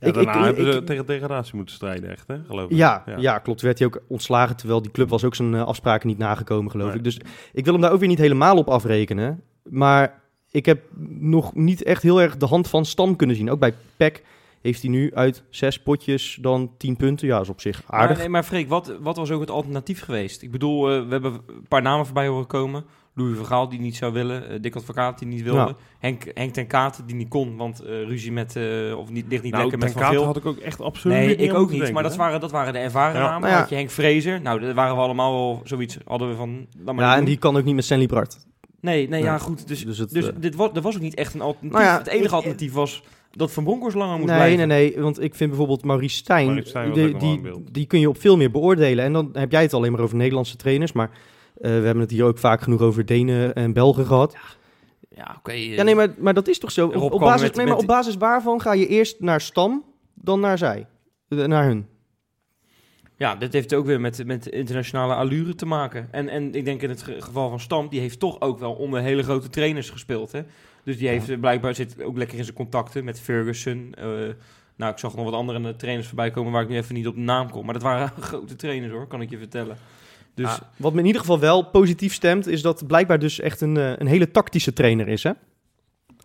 Ja, 0.00 0.06
ik- 0.06 0.14
daarna 0.14 0.38
ik- 0.38 0.44
hebben 0.56 0.72
ze 0.72 0.84
tegen 0.84 1.06
degradatie 1.06 1.56
moeten 1.56 1.74
strijden, 1.74 2.10
echt, 2.10 2.26
hè? 2.28 2.36
Geloof 2.46 2.70
ik. 2.70 2.76
Ja, 2.76 3.04
ja. 3.16 3.38
klopt. 3.38 3.60
Werd 3.60 3.78
hij 3.78 3.86
ook 3.86 4.02
ontslagen, 4.08 4.56
terwijl 4.56 4.82
die 4.82 4.90
club 4.90 5.08
was 5.08 5.24
ook 5.24 5.34
zijn 5.34 5.54
eh, 5.54 5.62
afspraken 5.66 6.08
niet 6.08 6.18
nagekomen, 6.18 6.70
geloof 6.70 6.88
Nee. 6.88 6.96
ik. 6.96 7.04
Dus 7.04 7.18
ik 7.52 7.64
wil 7.64 7.72
hem 7.72 7.82
daar 7.82 7.92
ook 7.92 7.98
weer 8.00 8.08
niet 8.08 8.18
helemaal 8.18 8.56
op 8.56 8.68
afrekenen. 8.68 9.42
Maar 9.62 10.20
ik 10.50 10.66
heb 10.66 10.82
nog 11.18 11.54
niet 11.54 11.82
echt 11.82 12.02
heel 12.02 12.20
erg 12.20 12.36
de 12.36 12.46
hand 12.46 12.68
van 12.68 12.84
Stam 12.84 13.16
kunnen 13.16 13.36
zien. 13.36 13.50
Ook 13.50 13.58
bij 13.58 13.74
PEC 13.96 14.22
heeft 14.62 14.82
hij 14.82 14.90
nu 14.90 15.14
uit 15.14 15.42
zes 15.50 15.82
potjes 15.82 16.38
dan 16.40 16.70
tien 16.78 16.96
punten. 16.96 17.26
Ja, 17.26 17.40
is 17.40 17.48
op 17.48 17.60
zich 17.60 17.82
aardig. 17.86 18.08
Maar, 18.08 18.18
nee, 18.18 18.28
maar 18.28 18.42
Freek, 18.42 18.68
wat, 18.68 18.92
wat 19.00 19.16
was 19.16 19.30
ook 19.30 19.40
het 19.40 19.50
alternatief 19.50 20.00
geweest? 20.00 20.42
Ik 20.42 20.50
bedoel, 20.50 20.90
eh, 20.90 21.02
we 21.02 21.10
hebben 21.10 21.32
een 21.32 21.68
paar 21.68 21.82
namen 21.82 22.04
voorbij 22.04 22.26
horen 22.26 22.46
komen. 22.46 22.84
Louis 23.14 23.36
Vergaal 23.36 23.68
die 23.68 23.80
niet 23.80 23.96
zou 23.96 24.12
willen, 24.12 24.48
eh 24.48 24.58
Dick 24.60 24.76
Advocaat 24.76 25.18
die 25.18 25.28
niet 25.28 25.42
wilde. 25.42 25.58
Ja. 25.58 25.74
Henk, 25.98 26.22
Henk 26.34 26.52
ten 26.52 26.66
Katen 26.66 27.06
die 27.06 27.16
niet 27.16 27.28
kon, 27.28 27.56
want 27.56 27.80
eh, 27.80 27.88
ruzie 27.88 28.32
met, 28.32 28.56
eh, 28.56 28.98
of 28.98 29.10
niet, 29.10 29.24
ligt 29.28 29.42
niet 29.42 29.52
Nou, 29.52 29.64
lekker 29.64 29.82
met 29.84 29.92
Van 29.92 30.02
Katen 30.02 30.24
had 30.24 30.36
ik 30.36 30.46
ook 30.46 30.56
echt 30.58 30.80
absoluut 30.80 31.16
Nee, 31.16 31.28
niet 31.28 31.40
ik 31.40 31.54
ook 31.54 31.70
niet. 31.70 31.92
maar 31.92 32.02
dat 32.02 32.16
waren, 32.16 32.40
dat 32.40 32.50
waren 32.50 32.72
de 32.72 32.78
ervaren 32.78 33.20
Ja. 33.20 33.26
namen. 33.26 33.40
Nou 33.40 33.52
ja. 33.52 33.58
Had 33.58 33.68
je 33.68 33.74
Henk 33.74 33.90
Fraser. 33.90 34.40
Nou, 34.40 34.60
daar 34.60 34.74
waren 34.74 34.94
we 34.96 35.00
allemaal 35.02 35.32
wel 35.32 35.60
zoiets. 35.64 35.98
Hadden 36.04 36.28
we 36.28 36.34
van. 36.34 36.66
Ja, 36.84 36.92
doen. 36.92 36.98
en 37.00 37.24
die 37.24 37.36
kan 37.36 37.56
ook 37.56 37.64
niet 37.64 37.74
met 37.74 37.84
Stanley 37.84 38.06
Bart. 38.06 38.46
Nee, 38.80 39.08
nee, 39.08 39.22
ja, 39.22 39.30
Nee. 39.30 39.40
goed. 39.40 39.68
Dus, 39.68 39.84
Dus 39.84 39.96
dus, 39.98 40.26
eh, 40.28 40.34
dit 40.40 40.54
was, 40.54 40.70
er 40.74 40.80
was 40.82 40.94
ook 40.94 41.00
niet 41.02 41.14
echt 41.14 41.34
een 41.34 41.40
alternatief. 41.40 41.78
Nou 41.78 41.84
ja, 41.92 41.98
het 41.98 42.06
enige 42.06 42.24
ik- 42.24 42.32
alternatief 42.32 42.72
was 42.72 43.02
dat 43.30 43.50
Van 43.52 43.64
Bronckhorst 43.64 43.96
langer 43.96 44.16
moest 44.18 44.28
Nee, 44.28 44.36
blijven. 44.36 44.68
nee, 44.68 44.92
nee. 44.94 45.02
Want 45.02 45.22
ik 45.22 45.34
vind 45.34 45.48
bijvoorbeeld 45.50 45.84
Maurice 45.84 46.16
Stijn, 46.16 46.46
Maurice 46.46 46.68
Stijn 46.68 46.88
was 46.88 46.96
die, 47.20 47.52
die, 47.72 47.86
kun 47.86 48.00
je 48.00 48.08
op 48.08 48.20
veel 48.20 48.36
meer 48.36 48.50
beoordelen. 48.50 49.04
En 49.04 49.12
dan 49.12 49.28
heb 49.32 49.52
jij 49.52 49.62
het 49.62 49.74
alleen 49.74 49.92
maar 49.92 50.00
over 50.00 50.16
Nederlandse 50.16 50.56
trainers. 50.56 50.92
Maar 50.92 51.10
eh, 51.10 51.14
we 51.60 51.68
hebben 51.68 51.98
het 52.00 52.10
hier 52.10 52.24
ook 52.24 52.38
vaak 52.38 52.60
genoeg 52.60 52.80
over 52.80 53.06
Denen 53.06 53.54
en 53.54 53.72
Belgen 53.72 54.06
gehad. 54.06 54.36
Ja, 55.10 55.34
oké. 55.38 55.50
eh, 55.50 55.74
Ja, 55.76 55.82
nee, 55.82 55.94
maar, 55.94 56.08
maar 56.18 56.34
dat 56.34 56.48
is 56.48 56.58
toch 56.58 56.70
zo? 56.72 56.88
Op, 56.88 57.20
basis, 57.20 57.42
met- 57.42 57.56
nee, 57.56 57.66
maar 57.66 57.76
op 57.76 57.86
basis 57.86 58.16
waarvan 58.16 58.60
ga 58.60 58.72
je 58.72 58.86
eerst 58.86 59.20
naar 59.20 59.40
Stam, 59.40 59.84
dan 60.14 60.40
naar 60.40 60.58
zij? 60.58 60.86
Naar 61.28 61.64
hun. 61.64 61.86
Ja, 63.18 63.34
dit 63.36 63.52
heeft 63.52 63.74
ook 63.74 63.86
weer 63.86 64.00
met, 64.00 64.26
met 64.26 64.46
internationale 64.46 65.14
allure 65.14 65.54
te 65.54 65.66
maken. 65.66 66.08
En, 66.10 66.28
en 66.28 66.54
ik 66.54 66.64
denk 66.64 66.82
in 66.82 66.88
het 66.88 67.02
ge- 67.02 67.20
geval 67.22 67.48
van 67.48 67.60
Stam, 67.60 67.88
die 67.88 68.00
heeft 68.00 68.20
toch 68.20 68.40
ook 68.40 68.58
wel 68.58 68.72
onder 68.72 69.00
hele 69.00 69.22
grote 69.22 69.48
trainers 69.50 69.90
gespeeld. 69.90 70.32
Hè? 70.32 70.40
Dus 70.84 70.98
die 70.98 71.08
heeft 71.08 71.28
eh, 71.28 71.38
blijkbaar 71.38 71.74
zit 71.74 72.02
ook 72.02 72.16
lekker 72.16 72.38
in 72.38 72.44
zijn 72.44 72.56
contacten 72.56 73.04
met 73.04 73.20
Ferguson. 73.20 73.94
eh, 73.98 74.04
nou, 74.76 74.92
ik 74.92 74.98
zag 74.98 75.14
nog 75.16 75.24
wat 75.24 75.34
andere 75.34 75.76
trainers 75.76 76.06
voorbij 76.06 76.30
komen 76.30 76.52
waar 76.52 76.62
ik 76.62 76.68
nu 76.68 76.76
even 76.76 76.94
niet 76.94 77.06
op 77.06 77.14
de 77.14 77.20
naam 77.20 77.50
kom. 77.50 77.64
Maar 77.64 77.74
dat 77.74 77.82
waren 77.82 78.08
grote 78.20 78.56
trainers 78.56 78.92
hoor, 78.92 79.06
kan 79.06 79.20
ik 79.20 79.30
je 79.30 79.38
vertellen. 79.38 79.76
Dus 80.34 80.46
Ah, 80.46 80.58
wat 80.76 80.92
me 80.92 81.00
in 81.00 81.06
ieder 81.06 81.20
geval 81.20 81.38
wel 81.38 81.62
positief 81.62 82.12
stemt, 82.14 82.46
is 82.46 82.62
dat 82.62 82.86
blijkbaar 82.86 83.18
dus 83.18 83.40
echt 83.40 83.60
een, 83.60 83.76
eh, 83.76 83.92
een 83.96 84.06
hele 84.06 84.30
tactische 84.30 84.72
trainer 84.72 85.08
is. 85.08 85.22
Hè? 85.22 85.30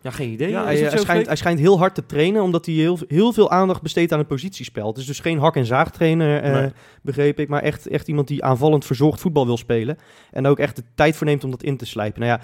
Ja, 0.04 0.10
geen 0.10 0.30
idee. 0.30 0.48
Ja, 0.50 0.70
Is 0.70 0.80
hij, 0.80 0.88
het 0.90 1.00
schijnt, 1.00 1.26
hij 1.26 1.36
schijnt 1.36 1.58
heel 1.58 1.78
hard 1.78 1.94
te 1.94 2.06
trainen, 2.06 2.42
omdat 2.42 2.66
hij 2.66 2.74
heel, 2.74 2.98
heel 3.08 3.32
veel 3.32 3.50
aandacht 3.50 3.82
besteedt 3.82 4.12
aan 4.12 4.18
het 4.18 4.28
positiespel. 4.28 4.86
Het 4.88 4.96
is 4.96 5.06
dus 5.06 5.20
geen 5.20 5.38
hak- 5.38 5.56
en 5.56 5.64
zaagtrainer, 5.66 6.42
eh 6.42 6.52
Nee. 6.52 6.70
begreep 7.02 7.38
ik, 7.40 7.48
maar 7.48 7.62
echt, 7.62 7.86
echt 7.88 8.08
iemand 8.08 8.28
die 8.28 8.44
aanvallend 8.44 8.84
verzorgd 8.84 9.20
voetbal 9.20 9.46
wil 9.46 9.56
spelen. 9.56 9.96
En 10.30 10.46
ook 10.46 10.58
echt 10.58 10.76
de 10.76 10.82
tijd 10.94 11.16
voor 11.16 11.26
neemt 11.26 11.44
om 11.44 11.50
dat 11.50 11.62
in 11.62 11.76
te 11.76 11.86
slijpen. 11.86 12.20
Nou 12.20 12.32
ja, 12.32 12.40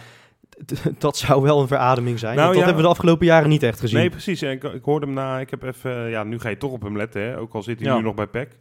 dat 0.99 1.17
zou 1.17 1.43
wel 1.43 1.61
een 1.61 1.67
verademing 1.69 2.19
zijn. 2.19 2.35
Nou 2.37 2.47
dat 2.47 2.57
ja. 2.57 2.65
hebben 2.65 2.83
we 2.83 2.89
de 2.89 2.95
afgelopen 2.95 3.27
jaren 3.27 3.49
niet 3.49 3.63
echt 3.63 3.81
gezien. 3.81 3.99
Nee, 3.99 4.11
precies. 4.11 4.43
En 4.43 4.51
ik, 4.51 4.63
ik 4.65 4.85
hoorde 4.85 5.07
hem 5.07 5.15
na. 5.15 5.39
Ik 5.41 5.51
heb 5.51 5.63
even. 5.63 6.11
Ja, 6.11 6.25
nu 6.25 6.39
ga 6.39 6.49
je 6.49 6.57
toch 6.57 6.73
op 6.73 6.83
hem 6.83 6.97
letten, 6.97 7.23
hè? 7.23 7.39
Ook 7.39 7.55
al 7.55 7.63
zit 7.63 7.81
hij 7.81 7.89
Ja. 7.89 7.97
nu 7.97 8.03
nog 8.03 8.15
bij 8.15 8.27
PEC. 8.27 8.49
Ik 8.51 8.57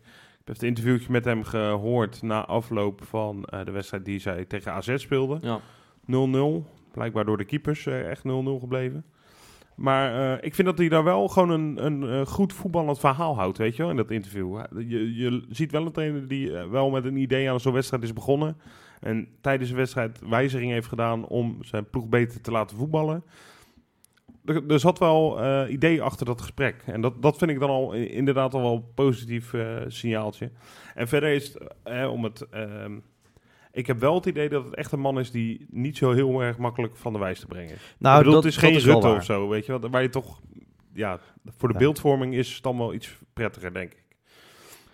heb 0.46 0.56
even 0.56 0.62
een 0.62 0.76
interviewtje 0.76 1.12
met 1.12 1.26
hem 1.26 1.44
gehoord 1.44 2.22
na 2.22 2.46
afloop 2.46 3.02
van 3.10 3.46
eh, 3.46 3.66
de 3.66 3.72
wedstrijd 3.72 4.06
die 4.06 4.20
zij 4.20 4.46
tegen 4.46 4.74
AZ 4.74 4.94
speelde. 4.96 5.38
Ja. 5.42 5.60
0-0. 6.06 6.66
Blijkbaar 7.00 7.26
door 7.26 7.38
de 7.38 7.46
keepers 7.46 7.86
eh, 7.86 8.10
echt 8.10 8.24
0-0 8.24 8.30
gebleven. 8.60 9.06
Maar 9.76 10.34
eh, 10.34 10.46
ik 10.46 10.56
vind 10.56 10.68
dat 10.68 10.78
hij 10.78 10.90
daar 10.90 11.04
wel 11.04 11.28
gewoon 11.28 11.50
een, 11.50 11.86
een, 11.86 12.04
eh, 12.04 12.26
goed 12.26 12.54
voetballend 12.54 13.00
verhaal 13.00 13.36
houdt, 13.36 13.58
weet 13.58 13.76
je 13.76 13.82
wel, 13.82 13.92
in 13.92 13.98
dat 13.98 14.12
interview. 14.12 14.62
Je, 14.78 15.16
je 15.16 15.46
ziet 15.50 15.72
wel 15.72 15.86
een 15.86 15.92
trainer 15.92 16.28
die 16.28 16.52
wel 16.52 16.90
met 16.90 17.06
een 17.06 17.16
idee 17.16 17.50
aan 17.50 17.60
zo'n 17.60 17.74
wedstrijd 17.74 18.04
is 18.04 18.14
begonnen. 18.14 18.58
En 19.00 19.28
tijdens 19.42 19.70
de 19.70 19.76
wedstrijd 19.76 20.20
wijziging 20.30 20.72
heeft 20.72 20.88
gedaan 20.88 21.28
om 21.28 21.58
zijn 21.62 21.90
ploeg 21.90 22.08
beter 22.08 22.42
te 22.42 22.52
laten 22.52 22.78
voetballen. 22.78 23.24
Er, 24.46 24.68
er 24.68 24.80
zat 24.80 25.00
wel 25.00 25.40
idee 25.68 26.02
achter 26.02 26.26
dat 26.26 26.42
gesprek. 26.42 26.84
En 26.86 27.02
dat, 27.02 27.22
dat 27.22 27.38
vind 27.38 27.52
ik 27.52 27.60
dan 27.60 27.70
al 27.70 27.94
inderdaad 27.94 28.54
al 28.54 28.62
wel 28.62 28.76
een 28.76 28.94
positief 28.94 29.54
signaaltje. 29.88 30.52
En 30.96 31.08
verder 31.08 31.34
is 31.34 31.58
om 32.10 32.24
het... 32.24 32.48
ik 33.72 33.88
heb 33.88 34.00
wel 34.00 34.16
het 34.16 34.26
idee 34.26 34.50
dat 34.50 34.66
het 34.66 34.76
echt 34.76 34.92
een 34.92 35.00
man 35.00 35.20
is 35.20 35.32
die 35.32 35.66
niet 35.70 35.98
zo 35.98 36.12
heel 36.14 36.42
erg 36.42 36.58
makkelijk 36.58 36.98
van 36.98 37.14
de 37.14 37.20
wijs 37.20 37.40
te 37.40 37.46
brengen 37.48 37.74
is. 37.74 37.96
Nou, 38.00 38.14
ik 38.18 38.24
bedoel, 38.24 38.34
dat, 38.34 38.44
het 38.44 38.54
is 38.54 38.60
geen 38.60 38.74
wel 38.86 38.94
Rutte 39.02 39.18
of 39.18 39.24
zo, 39.24 39.48
weet 39.50 39.66
je 39.66 39.80
wel. 39.80 39.90
Waar 39.90 40.02
je 40.02 40.10
toch... 40.10 40.40
Ja, 40.94 41.20
voor 41.58 41.68
de 41.68 41.74
Ja. 41.74 41.80
beeldvorming 41.80 42.34
is 42.34 42.54
het 42.54 42.64
dan 42.64 42.78
wel 42.78 42.94
iets 42.94 43.18
prettiger, 43.34 43.74
denk 43.74 43.92
ik. 43.92 44.04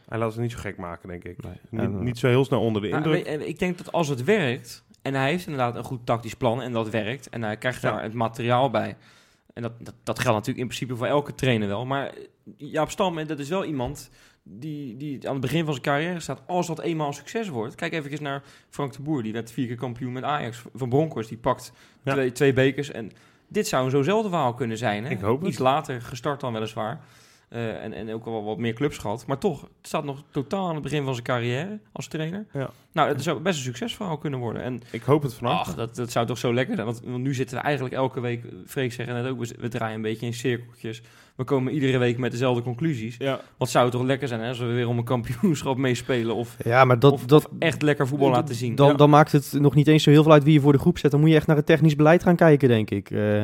Hij 0.10 0.18
laat 0.18 0.32
het 0.32 0.42
niet 0.42 0.52
zo 0.52 0.58
gek 0.60 0.78
maken, 0.78 1.10
denk 1.10 1.24
ik. 1.24 1.44
Nee. 1.44 1.54
Niet, 1.70 1.82
En, 1.82 2.04
niet 2.04 2.18
zo 2.18 2.28
heel 2.28 2.46
snel 2.46 2.62
onder 2.62 2.82
de 2.82 2.88
Maar 2.90 2.98
indruk. 3.06 3.26
weet- 3.26 3.48
ik 3.48 3.60
denk 3.60 3.78
dat 3.78 3.92
als 3.92 4.08
het 4.08 4.24
werkt, 4.24 4.84
en 5.02 5.14
hij 5.14 5.30
heeft 5.30 5.46
inderdaad 5.46 5.76
een 5.76 5.84
goed 5.84 6.06
tactisch 6.06 6.34
plan 6.34 6.62
en 6.62 6.72
dat 6.72 6.90
werkt, 6.90 7.30
en 7.30 7.44
hij 7.44 7.58
krijgt 7.58 7.82
Ja. 7.82 7.92
daar 7.92 8.04
het 8.04 8.14
materiaal 8.14 8.70
bij. 8.70 8.98
En 9.54 9.62
dat, 9.62 9.72
dat, 9.86 9.94
dat 10.04 10.20
geldt 10.20 10.38
natuurlijk 10.38 10.60
in 10.60 10.68
principe 10.68 10.96
voor 10.96 11.08
elke 11.08 11.36
trainer 11.36 11.68
wel. 11.68 11.86
Maar 11.86 12.14
Jaap 12.58 12.90
Stam, 12.90 13.18
en 13.18 13.28
dat 13.28 13.40
is 13.40 13.50
wel 13.50 13.66
iemand 13.66 14.10
die, 14.48 14.98
die 14.98 15.28
aan 15.28 15.32
het 15.34 15.42
begin 15.42 15.64
van 15.64 15.74
zijn 15.74 15.86
carrière 15.86 16.20
staat. 16.20 16.42
Als 16.48 16.68
dat 16.68 16.80
eenmaal 16.82 17.08
een 17.08 17.14
succes 17.14 17.48
wordt. 17.50 17.76
Kijk 17.76 17.94
even 17.94 18.24
naar 18.24 18.44
Frank 18.70 18.94
de 18.94 19.02
Boer. 19.02 19.24
Die 19.24 19.34
werd 19.34 19.52
vier 19.52 19.68
keer 19.68 19.76
kampioen 19.76 20.12
met 20.14 20.24
Ajax. 20.24 20.64
Van 20.74 20.90
Bronckhorst, 20.90 21.30
die 21.30 21.38
pakt 21.38 21.72
Ja. 22.04 22.14
twee, 22.14 22.32
twee 22.32 22.54
bekers. 22.54 22.92
En 22.92 23.12
dit 23.48 23.68
zou 23.68 23.90
zo'nzelfde 23.90 24.30
verhaal 24.30 24.54
kunnen 24.54 24.78
zijn. 24.78 25.04
Hè? 25.04 25.10
Ik 25.10 25.20
hoop 25.20 25.40
het. 25.42 25.50
Iets 25.50 25.58
later 25.58 26.02
gestart 26.02 26.40
dan 26.40 26.54
weliswaar. 26.54 27.02
Eh, 27.50 27.84
en, 27.84 27.94
en 27.94 28.14
ook 28.14 28.26
wel 28.26 28.44
wat 28.44 28.58
meer 28.58 28.74
clubs 28.74 28.98
gehad. 28.98 29.26
Maar 29.28 29.38
toch, 29.38 29.62
het 29.62 29.70
staat 29.82 30.04
nog 30.04 30.24
totaal 30.32 30.68
aan 30.68 30.74
het 30.74 30.84
begin 30.84 31.04
van 31.04 31.14
zijn 31.14 31.26
carrière 31.26 31.80
als 31.92 32.08
trainer. 32.08 32.46
Ja. 32.54 32.70
Nou, 32.92 33.08
het 33.10 33.24
zou 33.24 33.40
best 33.40 33.58
een 33.58 33.64
succesverhaal 33.64 34.18
kunnen 34.18 34.40
worden. 34.40 34.62
En 34.62 34.82
Ik 34.92 35.02
hoop 35.04 35.24
het 35.24 35.34
vanaf. 35.34 35.60
ach, 35.68 35.76
dat, 35.76 35.96
dat 35.96 36.12
zou 36.12 36.26
toch 36.26 36.38
zo 36.38 36.54
lekker 36.54 36.76
zijn. 36.76 36.88
Want, 36.88 37.02
want 37.04 37.24
nu 37.24 37.34
zitten 37.34 37.58
we 37.58 37.64
eigenlijk 37.64 37.96
elke 37.96 38.20
week, 38.20 38.44
Freek 38.66 38.94
zeggen 38.94 39.16
net 39.16 39.26
ook, 39.28 39.46
we 39.46 39.68
draaien 39.68 39.96
een 39.96 40.02
beetje 40.02 40.26
in 40.26 40.34
cirkeltjes. 40.34 41.02
We 41.36 41.44
komen 41.44 41.74
iedere 41.74 41.98
week 41.98 42.18
met 42.18 42.32
dezelfde 42.32 42.62
conclusies. 42.64 43.16
Ja, 43.18 43.42
Wat 43.58 43.70
zou 43.70 43.84
het 43.86 43.94
toch 43.94 44.04
lekker 44.04 44.28
zijn 44.28 44.40
hè, 44.42 44.48
als 44.48 44.60
we 44.60 44.66
weer 44.66 44.88
om 44.88 44.98
een 44.98 45.04
kampioenschap 45.04 45.78
meespelen 45.78 46.36
of, 46.36 46.56
Ja, 46.64 46.86
maar 46.86 47.00
dat, 47.00 47.12
of, 47.12 47.26
dat, 47.26 47.46
of 47.46 47.52
echt 47.60 47.82
lekker 47.82 48.08
voetbal 48.08 48.30
laten 48.30 48.56
zien. 48.56 48.76
Dan, 48.76 48.88
Ja. 48.88 48.94
dan 48.94 49.10
maakt 49.10 49.32
het 49.32 49.54
nog 49.54 49.76
niet 49.76 49.88
eens 49.88 50.04
zo 50.04 50.10
heel 50.10 50.24
veel 50.24 50.32
uit 50.32 50.44
wie 50.44 50.54
je 50.54 50.60
voor 50.60 50.72
de 50.72 50.80
groep 50.80 50.98
zet. 50.98 51.12
Dan 51.12 51.20
moet 51.20 51.30
je 51.30 51.36
echt 51.36 51.48
naar 51.48 51.56
het 51.56 51.66
technisch 51.66 51.96
beleid 51.96 52.24
gaan 52.24 52.36
kijken, 52.36 52.68
denk 52.70 52.90
ik. 52.92 53.12
Eh, 53.12 53.44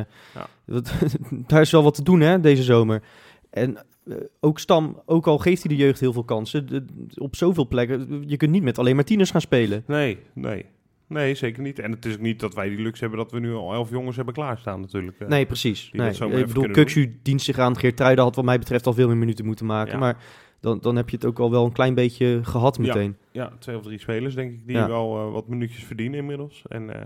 dat- 0.66 0.92
daar 1.46 1.60
is 1.60 1.70
wel 1.70 1.82
wat 1.82 1.94
te 1.94 2.02
doen, 2.02 2.20
hè, 2.20 2.40
deze 2.40 2.62
zomer. 2.62 3.02
En 3.50 3.76
eh, 4.06 4.16
ook 4.40 4.58
Stam, 4.58 5.02
ook 5.06 5.26
al 5.26 5.38
geeft 5.38 5.62
hij 5.66 5.76
de 5.76 5.82
jeugd 5.82 6.00
heel 6.00 6.12
veel 6.12 6.24
kansen, 6.24 6.66
de- 6.66 6.84
op 7.14 7.36
zoveel 7.36 7.68
plekken, 7.68 8.24
je 8.26 8.36
kunt 8.36 8.50
niet 8.50 8.62
met 8.62 8.78
alleen 8.78 8.94
maar 8.94 9.04
tieners 9.04 9.30
gaan 9.30 9.40
spelen. 9.40 9.84
nee, 9.86 10.18
nee. 10.34 10.64
Nee, 11.12 11.34
zeker 11.34 11.62
niet. 11.62 11.78
En 11.78 11.90
het 11.90 12.04
is 12.04 12.14
ook 12.14 12.20
niet 12.20 12.40
dat 12.40 12.54
wij 12.54 12.68
die 12.68 12.78
luxe 12.78 13.00
hebben 13.00 13.18
dat 13.18 13.30
we 13.32 13.40
nu 13.40 13.54
al 13.54 13.72
elf 13.72 13.90
jongens 13.90 14.16
hebben 14.16 14.34
klaarstaan 14.34 14.80
natuurlijk. 14.80 15.28
Nee, 15.28 15.46
precies. 15.46 15.90
Nee. 15.92 16.10
Ik 16.10 16.46
bedoel, 16.46 16.70
Kuksu 16.70 17.18
dient 17.22 17.42
zich 17.42 17.58
aan. 17.58 17.76
Geertruiden 17.76 18.24
had 18.24 18.36
wat 18.36 18.44
mij 18.44 18.58
betreft 18.58 18.86
al 18.86 18.92
veel 18.92 19.06
meer 19.08 19.16
minuten 19.16 19.44
moeten 19.44 19.66
maken. 19.66 19.92
Ja. 19.92 19.98
Maar 19.98 20.16
dan, 20.60 20.78
dan 20.80 20.96
heb 20.96 21.08
je 21.10 21.16
het 21.16 21.24
ook 21.24 21.38
al 21.38 21.50
wel 21.50 21.64
een 21.64 21.72
klein 21.72 21.94
beetje 21.94 22.40
gehad 22.42 22.78
meteen. 22.78 23.16
Ja, 23.32 23.52
twee 23.58 23.76
of 23.76 23.82
drie 23.82 23.98
spelers 23.98 24.34
denk 24.34 24.52
ik 24.52 24.66
die 24.66 24.76
Ja. 24.76 24.86
wel 24.88 25.18
eh, 25.18 25.32
wat 25.32 25.48
minuutjes 25.48 25.84
verdienen 25.84 26.18
inmiddels. 26.18 26.62
En 26.68 26.94
eh, 26.94 27.02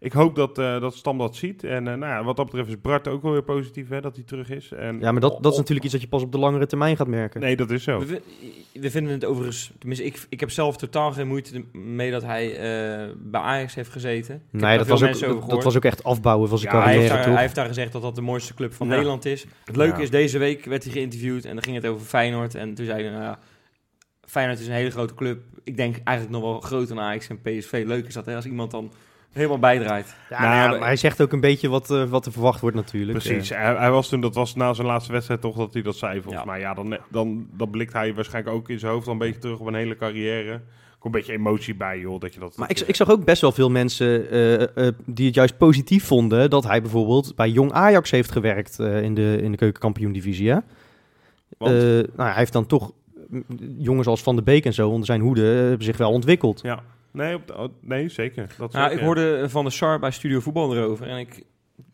ik 0.00 0.12
hoop 0.12 0.34
dat, 0.34 0.58
eh, 0.58 0.80
dat 0.80 0.94
Stam 0.94 1.18
dat 1.18 1.36
ziet. 1.36 1.64
En 1.64 1.88
eh, 1.88 1.94
nou 1.94 2.12
ja, 2.12 2.24
wat 2.24 2.36
dat 2.36 2.44
betreft 2.46 2.68
is 2.68 2.80
Bart 2.80 3.08
ook 3.08 3.22
wel 3.22 3.32
weer 3.32 3.42
positief 3.42 3.88
hè, 3.88 4.00
dat 4.00 4.14
hij 4.16 4.24
terug 4.24 4.50
is. 4.50 4.72
En, 4.72 5.00
Ja, 5.00 5.12
maar 5.12 5.20
dat, 5.20 5.42
dat 5.42 5.52
is 5.52 5.58
natuurlijk 5.58 5.84
iets 5.84 5.92
dat 5.92 6.02
je 6.02 6.08
pas 6.08 6.22
op 6.22 6.32
de 6.32 6.38
langere 6.38 6.66
termijn 6.66 6.96
gaat 6.96 7.06
merken. 7.06 7.40
Nee, 7.40 7.56
dat 7.56 7.70
is 7.70 7.82
zo. 7.82 7.98
We, 7.98 8.06
vi- 8.06 8.80
we 8.80 8.90
vinden 8.90 9.12
het 9.12 9.24
overigens, 9.24 9.72
tenminste 9.78 10.06
ik, 10.06 10.26
ik 10.28 10.40
heb 10.40 10.50
zelf 10.50 10.76
totaal 10.76 11.12
geen 11.12 11.28
moeite 11.28 11.64
mee 11.72 12.10
dat 12.10 12.22
hij 12.22 12.50
eh, 12.56 13.08
bij 13.16 13.40
Ajax 13.40 13.74
heeft 13.74 13.90
gezeten. 13.90 14.34
Ik 14.52 14.60
Nee, 14.60 14.78
dat 14.78 14.86
was, 14.86 15.02
ook, 15.24 15.48
dat, 15.48 15.64
was 15.64 15.76
ook 15.76 15.84
echt 15.84 16.04
afbouwen 16.04 16.48
van 16.48 16.58
zijn 16.58 16.74
Ja, 16.74 16.82
hij, 16.82 16.88
heeft 16.92 17.00
carrière, 17.06 17.24
daar, 17.24 17.32
hij 17.34 17.42
heeft 17.42 17.54
daar 17.54 17.66
gezegd 17.66 17.92
dat 17.92 18.02
dat 18.02 18.14
de 18.14 18.20
mooiste 18.20 18.54
club 18.54 18.72
van 18.74 18.86
Ja. 18.86 18.92
Nederland 18.92 19.24
is. 19.24 19.46
Het 19.64 19.76
leuke 19.76 19.96
Ja. 19.96 20.02
is, 20.02 20.10
deze 20.10 20.38
week 20.38 20.64
werd 20.64 20.84
hij 20.84 20.92
geïnterviewd 20.92 21.44
en 21.44 21.54
dan 21.54 21.62
ging 21.64 21.76
het 21.76 21.86
over 21.86 22.06
Feyenoord. 22.06 22.54
En 22.54 22.74
toen 22.74 22.84
zei 22.86 23.02
hij, 23.02 23.10
nou 23.10 23.22
ja, 23.22 23.38
Feyenoord 24.26 24.58
is 24.60 24.66
een 24.66 24.72
hele 24.72 24.90
grote 24.90 25.14
club. 25.14 25.40
Ik 25.64 25.76
denk 25.76 25.96
eigenlijk 26.04 26.38
nog 26.38 26.50
wel 26.50 26.60
groter 26.60 26.94
dan 26.94 27.04
Ajax 27.04 27.28
en 27.28 27.40
PSV. 27.40 27.82
Leuk 27.86 28.06
is 28.06 28.14
dat, 28.14 28.26
hè, 28.26 28.34
als 28.34 28.44
iemand 28.46 28.70
dan 28.70 28.92
helemaal 29.32 29.58
bijdraait. 29.58 30.16
Ja, 30.30 30.40
Nou, 30.40 30.54
ja, 30.54 30.68
maar- 30.68 30.86
hij 30.88 30.96
zegt 30.96 31.22
ook 31.22 31.32
een 31.32 31.40
beetje 31.40 31.68
wat, 31.68 31.90
eh, 31.90 32.04
wat 32.04 32.26
er 32.26 32.32
verwacht 32.32 32.60
wordt 32.60 32.76
natuurlijk. 32.76 33.18
Precies. 33.18 33.50
Eh, 33.50 33.58
Hij, 33.62 33.74
hij 33.74 33.90
was 33.90 34.08
toen, 34.08 34.20
dat 34.20 34.34
was 34.34 34.54
na 34.54 34.72
zijn 34.74 34.86
laatste 34.86 35.12
wedstrijd 35.12 35.40
toch 35.40 35.56
dat 35.56 35.72
hij 35.72 35.82
dat 35.82 35.96
zei 35.96 36.20
volgens 36.22 36.44
Ja. 36.44 36.50
mij. 36.50 36.60
Ja, 36.60 36.74
dan, 36.74 36.98
dan, 37.10 37.46
dan 37.56 37.70
blikt 37.70 37.92
hij 37.92 38.14
waarschijnlijk 38.14 38.56
ook 38.56 38.68
in 38.68 38.78
zijn 38.78 38.92
hoofd 38.92 39.06
al 39.06 39.12
een 39.12 39.18
beetje 39.18 39.40
terug 39.40 39.58
op 39.58 39.66
een 39.66 39.74
hele 39.74 39.96
carrière. 39.96 40.60
Komt 40.98 41.14
een 41.14 41.20
beetje 41.20 41.36
emotie 41.36 41.74
bij, 41.74 41.98
joh, 41.98 42.20
dat 42.20 42.34
je 42.34 42.40
dat... 42.40 42.56
maar 42.56 42.70
ik, 42.70 42.80
ik 42.80 42.96
zag 42.96 43.10
ook 43.10 43.24
best 43.24 43.40
wel 43.40 43.52
veel 43.52 43.70
mensen 43.70 44.30
eh, 44.30 44.62
eh, 44.86 44.94
die 45.06 45.26
het 45.26 45.34
juist 45.34 45.56
positief 45.58 46.04
vonden... 46.04 46.50
dat 46.50 46.64
hij 46.64 46.80
bijvoorbeeld 46.82 47.36
bij 47.36 47.48
Jong 47.50 47.72
Ajax 47.72 48.10
heeft 48.10 48.32
gewerkt 48.32 48.78
eh, 48.78 49.02
in, 49.02 49.14
de, 49.14 49.38
in 49.42 49.50
de 49.50 49.56
keukenkampioen-divisie. 49.56 50.50
Eh, 50.50 50.60
nou, 51.58 52.02
hij 52.16 52.32
heeft 52.34 52.52
dan 52.52 52.66
toch 52.66 52.92
mm, 53.28 53.44
jongens 53.78 54.06
als 54.06 54.22
Van 54.22 54.36
de 54.36 54.42
Beek 54.42 54.64
en 54.64 54.74
zo 54.74 54.88
onder 54.88 55.06
zijn 55.06 55.20
hoede 55.20 55.74
zich 55.78 55.96
wel 55.96 56.10
ontwikkeld. 56.10 56.60
Ja. 56.62 56.82
Nee, 57.12 57.34
op 57.34 57.46
de- 57.46 57.56
oh, 57.56 57.68
nee, 57.80 58.08
zeker. 58.08 58.54
Dat 58.58 58.72
Nou, 58.72 58.92
ik 58.92 58.98
hoorde 58.98 59.48
van 59.48 59.64
de 59.64 59.70
Sar 59.70 59.98
bij 59.98 60.10
Studio 60.10 60.40
Voetbal 60.40 60.76
erover. 60.76 61.06
En 61.08 61.18
ik, 61.18 61.42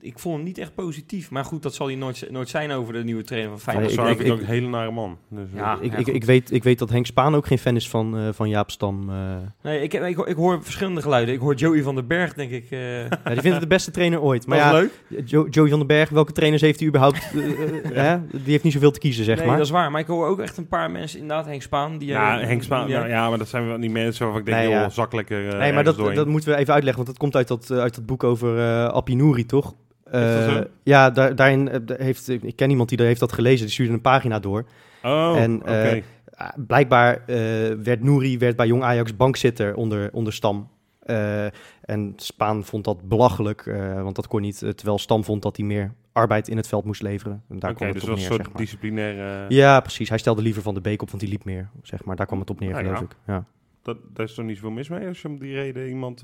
ik 0.04 0.18
vond 0.18 0.34
hem 0.36 0.44
niet 0.44 0.58
echt 0.58 0.74
positief. 0.74 1.30
Maar 1.30 1.44
goed, 1.44 1.62
dat 1.62 1.74
zal 1.74 1.86
hij 1.86 1.96
nooit, 1.96 2.26
nooit 2.30 2.48
zijn 2.48 2.70
over 2.72 2.92
de 2.92 3.04
nieuwe 3.04 3.22
trainer 3.22 3.50
van 3.50 3.60
Feyenoord. 3.60 3.92
ik- 3.92 3.98
vind 3.98 4.20
ik 4.20 4.26
ik- 4.26 4.32
ook 4.32 4.38
een 4.40 4.44
hele 4.46 4.68
nare 4.68 4.90
man. 4.90 5.18
Dus, 5.30 5.46
eh, 5.52 5.56
Ja. 5.58 5.78
ik, 5.80 5.92
ik, 5.92 6.04
goed. 6.06 6.14
ik, 6.14 6.24
weet, 6.24 6.52
ik 6.52 6.62
weet 6.62 6.78
dat 6.78 6.90
Henk 6.90 7.06
Spaan 7.06 7.34
ook 7.34 7.46
geen 7.46 7.58
fan 7.58 7.76
is 7.76 7.88
van, 7.88 8.18
eh, 8.18 8.28
van 8.32 8.48
Jaap 8.48 8.70
Stam. 8.70 9.10
eh. 9.10 9.16
Nee, 9.62 9.80
ik, 9.82 9.92
ik, 9.94 10.16
hoor- 10.16 10.28
ik 10.28 10.36
hoor 10.36 10.62
verschillende 10.62 11.02
geluiden. 11.02 11.34
Ik 11.34 11.40
hoor 11.40 11.54
Joey 11.54 11.82
van 11.82 11.94
den 11.94 12.06
Berg, 12.06 12.34
denk 12.34 12.50
ik. 12.50 12.66
eh 12.70 12.98
Ja, 13.02 13.08
die 13.08 13.18
vindt 13.40 13.42
het 13.44 13.60
de 13.60 13.66
beste 13.66 13.90
trainer 13.90 14.20
ooit. 14.20 14.46
Maar 14.48 14.58
ja, 14.58 14.72
leuk. 14.72 14.90
Jo- 15.24 15.46
Joey 15.50 15.68
van 15.68 15.78
den 15.78 15.86
Berg, 15.88 16.08
welke 16.10 16.32
trainers 16.32 16.62
heeft 16.62 16.78
hij 16.78 16.88
überhaupt? 16.88 17.30
eh, 17.34 17.50
eh, 17.50 17.94
hè? 18.06 18.18
Die 18.30 18.40
heeft 18.52 18.64
niet 18.64 18.72
zoveel 18.72 18.90
te 18.90 18.98
kiezen, 18.98 19.24
zeg 19.24 19.36
nee, 19.38 19.46
maar. 19.46 19.56
dat 19.56 19.64
is 19.66 19.72
waar. 19.72 19.90
Maar 19.90 20.00
ik 20.00 20.06
hoor 20.06 20.26
ook 20.26 20.40
echt 20.40 20.56
een 20.56 20.68
paar 20.68 20.90
mensen, 20.90 21.20
inderdaad, 21.20 21.46
Henk 21.46 21.62
Spaan. 21.62 21.98
Die, 21.98 22.08
ja, 22.08 22.40
eh, 22.40 22.46
Henk 22.46 22.62
Spaan, 22.62 22.86
die- 22.86 22.94
nou, 22.96 23.08
ja, 23.08 23.28
maar 23.28 23.38
dat 23.38 23.48
zijn 23.48 23.66
wel 23.66 23.80
die 23.80 23.90
mensen 23.90 24.22
waarvan 24.24 24.40
ik 24.40 24.46
denk, 24.46 24.58
Nee, 24.58 24.68
joh, 24.68 24.76
ja. 24.80 24.88
zak 24.88 25.12
lekker 25.12 25.48
eh, 25.48 25.58
nee, 25.58 25.72
maar 25.72 25.84
dat, 25.84 25.96
doorheen. 25.96 26.14
dat 26.16 26.26
moeten 26.26 26.48
we 26.50 26.56
even 26.56 26.72
uitleggen, 26.74 27.02
want 27.04 27.06
dat 27.14 27.18
komt 27.22 27.36
uit 27.36 27.48
dat, 27.48 27.70
eh, 27.70 27.78
uit 27.78 27.94
dat 27.94 28.06
boek 28.06 28.24
over 28.24 28.58
eh 28.58 28.86
Appie 28.88 29.16
Nouri, 29.16 29.46
toch? 29.46 29.74
Eh, 30.22 30.54
zo? 30.54 30.64
ja, 30.82 31.10
daar, 31.10 31.36
daarin 31.36 31.68
eh, 31.68 31.96
heeft, 31.98 32.28
ik 32.28 32.56
ken 32.56 32.70
iemand 32.70 32.88
die 32.88 32.98
daar 32.98 33.06
heeft 33.06 33.20
dat 33.20 33.32
gelezen, 33.32 33.64
die 33.64 33.72
stuurde 33.74 33.92
een 33.92 34.00
pagina 34.00 34.38
door. 34.38 34.64
Oh, 35.02 35.36
en, 35.36 35.62
eh, 35.66 36.02
Ah, 36.36 36.48
blijkbaar 36.66 37.22
eh, 37.26 37.36
werd 37.82 38.02
Nouri 38.02 38.38
werd 38.38 38.56
bij 38.56 38.66
Jong 38.66 38.82
Ajax 38.82 39.16
bankzitter 39.16 39.74
onder, 39.74 40.12
onder 40.12 40.32
Stam. 40.32 40.68
Eh, 41.00 41.44
en 41.80 42.12
Spaan 42.16 42.64
vond 42.64 42.84
dat 42.84 43.08
belachelijk, 43.08 43.66
eh, 43.66 44.02
want 44.02 44.16
dat 44.16 44.26
kon 44.26 44.40
niet. 44.40 44.62
eh, 44.62 44.70
terwijl 44.70 44.98
Stam 44.98 45.24
vond 45.24 45.42
dat 45.42 45.56
hij 45.56 45.66
meer 45.66 45.94
arbeid 46.12 46.48
in 46.48 46.56
het 46.56 46.68
veld 46.68 46.84
moest 46.84 47.02
leveren. 47.02 47.42
En 47.48 47.58
daar 47.58 47.74
kwam 47.74 47.92
dus 47.92 47.96
het 48.02 48.04
dat 48.06 48.10
op 48.10 48.16
neer, 48.20 48.26
een 48.26 48.32
zeg 48.32 48.42
soort 48.42 48.52
maar. 48.52 48.62
disciplinaire... 48.62 49.44
Ja, 49.48 49.80
precies. 49.80 50.08
Hij 50.08 50.18
stelde 50.18 50.42
liever 50.42 50.62
Van 50.62 50.74
de 50.74 50.80
Beek 50.80 51.02
op, 51.02 51.08
want 51.08 51.20
die 51.22 51.30
liep 51.30 51.44
meer, 51.44 51.68
zeg 51.82 52.04
maar. 52.04 52.16
Daar 52.16 52.26
kwam 52.26 52.40
het 52.40 52.50
op 52.50 52.60
neer, 52.60 52.70
Nou 52.70 52.82
geloof 52.84 52.98
ja. 52.98 53.04
ik. 53.04 53.16
Ja. 53.26 53.44
Dat, 53.82 53.96
daar 54.14 54.26
is 54.26 54.34
toch 54.34 54.44
niet 54.44 54.56
zoveel 54.56 54.70
mis 54.70 54.88
mee 54.88 55.06
als 55.08 55.22
je 55.22 55.28
om 55.28 55.38
die 55.38 55.54
reden 55.54 55.88
iemand 55.88 56.22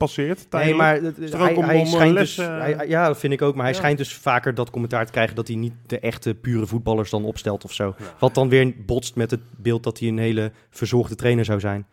eh, 0.00 0.06
passeert 0.06 0.46
Nee, 0.50 0.74
maar 0.74 0.94
het- 1.02 1.18
Is 1.18 1.30
toch 1.30 1.40
hij, 1.40 1.50
ook 1.50 1.56
om- 1.56 1.64
hij 1.64 1.74
om 1.74 1.80
een 1.80 1.86
schijnt 1.86 2.12
les, 2.14 2.34
dus... 2.34 2.46
eh, 2.46 2.58
hij- 2.58 2.88
ja, 2.88 3.06
dat 3.06 3.18
vind 3.18 3.32
ik 3.32 3.42
ook. 3.42 3.54
Maar 3.54 3.64
hij 3.64 3.72
Ja. 3.72 3.78
schijnt 3.78 3.98
dus 3.98 4.14
vaker 4.14 4.54
dat 4.54 4.70
commentaar 4.70 5.06
te 5.06 5.12
krijgen... 5.12 5.34
dat 5.36 5.46
hij 5.48 5.56
niet 5.56 5.72
de 5.86 5.98
echte, 5.98 6.34
pure 6.34 6.66
voetballers 6.66 7.10
dan 7.10 7.24
opstelt 7.24 7.64
of 7.64 7.72
zo. 7.72 7.94
Ja. 7.98 8.04
Wat 8.18 8.34
dan 8.34 8.48
weer 8.48 8.72
botst 8.86 9.14
met 9.16 9.30
het 9.30 9.40
beeld 9.56 9.82
dat 9.82 9.98
hij 9.98 10.08
een 10.08 10.18
hele 10.18 10.52
verzorgde 10.70 11.14
trainer 11.14 11.44
zou 11.44 11.60
zijn. 11.60 11.86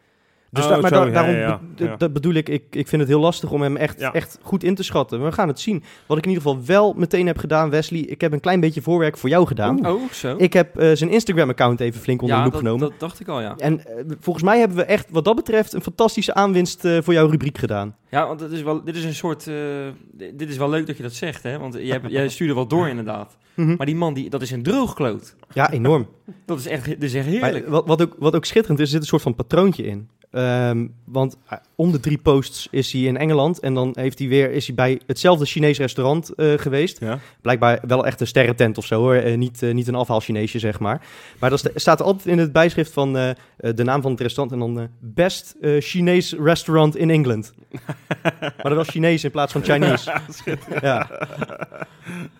Dus 0.51 0.63
Oh, 0.63 0.69
da- 0.69 0.79
maar 0.79 0.91
da- 0.91 1.05
daarom 1.05 1.33
ja, 1.35 1.39
ja. 1.39 1.59
be- 1.75 1.83
Ja. 1.83 1.95
d- 1.95 1.99
dat 1.99 2.13
bedoel 2.13 2.33
ik, 2.33 2.49
ik, 2.49 2.63
ik 2.69 2.87
vind 2.87 3.01
het 3.01 3.11
heel 3.11 3.19
lastig 3.19 3.51
om 3.51 3.61
hem 3.61 3.77
echt, 3.77 3.99
Ja. 3.99 4.13
echt 4.13 4.39
goed 4.41 4.63
in 4.63 4.75
te 4.75 4.83
schatten. 4.83 5.23
We 5.23 5.31
gaan 5.31 5.47
het 5.47 5.59
zien. 5.59 5.83
Wat 6.05 6.17
ik 6.17 6.23
in 6.25 6.29
ieder 6.29 6.43
geval 6.47 6.65
wel 6.65 6.93
meteen 6.97 7.27
heb 7.27 7.37
gedaan, 7.37 7.69
Wesley... 7.69 7.99
ik 7.99 8.21
heb 8.21 8.31
een 8.31 8.39
klein 8.39 8.59
beetje 8.59 8.81
voorwerk 8.81 9.17
voor 9.17 9.29
jou 9.29 9.47
gedaan. 9.47 9.87
Oh, 9.87 10.11
zo. 10.11 10.35
Ik 10.37 10.53
heb 10.53 10.77
eh, 10.77 10.91
zijn 10.93 11.09
Instagram-account 11.09 11.79
even 11.79 12.01
flink 12.01 12.21
onder 12.21 12.37
ja, 12.37 12.43
de 12.43 12.49
loep 12.49 12.61
dat, 12.61 12.71
genomen. 12.71 12.89
dat 12.89 12.99
dacht 12.99 13.19
ik 13.19 13.27
al, 13.27 13.41
ja. 13.41 13.55
En 13.57 13.85
eh, 13.85 14.03
volgens 14.19 14.45
mij 14.45 14.59
hebben 14.59 14.77
we 14.77 14.83
echt, 14.83 15.07
wat 15.11 15.25
dat 15.25 15.35
betreft, 15.35 15.73
een 15.73 15.81
fantastische 15.81 16.33
aanwinst 16.33 16.85
eh, 16.85 16.97
voor 17.01 17.13
jouw 17.13 17.27
rubriek 17.29 17.57
gedaan. 17.57 17.95
Ja, 18.09 18.27
want 18.27 18.39
het 18.39 18.51
is 18.51 18.61
wel, 18.61 18.83
dit 18.83 18.95
is 18.95 19.03
een 19.03 19.15
soort... 19.15 19.47
eh, 19.47 19.55
dit 20.33 20.49
is 20.49 20.57
wel 20.57 20.69
leuk 20.69 20.87
dat 20.87 20.97
je 20.97 21.03
dat 21.03 21.13
zegt, 21.13 21.43
hè. 21.43 21.59
Want 21.59 21.73
jij, 21.73 21.85
hebt- 21.87 22.11
jij 22.17 22.29
stuurde 22.29 22.53
wel 22.53 22.67
door, 22.67 22.87
inderdaad. 22.87 23.37
Mhm. 23.53 23.75
Maar 23.75 23.85
die 23.85 23.95
man, 23.95 24.13
die, 24.13 24.29
dat 24.29 24.41
is 24.41 24.51
een 24.51 24.63
droogkloot. 24.63 25.35
Ja, 25.53 25.71
enorm. 25.71 26.07
Dat 26.45 26.59
is 26.59 26.67
echt, 26.67 26.85
dit 26.85 27.03
is 27.03 27.13
echt 27.13 27.25
heerlijk. 27.25 27.63
Maar 27.63 27.71
wat, 27.71 27.87
wat, 27.87 28.01
ook, 28.01 28.15
wat 28.19 28.35
ook 28.35 28.45
schitterend 28.45 28.79
is, 28.79 28.85
er 28.85 28.91
zit 28.91 29.01
een 29.01 29.07
soort 29.07 29.21
van 29.21 29.35
patroontje 29.35 29.83
in. 29.85 30.09
Ehm, 30.37 30.87
want 31.05 31.37
eh, 31.47 31.57
om 31.75 31.91
de 31.91 31.99
drie 31.99 32.17
posts 32.17 32.67
is 32.71 32.91
hij 32.91 33.01
in 33.01 33.17
Engeland. 33.17 33.59
En 33.59 33.73
dan 33.73 33.91
heeft 33.93 34.19
hij 34.19 34.27
weer, 34.27 34.51
is 34.51 34.65
hij 34.65 34.75
bij 34.75 34.99
hetzelfde 35.05 35.45
Chinees 35.45 35.77
restaurant 35.77 36.29
eh, 36.35 36.53
geweest. 36.57 36.99
Ja. 36.99 37.19
Blijkbaar 37.41 37.79
wel 37.87 38.05
echt 38.05 38.21
een 38.21 38.27
sterrentent 38.27 38.77
of 38.77 38.85
zo 38.85 38.99
hoor. 38.99 39.15
Eh, 39.15 39.37
niet, 39.37 39.61
niet 39.61 39.87
een 39.87 39.95
afhaal 39.95 40.19
Chineesje, 40.19 40.59
zeg 40.59 40.79
maar. 40.79 41.01
Maar 41.39 41.51
er 41.51 41.57
sta- 41.57 41.69
staat 41.75 42.01
altijd 42.01 42.25
in 42.25 42.37
het 42.37 42.51
bijschrift 42.51 42.93
van 42.93 43.13
de 43.13 43.83
naam 43.83 44.01
van 44.01 44.11
het 44.11 44.21
restaurant. 44.21 44.61
En 44.61 44.73
dan 44.73 44.89
Best 44.99 45.55
eh, 45.61 45.81
Chinees 45.81 46.33
Restaurant 46.33 46.95
in 46.95 47.09
England. 47.09 47.53
maar 48.41 48.55
dan 48.61 48.75
wel 48.75 48.83
Chinees 48.83 49.23
in 49.23 49.31
plaats 49.31 49.51
van 49.51 49.63
Chinese. 49.63 50.11
ja. 50.81 51.09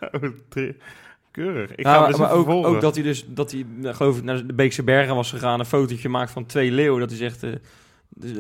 Oh, 0.12 0.70
Keurig. 1.38 1.76
Ik 1.76 1.86
ga 1.86 2.00
maar, 2.00 2.10
dus 2.10 2.18
maar 2.18 2.32
ook, 2.32 2.50
ook 2.50 2.82
dat 2.82 2.96
hij 2.96 3.04
dus, 3.04 3.26
dat 3.28 3.52
hij, 3.52 3.66
nou, 3.76 3.96
geloof 3.96 4.18
ik, 4.18 4.24
naar 4.24 4.48
de 4.48 4.54
Beekse 4.54 4.84
Bergen 4.84 5.16
was 5.16 5.30
gegaan, 5.30 5.60
een 5.60 5.66
fotootje 5.66 6.10
maakt 6.10 6.32
van 6.32 6.46
twee 6.46 6.72
leeuwen. 6.72 7.00
Dat 7.00 7.10
hij 7.10 7.18
zegt, 7.18 7.44
eh, 7.44 7.50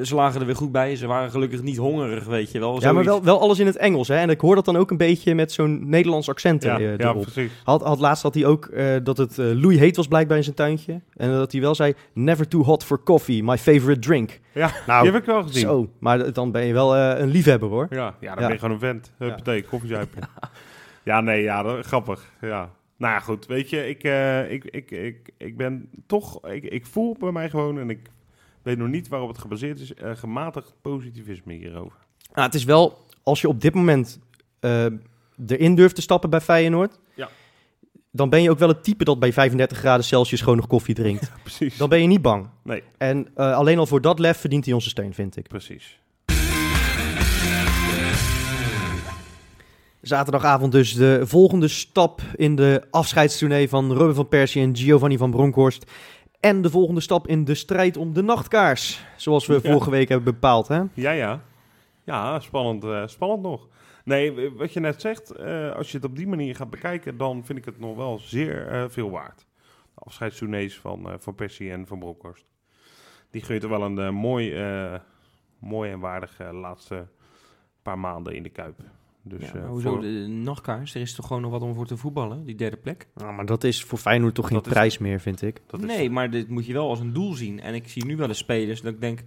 ze 0.03 0.15
lagen 0.15 0.39
er 0.39 0.45
weer 0.45 0.55
goed 0.55 0.71
bij. 0.71 0.95
Ze 0.95 1.07
waren 1.07 1.31
gelukkig 1.31 1.61
niet 1.61 1.77
hongerig, 1.77 2.25
weet 2.25 2.51
je 2.51 2.59
wel. 2.59 2.81
ja, 2.81 2.91
maar 2.91 3.03
wel, 3.03 3.23
wel 3.23 3.39
alles 3.39 3.59
in 3.59 3.65
het 3.65 3.75
Engels. 3.77 4.07
Hè? 4.07 4.15
En 4.15 4.29
ik 4.29 4.41
hoor 4.41 4.55
dat 4.55 4.65
dan 4.65 4.75
ook 4.75 4.91
een 4.91 4.97
beetje 4.97 5.35
met 5.35 5.51
zo'n 5.51 5.89
Nederlands 5.89 6.29
accent 6.29 6.63
Ja, 6.63 6.79
eh, 6.79 6.97
ja, 6.97 7.13
precies. 7.13 7.51
Had, 7.63 7.81
had 7.81 7.99
laatst 7.99 8.23
had 8.23 8.33
hij 8.33 8.45
ook 8.45 8.65
eh, 8.65 8.95
dat 9.03 9.17
het 9.17 9.39
eh 9.39 9.45
loei 9.53 9.77
heet 9.77 9.95
was 9.95 10.07
blijkbaar 10.07 10.37
in 10.37 10.43
zijn 10.43 10.55
tuintje. 10.55 11.01
En 11.13 11.31
dat 11.31 11.51
hij 11.51 11.61
wel 11.61 11.75
zei, 11.75 11.93
never 12.13 12.47
too 12.47 12.63
hot 12.63 12.83
for 12.83 13.03
coffee, 13.03 13.43
my 13.43 13.57
favorite 13.57 13.99
drink. 13.99 14.39
Ja, 14.53 14.71
Nou, 14.87 15.03
die 15.03 15.11
heb 15.11 15.21
ik 15.21 15.27
wel 15.27 15.43
gezien. 15.43 15.61
zo. 15.61 15.89
Maar 15.99 16.33
dan 16.33 16.51
ben 16.51 16.65
je 16.65 16.73
wel 16.73 16.95
eh, 16.95 17.19
een 17.19 17.29
liefhebber 17.29 17.69
hoor. 17.69 17.87
Ja, 17.89 17.97
ja 17.97 18.13
dan 18.19 18.29
Ja. 18.29 18.35
ben 18.35 18.49
je 18.51 18.57
gewoon 18.59 18.73
een 18.73 18.79
vent. 18.79 19.11
Huppatee, 19.17 19.63
koffiezuipen. 19.63 20.21
ja, 21.03 21.21
nee, 21.21 21.41
ja, 21.41 21.63
dat, 21.63 21.85
grappig. 21.85 22.31
Ja. 22.41 22.69
Nou 22.97 23.13
ja, 23.13 23.19
goed. 23.19 23.45
Weet 23.45 23.69
je, 23.69 23.87
ik, 23.89 24.03
eh, 24.03 24.51
ik, 24.51 24.65
ik, 24.65 24.91
ik, 24.91 25.29
ik 25.37 25.57
ben 25.57 25.89
toch... 26.07 26.47
Ik, 26.47 26.63
ik 26.63 26.85
voel 26.85 27.15
bij 27.19 27.31
mij 27.31 27.49
gewoon, 27.49 27.79
en 27.79 27.89
ik 27.89 27.99
weet 28.67 28.77
nog 28.77 28.87
niet 28.87 29.07
waarop 29.07 29.29
het 29.29 29.37
gebaseerd 29.37 29.79
is, 29.79 29.93
eh, 29.93 30.15
gematigd 30.15 30.73
positivisme 30.81 31.53
hierover. 31.53 31.97
Nou, 32.33 32.45
het 32.45 32.55
is 32.55 32.63
wel, 32.63 33.05
als 33.23 33.41
je 33.41 33.47
op 33.47 33.61
dit 33.61 33.73
moment 33.73 34.19
eh, 34.59 34.85
erin 35.47 35.75
durft 35.75 35.95
te 35.95 36.01
stappen 36.01 36.29
bij 36.29 36.41
Feyenoord... 36.41 36.99
Ja. 37.15 37.29
dan 38.11 38.29
ben 38.29 38.41
je 38.41 38.49
ook 38.49 38.59
wel 38.59 38.67
het 38.67 38.83
type 38.83 39.03
dat 39.03 39.19
bij 39.19 39.33
35 39.33 39.77
graden 39.77 40.05
Celsius 40.05 40.41
gewoon 40.41 40.57
nog 40.57 40.67
koffie 40.67 40.95
drinkt. 40.95 41.31
Precies. 41.43 41.77
Dan 41.77 41.89
ben 41.89 42.01
je 42.01 42.07
niet 42.07 42.21
bang. 42.21 42.49
Nee, 42.63 42.83
En 42.97 43.27
eh, 43.35 43.53
alleen 43.53 43.79
al 43.79 43.85
voor 43.85 44.01
dat 44.01 44.19
lef 44.19 44.37
verdient 44.37 44.65
hij 44.65 44.73
onze 44.73 44.89
steun, 44.89 45.13
vind 45.13 45.37
ik. 45.37 45.47
precies. 45.47 45.99
Zaterdagavond 50.01 50.71
dus 50.71 50.93
de 50.93 51.21
volgende 51.23 51.67
stap 51.67 52.21
in 52.35 52.55
de 52.55 52.83
afscheidstournee 52.91 53.69
van 53.69 53.93
Robin 53.93 54.15
van 54.15 54.27
Persie 54.27 54.61
en 54.61 54.75
Giovanni 54.75 55.17
van 55.17 55.31
Bronckhorst. 55.31 55.91
En 56.39 56.61
de 56.61 56.69
volgende 56.69 57.01
stap 57.01 57.27
in 57.27 57.43
de 57.45 57.55
strijd 57.55 57.97
om 57.97 58.13
de 58.13 58.21
nachtkaars. 58.21 59.05
Zoals 59.15 59.45
we 59.47 59.53
Ja. 59.53 59.59
vorige 59.71 59.89
week 59.89 60.09
hebben 60.09 60.33
bepaald. 60.33 60.67
Hè? 60.67 60.81
Ja, 60.93 61.11
ja. 61.11 61.41
Ja, 62.03 62.39
spannend, 62.39 62.83
eh, 62.83 63.07
spannend 63.07 63.41
nog. 63.41 63.67
Nee, 64.03 64.51
wat 64.51 64.73
je 64.73 64.79
net 64.79 65.01
zegt, 65.01 65.31
eh, 65.31 65.71
als 65.71 65.91
je 65.91 65.97
het 65.97 66.05
op 66.05 66.15
die 66.15 66.27
manier 66.27 66.55
gaat 66.55 66.69
bekijken, 66.69 67.17
dan 67.17 67.45
vind 67.45 67.57
ik 67.59 67.65
het 67.65 67.79
nog 67.79 67.95
wel 67.95 68.19
zeer 68.19 68.67
eh, 68.67 68.85
veel 68.87 69.09
waard. 69.09 69.45
De 69.95 70.01
afscheidstournees 70.03 70.77
van, 70.79 71.15
van 71.19 71.35
Persie 71.35 71.71
en 71.71 71.87
van 71.87 71.99
Bronckhorst. 71.99 72.45
Die 73.31 73.41
geeft 73.41 73.63
er 73.63 73.69
wel 73.69 73.81
een 73.81 74.13
mooi, 74.13 74.55
mooi 75.59 75.91
en 75.91 75.99
waardig 75.99 76.37
laatste 76.51 77.07
paar 77.81 77.99
maanden 77.99 78.35
in 78.35 78.43
de 78.43 78.49
Kuip. 78.49 78.79
Dus, 79.27 79.49
Ja, 79.49 79.55
eh, 79.55 79.67
hoezo 79.67 79.89
voor- 79.91 80.01
de 80.01 80.25
nachtkaars? 80.27 80.95
Er 80.95 81.01
is 81.01 81.13
toch 81.15 81.27
gewoon 81.27 81.41
nog 81.41 81.51
wat 81.51 81.61
om 81.61 81.73
voor 81.75 81.85
te 81.87 81.97
voetballen, 81.97 82.43
die 82.45 82.55
derde 82.55 82.77
plek? 82.77 83.07
Nou, 83.15 83.33
maar 83.33 83.45
dat 83.45 83.63
is 83.63 83.83
voor 83.83 83.97
Feyenoord 83.97 84.35
toch 84.35 84.45
geen 84.47 84.57
Dat 84.57 84.65
is- 84.65 84.71
prijs 84.73 84.97
meer, 84.97 85.19
vind 85.19 85.41
ik. 85.41 85.61
dat 85.67 85.79
is 85.79 85.85
nee, 85.85 86.09
maar 86.09 86.29
dit 86.29 86.49
moet 86.49 86.65
je 86.65 86.73
wel 86.73 86.89
als 86.89 86.99
een 86.99 87.13
doel 87.13 87.33
zien. 87.33 87.59
En 87.59 87.73
ik 87.73 87.87
zie 87.87 88.05
nu 88.05 88.15
wel 88.15 88.27
de 88.27 88.33
spelers 88.33 88.81
dat 88.81 88.93
ik 88.93 89.01
denk... 89.01 89.23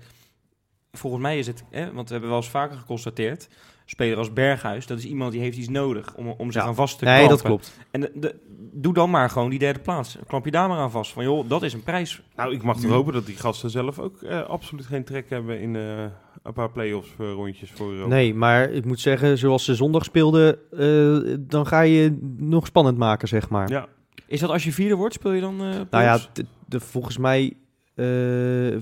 Volgens 0.93 1.23
mij 1.23 1.39
is 1.39 1.47
het, 1.47 1.65
hè, 1.71 1.93
want 1.93 2.07
we 2.07 2.13
hebben 2.13 2.31
wel 2.31 2.39
eens 2.41 2.49
vaker 2.51 2.77
geconstateerd... 2.79 3.49
speler 3.91 4.19
als 4.19 4.33
Berghuis, 4.33 4.87
dat 4.87 4.99
is 4.99 5.05
iemand 5.05 5.33
die 5.33 5.41
heeft 5.41 5.57
iets 5.59 5.69
nodig 5.69 6.15
om, 6.17 6.29
om 6.29 6.53
zich 6.53 6.63
Ja. 6.63 6.69
aan 6.69 6.75
vast 6.75 6.99
te 6.99 7.05
Nee, 7.05 7.15
klampen. 7.15 7.37
dat 7.37 7.47
klopt. 7.47 7.79
En 7.91 8.01
de, 8.01 8.11
de- 8.15 8.35
doe 8.73 8.95
dan 8.95 9.11
maar 9.11 9.31
gewoon 9.31 9.51
die 9.51 9.59
derde 9.59 9.81
plaats. 9.81 10.19
Klamp 10.27 10.45
je 10.45 10.51
daar 10.51 10.69
maar 10.69 10.79
aan 10.79 10.91
vast. 10.91 11.13
Van 11.13 11.25
joh, 11.25 11.49
dat 11.49 11.63
is 11.63 11.73
een 11.73 11.83
prijs. 11.83 12.23
Nou, 12.37 12.55
ik 12.55 12.63
mag 12.63 12.81
toch 12.81 12.91
hopen 12.91 13.13
dat 13.13 13.27
die 13.27 13.37
gasten 13.37 13.71
zelf 13.71 13.99
ook 13.99 14.23
eh, 14.23 14.43
absoluut 14.43 14.87
geen 14.87 15.05
trek 15.05 15.31
hebben 15.31 15.61
in 15.61 15.77
eh, 15.77 16.05
een 16.43 16.53
paar 16.53 16.71
play-offs 16.71 17.11
eh, 17.19 17.31
rondjes 17.33 17.71
voor 17.71 17.91
Europa. 17.93 18.09
Nee, 18.15 18.35
maar 18.35 18.71
ik 18.71 18.85
moet 18.85 19.01
zeggen, 19.01 19.39
zoals 19.39 19.65
ze 19.65 19.75
zondag 19.75 20.05
speelden, 20.05 20.59
eh, 20.73 21.37
dan 21.41 21.67
ga 21.67 21.81
je 21.81 22.19
nog 22.37 22.67
spannend 22.67 22.99
maken, 22.99 23.29
zeg 23.29 23.49
maar. 23.49 23.69
Ja, 23.71 23.87
Is 24.27 24.41
dat 24.41 24.51
als 24.51 24.65
je 24.65 24.73
vierde 24.73 24.95
wordt, 24.95 25.15
speel 25.15 25.33
je 25.33 25.41
dan 25.41 25.61
eh 25.61 25.81
Nou 25.91 26.05
ja, 26.05 26.19
de, 26.33 26.45
de- 26.67 26.81
volgens 26.81 27.19
mij 27.19 27.53
eh, 27.95 28.77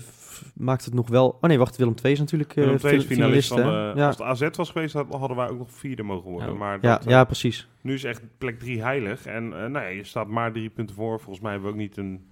maakt 0.55 0.85
het 0.85 0.95
nog 0.95 1.09
wel... 1.09 1.29
Oh 1.29 1.43
nee, 1.49 1.59
wacht, 1.59 1.77
Willem 1.77 1.95
II 2.03 2.13
is 2.13 2.19
natuurlijk 2.19 2.51
eh, 2.51 2.57
Willem 2.65 2.79
II 2.85 2.97
is 2.97 3.05
fina- 3.05 3.15
finalist 3.15 3.49
van 3.49 3.61
ja. 3.97 4.07
Als 4.07 4.19
het 4.19 4.27
AZ 4.27 4.57
was 4.57 4.71
geweest, 4.71 4.95
had- 4.95 5.07
hadden 5.15 5.37
wij 5.37 5.49
ook 5.49 5.59
nog 5.59 5.71
vierde 5.71 6.03
mogen 6.03 6.31
worden. 6.31 6.49
Ja. 6.53 6.55
Maar 6.59 6.79
Ja, 6.81 6.97
dat, 6.97 7.05
eh, 7.05 7.11
ja, 7.11 7.25
precies. 7.25 7.69
nu 7.81 7.95
is 7.95 8.05
echt 8.05 8.23
plek 8.39 8.59
drie 8.59 8.83
heilig. 8.83 9.27
En 9.27 9.45
eh, 9.45 9.59
nou 9.59 9.73
ja, 9.85 9.87
je 9.87 10.05
staat 10.05 10.29
maar 10.29 10.53
drie 10.53 10.71
punten 10.71 10.95
voor. 10.97 11.21
Volgens 11.21 11.41
mij 11.41 11.53
hebben 11.53 11.69
we 11.71 11.75
ook 11.77 11.81
niet 11.83 11.97
een 11.97 12.27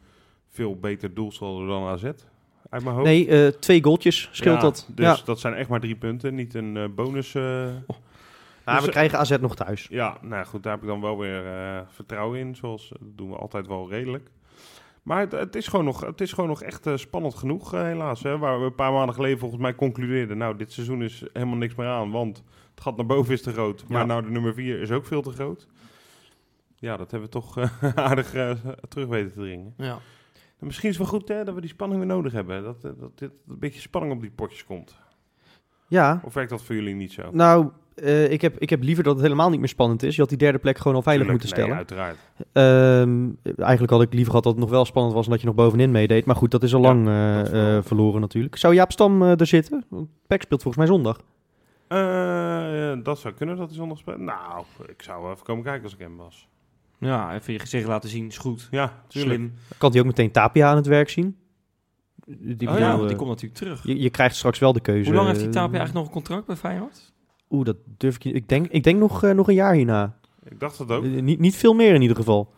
veel 0.48 0.76
beter 0.78 1.14
doelsaldo 1.14 1.66
dan 1.66 1.82
AZ. 1.88 2.04
Uit 2.70 2.82
mijn 2.84 2.94
hoofd. 2.94 3.06
Nee, 3.06 3.28
eh, 3.28 3.46
twee 3.52 3.82
goaltjes 3.84 4.28
scheelt 4.32 4.56
Ja, 4.56 4.60
dat. 4.62 4.88
Dus 4.94 5.06
ja. 5.18 5.24
dat 5.24 5.40
zijn 5.40 5.54
echt 5.54 5.68
maar 5.68 5.80
drie 5.80 5.96
punten. 5.96 6.34
Niet 6.34 6.54
een 6.54 6.76
eh, 6.76 6.84
bonus. 6.94 7.34
eh. 7.34 7.42
Maar 8.64 8.74
dus, 8.74 8.84
we 8.84 8.86
eh, 8.90 8.96
krijgen 8.96 9.18
AZ 9.18 9.36
nog 9.40 9.56
thuis. 9.56 9.86
Ja, 9.90 10.18
nou 10.22 10.46
goed, 10.46 10.62
daar 10.62 10.72
heb 10.72 10.82
ik 10.82 10.88
dan 10.88 11.00
wel 11.00 11.18
weer 11.18 11.46
eh, 11.46 11.80
vertrouwen 11.88 12.38
in. 12.38 12.54
Zoals 12.56 12.88
dat 12.88 12.98
doen 13.16 13.30
we 13.30 13.36
altijd 13.36 13.66
wel 13.66 13.88
redelijk. 13.90 14.30
Maar 15.06 15.20
het, 15.20 15.32
het, 15.32 15.56
is, 15.56 15.68
gewoon 15.68 15.84
nog, 15.84 16.00
het 16.00 16.20
is 16.20 16.32
gewoon 16.32 16.48
nog 16.48 16.62
echt 16.62 16.86
eh, 16.86 16.96
spannend 16.96 17.34
genoeg, 17.34 17.74
eh, 17.74 17.82
helaas. 17.82 18.22
Hè? 18.22 18.38
Waar 18.38 18.58
we 18.60 18.64
een 18.66 18.74
paar 18.74 18.92
maanden 18.92 19.14
geleden 19.14 19.38
volgens 19.38 19.60
mij 19.60 19.74
concludeerden... 19.74 20.38
nou, 20.38 20.56
dit 20.56 20.72
seizoen 20.72 21.02
is 21.02 21.24
helemaal 21.32 21.56
niks 21.56 21.74
meer 21.74 21.86
aan, 21.86 22.10
want 22.10 22.36
het 22.70 22.80
gat 22.80 22.96
naar 22.96 23.06
boven 23.06 23.32
is 23.32 23.42
te 23.42 23.52
groot. 23.52 23.84
Maar 23.88 24.00
Ja. 24.00 24.06
nou, 24.06 24.22
de 24.22 24.30
nummer 24.30 24.54
vier 24.54 24.80
is 24.80 24.90
ook 24.90 25.06
veel 25.06 25.22
te 25.22 25.30
groot. 25.30 25.66
Ja, 26.76 26.96
dat 26.96 27.10
hebben 27.10 27.28
we 27.28 27.34
toch 27.34 27.58
eh, 27.58 27.70
aardig 27.94 28.34
eh, 28.34 28.50
terug 28.88 29.06
weten 29.08 29.32
te 29.32 29.40
dringen. 29.40 29.74
Ja. 29.76 29.98
En 30.58 30.66
misschien 30.66 30.88
is 30.90 30.98
het 30.98 31.10
wel 31.10 31.18
goed 31.20 31.28
hè, 31.28 31.44
dat 31.44 31.54
we 31.54 31.60
die 31.60 31.70
spanning 31.70 32.00
weer 32.00 32.08
nodig 32.14 32.32
hebben. 32.32 32.62
Dat, 32.62 32.82
dat 32.82 33.18
dit 33.18 33.30
een 33.48 33.58
beetje 33.58 33.80
spanning 33.80 34.14
op 34.14 34.20
die 34.20 34.30
potjes 34.30 34.64
komt. 34.64 34.96
Ja, 35.88 36.20
Of 36.24 36.34
werkt 36.34 36.50
dat 36.50 36.62
voor 36.62 36.74
jullie 36.74 36.94
niet 36.94 37.12
zo? 37.12 37.28
nou, 37.32 37.70
eh, 38.02 38.30
ik, 38.32 38.40
heb, 38.40 38.58
ik 38.58 38.70
heb 38.70 38.82
liever 38.82 39.04
dat 39.04 39.12
het 39.14 39.22
helemaal 39.22 39.50
niet 39.50 39.58
meer 39.58 39.68
spannend 39.68 40.02
is. 40.02 40.14
Je 40.14 40.20
had 40.20 40.28
die 40.28 40.38
derde 40.38 40.58
plek 40.58 40.78
gewoon 40.78 40.96
al 40.96 41.02
veilig 41.02 41.26
Tuurlijk, 41.26 41.44
moeten 41.44 41.66
nee, 41.66 41.76
stellen. 41.86 42.12
uiteraard. 42.12 42.18
Ehm, 42.52 43.56
eigenlijk 43.62 43.92
had 43.92 44.02
ik 44.02 44.12
liever 44.12 44.28
gehad 44.30 44.44
dat 44.44 44.52
het 44.52 44.62
nog 44.62 44.70
wel 44.70 44.84
spannend 44.84 45.14
was 45.14 45.24
en 45.24 45.30
dat 45.30 45.40
je 45.40 45.46
nog 45.46 45.54
bovenin 45.54 45.90
meedeed. 45.90 46.24
Maar 46.24 46.36
goed, 46.36 46.50
dat 46.50 46.62
is 46.62 46.74
al 46.74 46.80
Ja, 46.82 46.86
lang 46.86 47.08
eh, 47.08 47.36
dat 47.36 47.46
is 47.46 47.52
wel- 47.52 47.76
eh, 47.76 47.82
verloren 47.82 48.20
natuurlijk. 48.20 48.56
Zou 48.56 48.74
Jaap 48.74 48.92
Stam 48.92 49.22
er 49.22 49.46
zitten? 49.46 49.84
Peck 50.26 50.42
speelt 50.42 50.62
volgens 50.62 50.86
mij 50.86 50.94
zondag. 50.96 51.20
Eh, 51.88 52.92
dat 53.02 53.18
zou 53.18 53.34
kunnen 53.34 53.56
dat 53.56 53.66
hij 53.68 53.76
zondag 53.76 53.98
speelt. 53.98 54.18
Nou, 54.18 54.64
ik 54.86 55.02
zou 55.02 55.32
even 55.32 55.44
komen 55.44 55.64
kijken 55.64 55.82
als 55.82 55.92
ik 55.92 55.98
hem 55.98 56.16
was. 56.16 56.48
ja, 56.98 57.34
even 57.34 57.52
je 57.52 57.58
gezicht 57.58 57.86
laten 57.86 58.08
zien, 58.10 58.26
is 58.26 58.38
goed. 58.38 58.68
Ja, 58.70 59.02
tuurlijk. 59.08 59.34
Slim. 59.34 59.52
Kan 59.78 59.90
hij 59.90 60.00
ook 60.00 60.06
meteen 60.06 60.30
Tapia 60.30 60.68
aan 60.70 60.76
het 60.76 60.86
werk 60.86 61.08
zien? 61.08 61.36
Die, 62.26 62.38
oh 62.50 62.56
bedoel, 62.74 62.78
ja, 62.78 62.96
want 62.96 63.08
die 63.08 63.16
komt 63.16 63.28
natuurlijk 63.28 63.60
terug. 63.60 63.82
je, 63.82 64.00
je 64.00 64.10
krijgt 64.10 64.36
straks 64.36 64.58
wel 64.58 64.72
de 64.72 64.80
keuze. 64.80 65.04
Hoe 65.06 65.14
lang 65.14 65.26
heeft 65.28 65.40
die 65.40 65.48
Tapia 65.48 65.78
eigenlijk 65.78 65.94
nog 65.94 66.06
een 66.06 66.12
contract 66.12 66.46
bij 66.46 66.56
Feyenoord? 66.56 67.12
Oeh, 67.50 67.64
dat 67.64 67.76
durf 67.96 68.14
ik 68.16 68.24
niet. 68.24 68.34
Ik 68.34 68.48
denk, 68.48 68.66
ik 68.66 68.84
denk 68.84 68.98
nog, 68.98 69.22
eh, 69.24 69.30
nog 69.34 69.48
een 69.48 69.54
jaar 69.54 69.74
hierna. 69.74 70.16
Ik 70.48 70.60
dacht 70.60 70.78
dat 70.78 70.90
ook. 70.90 71.04
Eh, 71.04 71.10
niet, 71.10 71.38
niet 71.38 71.56
veel 71.56 71.74
meer 71.74 71.94
in 71.94 72.00
ieder 72.02 72.16
geval. 72.16 72.52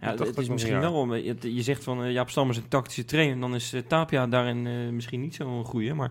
Ja, 0.00 0.14
het 0.16 0.38
is 0.38 0.48
misschien 0.48 0.80
wel... 0.80 0.92
om- 0.94 1.14
Je, 1.14 1.54
je 1.54 1.62
zegt 1.62 1.84
van 1.84 2.02
eh, 2.04 2.12
Jaap 2.12 2.30
Stam 2.30 2.50
is 2.50 2.56
een 2.56 2.68
tactische 2.68 3.04
trainer. 3.04 3.40
Dan 3.40 3.54
is 3.54 3.72
eh, 3.72 3.80
Tapia 3.86 4.26
daarin 4.26 4.66
eh, 4.66 4.72
misschien 4.92 5.20
niet 5.20 5.34
zo'n 5.34 5.64
goeie. 5.64 5.94
Maar 5.94 6.10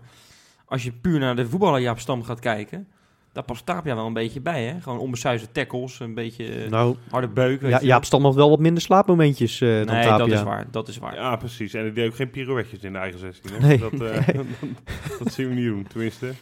als 0.64 0.82
je 0.82 0.92
puur 0.92 1.18
naar 1.18 1.36
de 1.36 1.46
voetballer 1.48 1.80
Jaap 1.80 1.98
Stam 1.98 2.22
gaat 2.24 2.40
kijken... 2.40 2.88
Daar 3.32 3.44
past 3.44 3.66
Tapia 3.66 3.94
wel 3.94 4.06
een 4.06 4.12
beetje 4.12 4.40
bij, 4.40 4.64
hè? 4.64 4.80
Gewoon 4.80 4.98
onbesuisde 4.98 5.48
tackles, 5.52 6.00
een 6.00 6.14
beetje 6.14 6.46
eh, 6.54 6.70
nou, 6.70 6.96
harde 7.10 7.28
beuk. 7.28 7.60
weet 7.60 7.70
ja, 7.70 7.78
je. 7.80 7.86
Jaap 7.86 8.04
Stam 8.04 8.24
had 8.24 8.34
wel 8.34 8.50
wat 8.50 8.58
minder 8.58 8.82
slaapmomentjes 8.82 9.60
eh 9.60 9.68
dan 9.68 9.86
nee, 9.94 10.02
Tapia. 10.04 10.16
dat 10.18 10.28
is 10.28 10.42
waar. 10.42 10.66
Dat 10.70 10.88
is 10.88 10.98
waar. 10.98 11.14
Ja, 11.14 11.36
precies. 11.36 11.74
En 11.74 11.86
ik 11.86 11.94
deed 11.94 12.06
ook 12.08 12.14
geen 12.14 12.30
pirouetjes 12.30 12.80
in 12.80 12.92
de 12.92 12.98
eigen 12.98 13.18
16. 13.18 13.50
Hè? 13.52 13.66
Nee. 13.66 13.78
Dat, 13.78 13.92
eh, 14.00 14.28
dat 15.18 15.32
zien 15.32 15.48
we 15.48 15.54
niet 15.54 15.64
doen, 15.64 15.86
tenminste. 15.88 16.32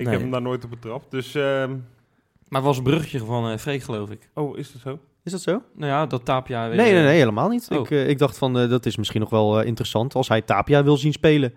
Ik 0.00 0.06
Nee. 0.06 0.14
heb 0.14 0.20
hem 0.22 0.30
daar 0.30 0.42
nooit 0.42 0.64
op 0.64 0.70
betrapt. 0.70 1.10
Dus, 1.10 1.34
ehm, 1.34 1.70
Maar 2.48 2.60
het 2.60 2.68
was 2.68 2.76
een 2.76 2.82
bruggetje 2.82 3.18
van 3.18 3.50
eh 3.50 3.58
Freek, 3.58 3.82
geloof 3.82 4.10
ik. 4.10 4.28
oh, 4.34 4.58
is 4.58 4.72
dat 4.72 4.80
zo? 4.82 4.98
Is 5.24 5.32
dat 5.32 5.40
zo? 5.40 5.62
Nou 5.74 5.90
ja, 5.90 6.06
dat 6.06 6.24
Tapia... 6.24 6.66
weer, 6.68 6.76
Nee, 6.76 6.92
nee, 6.92 7.00
eh, 7.00 7.06
nee, 7.06 7.18
helemaal 7.18 7.48
niet. 7.48 7.68
Oh. 7.72 7.78
Ik, 7.78 7.90
eh, 7.90 8.08
ik 8.08 8.18
dacht 8.18 8.38
van, 8.38 8.52
dat 8.52 8.86
is 8.86 8.96
misschien 8.96 9.20
nog 9.20 9.30
wel 9.30 9.60
interessant 9.62 10.14
als 10.14 10.28
hij 10.28 10.42
Tapia 10.42 10.84
wil 10.84 10.96
zien 10.96 11.12
spelen. 11.12 11.54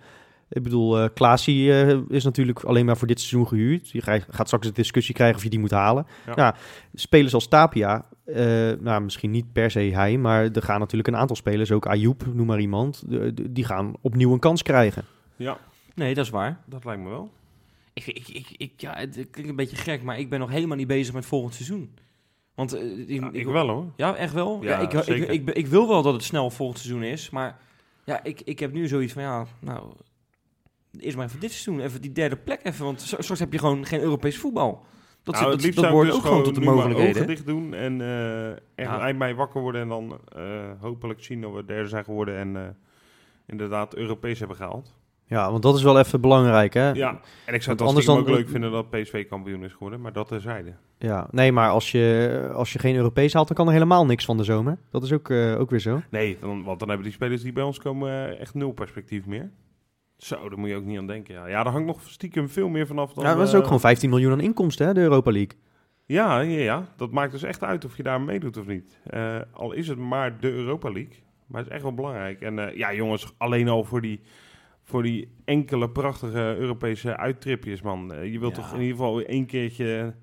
Ik 0.50 0.64
bedoel, 0.64 1.00
eh 1.00 1.10
Klaasie 1.14 1.72
eh, 1.84 1.98
is 2.08 2.24
natuurlijk 2.24 2.64
alleen 2.64 2.86
maar 2.86 2.98
voor 2.98 3.08
dit 3.08 3.20
seizoen 3.20 3.48
gehuurd. 3.48 3.90
Je 3.90 4.02
gaat 4.30 4.48
straks 4.48 4.68
een 4.68 4.74
discussie 4.74 5.16
krijgen 5.16 5.36
of 5.38 5.44
je 5.44 5.50
die 5.50 5.60
moet 5.60 5.72
halen. 5.72 6.06
Ja. 6.26 6.34
Ja, 6.36 6.56
spelers 6.94 7.34
als 7.34 7.48
Tapia, 7.48 8.06
eh, 8.26 8.46
nou 8.80 9.02
misschien 9.02 9.32
niet 9.32 9.54
per 9.54 9.72
se 9.72 9.80
hij, 9.80 10.18
maar 10.18 10.44
er 10.52 10.62
gaan 10.62 10.80
natuurlijk 10.80 11.08
een 11.08 11.18
aantal 11.18 11.36
spelers, 11.36 11.72
ook 11.72 11.86
Ayoub, 11.88 12.26
noem 12.34 12.46
maar 12.48 12.60
iemand, 12.60 13.04
die 13.52 13.64
gaan 13.66 13.94
opnieuw 14.02 14.34
een 14.34 14.40
kans 14.40 14.62
krijgen. 14.62 15.06
Ja, 15.36 15.58
Nee, 15.96 16.14
dat 16.14 16.26
is 16.26 16.32
waar. 16.32 16.60
dat 16.66 16.86
lijkt 16.86 17.02
me 17.02 17.10
wel. 17.10 17.32
Ik, 17.94 18.06
ik, 18.06 18.28
ik, 18.28 18.48
ik, 18.58 18.82
ja, 18.82 18.96
het 18.96 19.14
klinkt 19.14 19.50
een 19.50 19.56
beetje 19.56 19.76
gek, 19.76 20.04
maar 20.04 20.20
ik 20.20 20.30
ben 20.30 20.40
nog 20.40 20.50
helemaal 20.50 20.78
niet 20.78 20.88
bezig 20.88 21.14
met 21.14 21.26
volgend 21.26 21.54
seizoen. 21.54 21.96
Want 22.56 22.74
eh, 22.74 23.00
ik, 23.00 23.22
Ja, 23.22 23.30
ik 23.32 23.46
wel 23.46 23.70
hoor. 23.70 23.92
Ja, 23.96 24.16
echt 24.16 24.34
wel. 24.34 24.64
Ja, 24.64 24.70
Ja, 24.70 24.80
ik, 24.80 24.94
ik, 24.94 25.30
ik, 25.30 25.50
ik, 25.50 25.68
wil 25.68 25.88
wel 25.88 26.02
dat 26.02 26.14
het 26.14 26.24
snel 26.24 26.50
volgend 26.50 26.80
seizoen 26.80 27.04
is, 27.04 27.30
maar 27.30 27.60
ja, 28.06 28.24
ik, 28.24 28.42
ik 28.42 28.60
heb 28.60 28.74
nu 28.74 28.88
zoiets 28.88 29.14
van 29.14 29.22
ja, 29.22 29.46
nou, 29.60 29.92
eerst 31.00 31.18
maar 31.18 31.26
even 31.26 31.40
dit 31.40 31.52
seizoen, 31.52 31.86
even 31.86 32.02
die 32.02 32.12
derde 32.12 32.36
plek 32.36 32.60
even. 32.64 32.86
Want 32.86 33.02
straks 33.02 33.40
heb 33.40 33.52
je 33.52 33.60
gewoon 33.60 33.86
geen 33.86 34.02
Europees 34.02 34.38
voetbal. 34.38 34.86
Dat, 35.24 35.34
Nou, 35.34 35.46
dat, 35.46 35.54
het 35.54 35.64
liefst 35.64 35.82
dat 35.82 35.92
wordt 35.92 36.10
dus 36.10 36.18
ook 36.18 36.26
gewoon 36.26 36.44
tot 36.44 36.56
de 36.56 36.62
mogelijkheden. 36.62 37.16
ogen 37.16 37.28
dicht 37.28 37.46
doen 37.46 37.74
en 37.74 38.02
eh 38.02 38.50
echt 38.52 38.62
Ja. 38.76 39.00
eind 39.00 39.18
mei 39.18 39.34
wakker 39.34 39.62
worden 39.62 39.82
en 39.82 39.88
dan 39.88 40.20
eh, 40.36 40.72
hopelijk 40.80 41.24
zien 41.24 41.42
dat 41.42 41.54
we 41.54 41.66
derde 41.66 41.90
zijn 41.90 42.04
geworden 42.04 42.38
en 42.38 42.78
inderdaad 43.46 43.96
Europees 43.96 44.40
hebben 44.40 44.58
gehaald. 44.58 44.94
Ja, 45.26 45.52
want 45.52 45.64
dat 45.64 45.76
is 45.76 45.84
wel 45.84 46.00
even 46.00 46.22
belangrijk, 46.22 46.74
hè? 46.74 46.92
Ja, 46.92 47.20
en 47.46 47.54
ik 47.54 47.62
zou 47.62 47.76
het 47.78 47.88
anders 47.88 48.06
dan- 48.06 48.18
ook 48.18 48.28
leuk 48.28 48.50
vinden 48.50 48.72
dat 48.72 48.90
PSV 48.90 49.28
kampioen 49.28 49.64
is 49.64 49.72
geworden, 49.72 50.02
maar 50.02 50.14
dat 50.14 50.28
terzijde. 50.28 50.74
Ja, 50.98 51.28
nee, 51.32 51.52
maar 51.52 51.70
als 51.70 51.92
je, 51.92 52.50
als 52.54 52.74
je 52.74 52.80
geen 52.80 52.96
Europees 52.96 53.34
haalt, 53.34 53.48
dan 53.48 53.56
kan 53.56 53.68
er 53.68 53.74
helemaal 53.74 54.06
niks 54.06 54.26
van 54.26 54.38
de 54.38 54.44
zomer. 54.44 54.78
Dat 54.92 55.04
is 55.04 55.12
ook, 55.14 55.30
eh, 55.30 55.60
ook 55.60 55.70
weer 55.70 55.80
zo. 55.80 56.02
Nee, 56.10 56.38
dan, 56.40 56.64
want 56.64 56.80
dan 56.80 56.88
hebben 56.88 57.06
die 57.06 57.16
spelers 57.16 57.42
die 57.42 57.54
bij 57.54 57.64
ons 57.64 57.80
komen 57.80 58.10
eh, 58.10 58.40
echt 58.40 58.54
nul 58.54 58.72
perspectief 58.72 59.26
meer. 59.26 59.50
Zo, 60.18 60.50
daar 60.50 60.60
moet 60.60 60.70
je 60.70 60.76
ook 60.76 60.84
niet 60.86 60.98
aan 60.98 61.08
denken. 61.08 61.34
Ja, 61.34 61.48
ja 61.48 61.64
daar 61.64 61.72
hangt 61.74 61.88
nog 61.88 62.02
stiekem 62.02 62.50
veel 62.50 62.70
meer 62.70 62.88
vanaf 62.88 63.14
dan... 63.14 63.24
Ja, 63.24 63.36
dat 63.36 63.48
is 63.48 63.54
eh, 63.54 63.58
ook 63.60 63.64
gewoon 63.66 63.80
15 63.80 64.10
miljoen 64.10 64.32
aan 64.32 64.40
inkomsten, 64.42 64.88
hè, 64.88 64.94
de 64.94 65.00
Europa 65.02 65.32
League. 65.32 65.58
Ja, 66.06 66.40
ja, 66.40 66.60
ja, 66.60 66.88
dat 66.98 67.12
maakt 67.12 67.32
dus 67.32 67.44
echt 67.44 67.64
uit 67.64 67.86
of 67.86 67.98
je 67.98 68.04
daar 68.04 68.22
meedoet 68.22 68.58
of 68.58 68.66
niet. 68.68 69.00
Eh, 69.04 69.36
al 69.52 69.72
is 69.72 69.88
het 69.88 69.98
maar 69.98 70.40
de 70.40 70.52
Europa 70.52 70.92
League. 70.92 71.16
Maar 71.48 71.58
het 71.62 71.68
is 71.70 71.74
echt 71.74 71.84
wel 71.84 71.94
belangrijk. 71.94 72.42
En 72.42 72.60
eh, 72.70 72.78
ja, 72.78 72.94
jongens, 72.94 73.34
alleen 73.38 73.68
al 73.68 73.84
voor 73.84 74.02
die, 74.02 74.20
voor 74.84 75.04
die 75.04 75.28
enkele 75.46 75.90
prachtige 75.90 76.56
Europese 76.58 77.18
uittripjes, 77.18 77.82
man. 77.82 78.14
Eh, 78.14 78.32
je 78.32 78.40
wilt 78.40 78.56
Ja. 78.56 78.62
toch 78.62 78.74
in 78.74 78.80
ieder 78.82 78.96
geval 78.98 79.22
één 79.22 79.46
keertje 79.46 80.14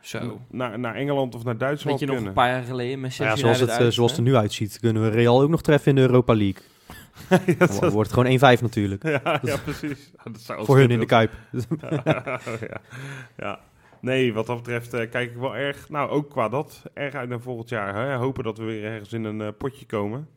Zo. 0.00 0.40
naar, 0.50 0.78
naar 0.78 0.94
Engeland 0.94 1.34
of 1.34 1.44
naar 1.44 1.52
Weet 1.52 1.60
Duitsland 1.62 2.00
je 2.00 2.06
nog 2.06 2.24
een 2.24 2.32
paar 2.32 2.48
jaar 2.48 2.62
geleden 2.62 3.00
met 3.00 3.18
Nou 3.18 3.30
ja, 3.30 3.36
zoals, 3.36 3.60
het, 3.60 3.68
eh, 3.68 3.76
uit, 3.76 3.94
zoals 3.94 4.10
het 4.10 4.20
er 4.20 4.26
nu 4.26 4.36
uitziet, 4.36 4.78
kunnen 4.80 5.02
we 5.02 5.08
Real 5.08 5.42
ook 5.42 5.48
nog 5.50 5.62
treffen 5.62 5.88
in 5.90 5.94
de 5.96 6.00
Europa 6.02 6.34
League. 6.34 6.62
ja, 7.30 7.38
Dan 7.66 7.80
dat- 7.80 7.92
wordt 7.92 8.10
het 8.10 8.18
gewoon 8.18 8.56
1-5 8.58 8.62
natuurlijk. 8.62 9.02
ja, 9.02 9.40
ja, 9.42 9.56
precies. 9.56 10.12
Ja, 10.24 10.30
dat 10.32 10.40
zou 10.40 10.64
Voor 10.64 10.76
hun 10.78 10.90
in 10.90 10.98
de 11.00 11.06
Kuip. 11.06 11.32
ja. 12.04 12.40
ja. 13.36 13.60
Nee, 14.00 14.32
wat 14.34 14.46
dat 14.46 14.56
betreft 14.56 14.94
eh, 14.94 15.10
kijk 15.10 15.30
ik 15.30 15.36
wel 15.36 15.56
erg, 15.56 15.88
nou 15.88 16.10
ook 16.10 16.30
qua 16.30 16.48
dat, 16.48 16.82
erg 16.94 17.14
uit 17.14 17.28
naar 17.28 17.40
volgend 17.40 17.68
jaar. 17.68 17.94
Hè. 17.94 18.14
Hopen 18.14 18.44
dat 18.44 18.58
we 18.58 18.64
weer 18.64 18.84
ergens 18.84 19.12
in 19.12 19.24
een 19.24 19.56
potje 19.56 19.86
komen. 19.86 20.28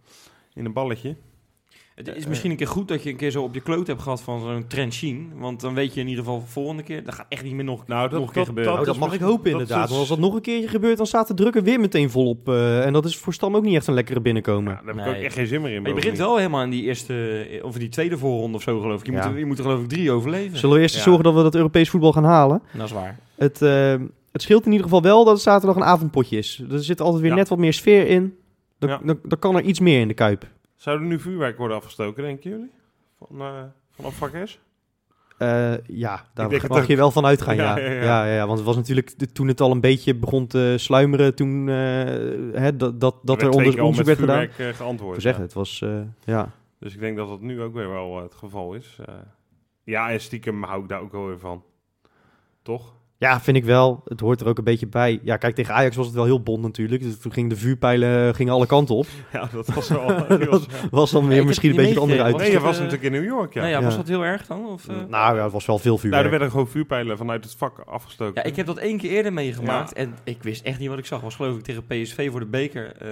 In 0.54 0.66
een 0.66 0.74
balletje. 0.74 1.16
Het 1.98 2.16
is 2.16 2.28
misschien 2.28 2.52
een 2.52 2.58
keer 2.58 2.68
goed 2.68 2.88
dat 2.88 3.04
je 3.04 3.10
een 3.10 3.16
keer 3.16 3.32
zo 3.32 3.44
op 3.44 3.54
je 3.54 3.60
kloot 3.62 3.88
hebt 3.88 4.02
gehad 4.02 4.22
van 4.22 4.40
zo'n 4.40 4.68
trend 4.68 4.94
zien. 4.94 5.32
Want 5.36 5.62
dan 5.62 5.74
weet 5.74 5.94
je 5.94 6.00
in 6.00 6.08
ieder 6.08 6.24
geval 6.24 6.40
de 6.40 6.46
volgende 6.48 6.84
keer. 6.84 7.04
Dat 7.04 7.14
gaat 7.14 7.26
echt 7.30 7.44
niet 7.44 7.54
meer 7.54 7.64
nog, 7.64 7.88
Nou, 7.88 8.10
dat- 8.10 8.12
nog 8.20 8.22
een 8.22 8.34
keer 8.34 8.36
dat- 8.36 8.46
gebeuren. 8.48 8.74
Oh, 8.80 8.86
dat 8.86 8.98
mag 8.98 9.14
ik 9.14 9.20
hopen 9.20 9.44
dat 9.52 9.62
inderdaad. 9.62 9.84
is- 9.84 9.90
Want 9.90 10.00
als 10.00 10.10
dat 10.10 10.20
nog 10.20 10.34
een 10.36 10.42
keertje 10.42 10.68
gebeurt, 10.70 10.98
dan 10.98 11.06
staat 11.06 11.28
de 11.28 11.34
druk 11.34 11.56
er 11.56 11.64
weer 11.64 11.80
meteen 11.80 12.10
volop. 12.10 12.50
eh 12.50 12.86
en 12.86 12.94
dat 12.94 13.06
is 13.06 13.18
voor 13.18 13.34
Stam 13.34 13.56
ook 13.56 13.64
niet 13.64 13.76
echt 13.76 13.88
een 13.88 13.94
lekkere 13.94 14.20
binnenkomen. 14.22 14.74
Ja, 14.74 14.82
daar 14.86 14.96
heb 14.96 15.06
ik 15.06 15.16
ook 15.18 15.24
echt 15.24 15.34
geen 15.36 15.48
zin 15.48 15.62
meer 15.62 15.72
in. 15.74 15.82
Maar 15.82 15.90
je 15.90 15.96
begint 15.96 16.18
wel 16.18 16.38
helemaal 16.38 16.64
in 16.64 16.70
die 16.70 16.84
eerste, 16.84 17.60
of 17.64 17.74
in 17.74 17.80
die 17.80 17.90
tweede 17.90 18.18
voorronde 18.18 18.58
of 18.58 18.64
zo 18.64 18.80
geloof 18.80 19.00
ik. 19.00 19.06
Je, 19.06 19.12
Ja. 19.12 19.18
moet, 19.26 19.32
er- 19.34 19.40
je 19.40 19.46
moet 19.46 19.58
er 19.58 19.64
geloof 19.64 19.82
ik 19.82 19.90
drie 19.90 20.12
overleven. 20.12 20.58
Zullen 20.58 20.76
we 20.76 20.82
eerst 20.82 20.96
Ja. 20.96 21.02
zorgen 21.02 21.24
dat 21.24 21.34
we 21.34 21.42
dat 21.42 21.56
Europees 21.56 21.90
voetbal 21.90 22.14
gaan 22.14 22.24
halen? 22.24 22.62
Dat 22.74 22.86
is 22.86 22.92
waar. 22.92 23.20
Het, 23.36 23.62
eh, 23.62 23.96
het 24.32 24.42
scheelt 24.42 24.66
in 24.66 24.72
ieder 24.72 24.86
geval 24.86 25.02
wel 25.02 25.24
dat 25.24 25.34
het 25.34 25.44
zaterdag 25.44 25.76
een 25.76 25.84
avondpotje 25.84 26.38
is. 26.38 26.64
Er 26.72 26.84
zit 26.84 27.02
altijd 27.02 27.22
weer 27.22 27.32
Ja. 27.32 27.38
net 27.38 27.48
wat 27.50 27.58
meer 27.58 27.74
sfeer 27.74 28.08
in. 28.08 28.36
Dan, 28.80 28.90
Ja. 28.90 29.00
dan, 29.04 29.20
dan 29.24 29.40
kan 29.40 29.56
er 29.56 29.62
iets 29.62 29.80
meer 29.80 30.00
in 30.00 30.08
de 30.08 30.14
Kuip. 30.14 30.46
Zou 30.78 31.00
er 31.00 31.06
nu 31.06 31.20
vuurwerk 31.20 31.58
worden 31.58 31.78
afgestoken, 31.78 32.24
denken 32.24 32.50
jullie? 32.50 32.72
Van, 33.18 33.42
eh 33.42 33.64
vanaf 33.92 34.16
vak 34.16 34.48
S? 34.48 34.60
Eh, 35.38 35.74
ja, 35.86 36.26
daar 36.34 36.52
mag 36.52 36.70
ook. 36.70 36.84
je 36.84 36.96
wel 36.96 37.12
van 37.12 37.26
uitgaan, 37.26 37.56
ja. 37.56 37.78
Ja, 37.78 37.84
Ja, 37.84 37.92
ja, 37.92 38.02
ja, 38.04 38.26
ja. 38.26 38.36
ja, 38.36 38.46
want 38.46 38.58
het 38.58 38.68
was 38.68 38.76
natuurlijk 38.76 39.10
toen 39.10 39.48
het 39.48 39.62
al 39.62 39.72
een 39.72 39.82
beetje 39.82 40.16
begon 40.16 40.48
te 40.48 40.76
sluimeren, 40.78 41.36
toen 41.36 41.70
eh, 41.70 41.76
hè, 42.62 42.76
dat, 42.76 43.00
dat, 43.00 43.16
dat 43.24 43.42
er 43.42 43.50
onder, 43.50 43.82
onderzoek 43.82 44.06
werd 44.06 44.20
gedaan. 44.20 44.48
Uh, 44.58 44.74
geantwoord. 44.74 45.22
zeggen, 45.22 45.44
het 45.44 45.54
was, 45.54 45.84
ja. 46.24 46.52
Dus 46.80 46.94
ik 46.94 47.00
denk 47.00 47.18
dat 47.18 47.28
dat 47.28 47.42
nu 47.42 47.62
ook 47.62 47.74
weer 47.74 47.90
wel 47.90 48.22
het 48.22 48.36
geval 48.36 48.74
is. 48.74 49.00
Ja, 49.84 50.12
en 50.12 50.22
stiekem 50.22 50.64
hou 50.64 50.82
ik 50.82 50.90
daar 50.90 51.02
ook 51.02 51.12
wel 51.12 51.26
weer 51.26 51.40
van. 51.40 51.64
Toch? 52.62 52.96
Ja, 53.20 53.42
vind 53.42 53.58
ik 53.58 53.64
wel. 53.64 54.02
Het 54.06 54.20
hoort 54.20 54.42
er 54.42 54.48
ook 54.48 54.58
een 54.58 54.64
beetje 54.64 54.88
bij. 54.88 55.20
Ja, 55.24 55.38
kijk, 55.38 55.56
tegen 55.56 55.74
Ajax 55.74 55.96
was 55.96 56.06
het 56.06 56.16
wel 56.16 56.26
heel 56.26 56.42
bond 56.44 56.62
natuurlijk. 56.62 57.02
Dus 57.02 57.20
toen 57.20 57.32
gingen 57.34 57.50
de 57.50 57.56
vuurpijlen 57.56 58.36
gingen 58.36 58.54
alle 58.54 58.66
kanten 58.66 58.96
op. 58.96 59.06
Ja, 59.34 59.50
dat 59.54 59.68
was 59.68 59.90
wel... 59.90 60.08
Dat 60.28 60.68
was 60.92 61.12
dan 61.12 61.28
weer 61.28 61.46
misschien 61.46 61.70
een 61.70 61.76
beetje 61.76 61.92
niet 61.92 62.00
andere 62.02 62.24
uit. 62.24 62.36
meegekregen. 62.38 62.38
nee, 62.38 62.48
je 62.50 62.54
dat, 62.54 62.62
was 62.64 62.76
eh, 62.78 62.84
natuurlijk 62.84 63.14
in 63.14 63.22
New 63.22 63.40
York, 63.40 63.54
ja. 63.54 63.60
Nou 63.60 63.72
ja, 63.72 63.80
Ja. 63.80 63.86
was 63.86 63.96
dat 63.96 64.08
heel 64.08 64.26
erg 64.26 64.46
dan? 64.46 64.66
Of, 64.68 64.88
eh? 64.88 64.96
Nou 65.08 65.36
ja, 65.38 65.44
het 65.44 65.52
was 65.52 65.66
wel 65.66 65.78
veel 65.78 65.90
Nou, 65.92 66.00
vuurwerk. 66.02 66.24
er 66.24 66.30
werden 66.30 66.50
gewoon 66.52 66.68
vuurpijlen 66.68 67.18
vanuit 67.18 67.44
het 67.44 67.56
vak 67.56 67.80
afgestoken. 67.80 68.42
Ja, 68.44 68.50
ik 68.50 68.56
heb 68.56 68.66
dat 68.66 68.78
één 68.78 68.98
keer 68.98 69.10
eerder 69.12 69.34
meegemaakt 69.34 69.94
en 69.94 70.16
ik 70.24 70.44
wist 70.44 70.64
echt 70.66 70.80
niet 70.80 70.90
wat 70.90 70.98
ik 70.98 71.06
zag. 71.06 71.22
was 71.22 71.36
geloof 71.36 71.56
ik 71.58 71.64
tegen 71.64 71.86
PSV 71.86 72.30
voor 72.32 72.40
de 72.40 72.46
beker 72.46 72.96
eh, 72.98 73.10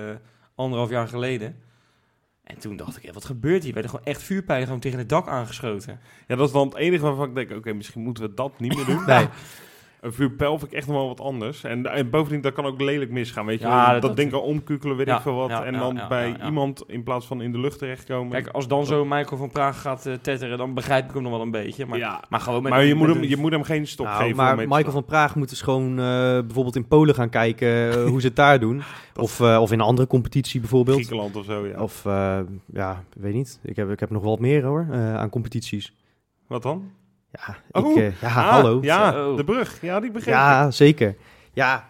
anderhalf 0.55 0.89
jaar 0.89 1.07
geleden. 1.07 1.55
En 2.43 2.57
toen 2.59 2.75
dacht 2.75 3.03
ik, 3.03 3.13
wat 3.13 3.25
gebeurt 3.25 3.59
hier? 3.59 3.67
Er 3.67 3.73
werden 3.73 3.91
gewoon 3.91 4.05
echt 4.05 4.23
vuurpijlen 4.23 4.65
gewoon 4.65 4.79
tegen 4.81 4.97
het 4.99 5.09
dak 5.09 5.27
aangeschoten. 5.27 5.99
Ja, 6.27 6.35
dat 6.35 6.47
is 6.47 6.53
dan 6.53 6.67
het 6.67 6.75
enige 6.77 7.03
waarvan 7.03 7.27
ik 7.29 7.35
denk, 7.35 7.51
oké, 7.51 7.73
misschien 7.73 8.01
moeten 8.01 8.23
we 8.23 8.33
dat 8.33 8.59
niet 8.59 8.75
meer 8.75 8.85
doen. 8.85 9.03
Nee. 9.05 9.27
Een 10.05 10.13
vuurpijl 10.13 10.57
vind 10.59 10.71
ik 10.71 10.77
echt 10.77 10.87
nog 10.87 10.95
wel 10.95 11.07
wat 11.07 11.19
anders. 11.21 11.63
En, 11.63 11.85
en 11.93 12.09
bovendien, 12.09 12.41
dat 12.41 12.53
kan 12.53 12.65
ook 12.65 12.81
lelijk 12.81 13.11
misgaan, 13.11 13.45
weet 13.45 13.59
je. 13.59 13.65
Ja, 13.67 13.91
dat, 13.93 14.01
dat- 14.01 14.15
ding 14.15 14.31
kan 14.31 14.41
omkukelen, 14.41 14.97
weet 14.97 15.07
Ja, 15.07 15.15
ik 15.15 15.21
veel 15.21 15.35
wat. 15.35 15.49
ja, 15.49 15.63
en 15.63 15.73
ja, 15.73 15.79
dan 15.79 15.95
ja, 15.95 16.07
bij 16.07 16.27
ja, 16.29 16.35
ja. 16.39 16.45
iemand 16.45 16.83
in 16.87 17.03
plaats 17.03 17.25
van 17.25 17.41
in 17.41 17.51
de 17.51 17.59
lucht 17.59 17.79
terechtkomen. 17.79 18.31
Kijk, 18.31 18.47
als 18.47 18.67
dan 18.67 18.85
zo 18.85 19.05
Michael 19.05 19.37
van 19.37 19.51
Praag 19.51 19.81
gaat 19.81 20.05
eh, 20.05 20.13
tetteren, 20.13 20.57
dan 20.57 20.73
begrijp 20.73 21.07
ik 21.07 21.13
hem 21.13 21.21
nog 21.23 21.31
wel 21.31 21.41
een 21.41 21.51
beetje. 21.51 21.85
Maar, 21.85 21.97
ja, 21.97 22.23
maar 22.29 22.39
gewoon 22.39 22.61
met 22.63 22.71
maar 22.71 22.83
je 22.83 22.95
met 22.95 23.07
moet, 23.07 23.15
hem, 23.15 23.23
je 23.23 23.37
moet 23.37 23.51
hem 23.51 23.63
geen 23.63 23.87
stop 23.87 24.05
Nou, 24.05 24.21
geven. 24.21 24.35
maar 24.35 24.55
Michael 24.57 24.91
van 24.91 25.05
Praag 25.05 25.35
moet 25.35 25.49
dus 25.49 25.61
gewoon 25.61 25.89
eh, 25.89 25.95
bijvoorbeeld 26.39 26.75
in 26.75 26.87
Polen 26.87 27.15
gaan 27.15 27.29
kijken 27.29 27.89
eh, 27.91 28.03
hoe 28.11 28.21
ze 28.21 28.27
het 28.27 28.35
daar 28.35 28.59
doen. 28.59 28.81
Of, 29.15 29.39
eh, 29.39 29.57
of 29.61 29.71
in 29.71 29.79
een 29.79 29.85
andere 29.85 30.07
competitie 30.07 30.59
bijvoorbeeld. 30.59 30.97
Griekenland 30.97 31.35
of 31.35 31.45
zo, 31.45 31.65
ja. 31.67 31.81
Of 31.81 32.05
eh, 32.05 32.39
ja, 32.73 33.03
weet 33.17 33.33
niet. 33.33 33.59
Ik 33.63 33.75
heb, 33.75 33.89
ik 33.91 33.99
heb 33.99 34.09
nog 34.09 34.21
wel 34.21 34.31
wat 34.31 34.39
meer 34.39 34.63
hoor, 34.63 34.87
eh, 34.91 35.15
aan 35.15 35.29
competities. 35.29 35.93
Wat 36.47 36.63
dan? 36.63 36.91
Ja, 37.35 37.81
Oh, 37.81 37.91
ik, 37.91 37.97
eh, 37.97 38.21
ja 38.21 38.27
Ah, 38.27 38.49
hallo. 38.49 38.79
Ja, 38.81 39.11
Zo. 39.11 39.35
de 39.35 39.43
brug. 39.43 39.77
Ja, 39.81 39.99
die 39.99 40.11
begreep 40.11 40.33
ik. 40.33 40.39
Ja, 40.39 40.71
zeker. 40.71 41.15
Ja, 41.53 41.85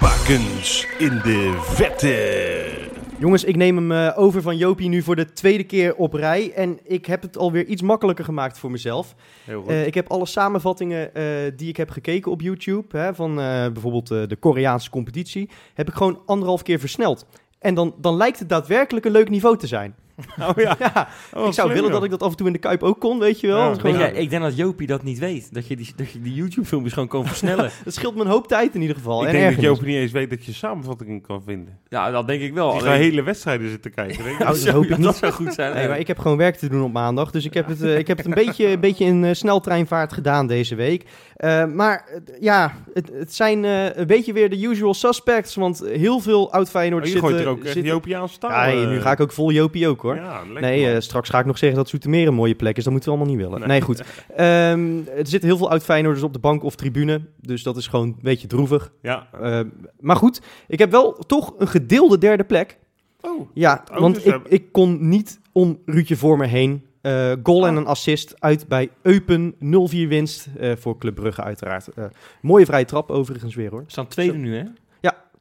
Bakens 0.00 0.86
in 0.98 1.20
de 1.24 1.58
vette. 1.62 2.70
jongens, 3.18 3.44
ik 3.44 3.56
neem 3.56 3.76
hem 3.76 3.92
eh, 3.92 4.18
over 4.18 4.42
van 4.42 4.56
Jopie 4.56 4.88
nu 4.88 5.02
voor 5.02 5.16
de 5.16 5.32
tweede 5.32 5.64
keer 5.64 5.94
op 5.94 6.12
rij. 6.14 6.52
En 6.54 6.78
ik 6.84 7.06
heb 7.06 7.22
het 7.22 7.36
alweer 7.36 7.64
iets 7.66 7.82
makkelijker 7.82 8.24
gemaakt 8.24 8.58
voor 8.58 8.70
mezelf. 8.70 9.14
Heel 9.44 9.60
goed. 9.60 9.70
Eh, 9.70 9.86
ik 9.86 9.94
heb 9.94 10.08
alle 10.10 10.26
samenvattingen 10.26 11.14
eh, 11.14 11.24
die 11.56 11.68
ik 11.68 11.76
heb 11.76 11.90
gekeken 11.90 12.30
op 12.30 12.40
YouTube, 12.40 12.98
hè, 12.98 13.14
van 13.14 13.30
eh, 13.40 13.44
bijvoorbeeld 13.72 14.10
eh, 14.10 14.22
de 14.28 14.36
Koreaanse 14.36 14.90
competitie, 14.90 15.50
heb 15.74 15.88
ik 15.88 15.94
gewoon 15.94 16.20
anderhalf 16.26 16.62
keer 16.62 16.78
versneld. 16.78 17.26
En 17.58 17.74
dan, 17.74 17.94
dan 17.98 18.16
lijkt 18.16 18.38
het 18.38 18.48
daadwerkelijk 18.48 19.04
een 19.06 19.12
leuk 19.12 19.28
niveau 19.30 19.56
te 19.58 19.66
zijn. 19.66 19.94
oh 20.48 20.56
ja. 20.56 20.76
Ja, 20.78 21.08
Oh, 21.34 21.46
ik 21.46 21.52
zou 21.52 21.72
willen 21.72 21.90
dat 21.90 22.04
ik 22.04 22.10
dat 22.10 22.22
af 22.22 22.30
en 22.30 22.36
toe 22.36 22.46
in 22.46 22.52
de 22.52 22.58
Kuip 22.58 22.82
ook 22.82 23.00
kon, 23.00 23.18
weet 23.18 23.40
je 23.40 23.46
wel. 23.46 23.58
Ja, 23.58 23.66
Dat 23.68 23.76
is 23.76 23.82
Weet 23.82 23.92
gewoon- 23.94 24.12
jij, 24.12 24.22
ik 24.22 24.30
denk 24.30 24.42
dat 24.42 24.56
Jopie 24.56 24.86
dat 24.86 25.02
niet 25.02 25.18
weet. 25.18 25.54
Dat 25.54 25.66
je 25.66 25.76
die, 25.76 25.92
dat 25.96 26.10
je 26.10 26.20
die 26.22 26.34
YouTube-filmpjes 26.34 26.92
gewoon 26.92 27.08
kan 27.08 27.26
versnellen. 27.26 27.70
Het 27.84 27.94
scheelt 27.94 28.14
me 28.14 28.20
een 28.20 28.26
hoop 28.26 28.48
tijd 28.48 28.74
in 28.74 28.80
ieder 28.80 28.96
geval. 28.96 29.20
Ik 29.22 29.26
en 29.26 29.32
denk 29.32 29.54
dat. 29.54 29.64
Joop 29.64 29.80
niet 29.82 29.96
eens 29.96 30.12
weet 30.12 30.30
dat 30.30 30.44
je 30.44 30.52
samenvattingen 30.52 31.20
kan 31.20 31.42
vinden. 31.46 31.78
ja, 31.88 32.10
dat 32.10 32.26
denk 32.26 32.42
ik 32.42 32.54
wel. 32.54 32.70
Die 32.70 32.80
Alleen- 32.80 32.92
gaan 32.92 33.00
hele 33.02 33.22
wedstrijden 33.22 33.68
zitten 33.70 33.94
kijken. 33.94 34.24
Denk 34.24 34.38
ik. 34.38 34.44
Nou, 34.46 34.58
dat 34.64 34.68
hoop 34.74 34.84
ik 34.84 34.96
niet. 34.96 35.02
Dat 35.06 35.16
zou 35.16 35.32
goed 35.32 35.54
zijn. 35.54 35.74
Nee, 35.74 35.88
maar 35.88 35.98
ik 35.98 36.06
heb 36.06 36.18
gewoon 36.18 36.36
werk 36.36 36.56
te 36.56 36.68
doen 36.68 36.82
op 36.82 36.92
maandag. 36.92 37.30
Dus 37.30 37.44
ik 37.44 37.54
heb 37.54 37.66
het, 37.66 37.82
eh, 37.82 37.98
ik 37.98 38.06
heb 38.06 38.16
het 38.16 38.26
een, 38.26 38.34
beetje, 38.34 38.66
een 38.68 38.80
beetje 38.80 39.04
in 39.04 39.24
eh, 39.24 39.34
sneltreinvaart 39.34 40.12
gedaan 40.12 40.46
deze 40.46 40.74
week. 40.74 41.04
Eh, 41.36 41.64
maar 41.64 42.08
ja, 42.40 42.72
het, 42.94 43.10
het 43.14 43.34
zijn 43.34 43.64
eh, 43.64 43.96
een 43.96 44.06
beetje 44.06 44.32
weer 44.32 44.50
de 44.50 44.62
usual 44.62 44.94
suspects. 44.94 45.54
Want 45.54 45.82
heel 45.86 46.20
veel 46.20 46.52
oud 46.52 46.70
Feyenoord 46.70 47.02
Oh, 47.02 47.06
je 47.08 47.12
zitten... 47.12 47.30
gooit 47.30 47.44
er 47.44 47.50
ook 47.50 47.62
echt 47.64 47.72
zitten- 47.72 47.92
Jopiaanse 47.92 48.38
taal. 48.38 48.68
Ja, 48.70 48.88
nu 48.88 49.00
ga 49.00 49.12
ik 49.12 49.20
ook 49.20 49.32
vol 49.32 49.50
Jopie 49.50 49.88
ook 49.88 50.01
hoor. 50.02 50.14
Ja, 50.16 50.42
Nee, 50.60 50.90
eh, 50.92 51.00
straks 51.00 51.28
ga 51.28 51.38
ik 51.38 51.46
nog 51.46 51.58
zeggen 51.58 51.78
dat 51.78 51.88
Zoetermeer 51.88 52.26
een 52.28 52.34
mooie 52.34 52.54
plek 52.54 52.76
is. 52.76 52.84
Dat 52.84 52.92
moeten 52.92 53.10
we 53.12 53.16
allemaal 53.18 53.34
niet 53.34 53.44
willen. 53.44 53.58
Nee. 53.58 53.68
Nee, 53.68 53.80
goed. 53.80 54.02
Ehm, 54.36 54.96
er 55.16 55.26
zitten 55.26 55.48
heel 55.48 55.56
veel 55.56 55.70
oud 55.70 55.82
Feyenoorders 55.82 56.24
op 56.24 56.32
de 56.32 56.38
bank 56.38 56.62
of 56.62 56.74
tribune. 56.76 57.20
Dus 57.40 57.62
dat 57.62 57.76
is 57.76 57.86
gewoon 57.86 58.06
een 58.06 58.18
beetje 58.22 58.46
droevig. 58.46 58.92
ja. 59.02 59.28
Ehm, 59.40 59.68
maar 60.00 60.16
goed, 60.16 60.40
ik 60.68 60.78
heb 60.78 60.90
wel 60.90 61.12
toch 61.12 61.54
een 61.58 61.68
gedeelde 61.68 62.18
derde 62.18 62.44
plek. 62.44 62.78
Oh, 63.20 63.48
Ja, 63.54 63.84
Oh, 63.92 63.98
want 63.98 64.14
dus 64.14 64.24
ik, 64.24 64.40
ik 64.48 64.72
kon 64.72 65.08
niet 65.08 65.40
om 65.52 65.78
Ruudje 65.86 66.16
voor 66.16 66.36
me 66.38 66.46
heen. 66.46 66.86
Eh, 67.00 67.32
goal 67.42 67.66
en 67.66 67.72
Ah. 67.74 67.80
een 67.80 67.86
assist 67.86 68.34
uit 68.38 68.68
bij 68.68 68.88
Eupen. 69.02 69.54
0-4 69.58 70.08
winst 70.08 70.48
eh, 70.58 70.72
voor 70.76 70.98
Club 70.98 71.14
Brugge 71.14 71.42
uiteraard. 71.42 71.88
Eh, 71.88 72.04
mooie 72.40 72.66
vrije 72.66 72.84
trap 72.84 73.10
overigens 73.10 73.54
weer 73.54 73.70
hoor. 73.70 73.84
We 73.84 73.90
staan 73.90 74.06
tweede 74.06 74.36
nu, 74.38 74.56
hè? 74.56 74.64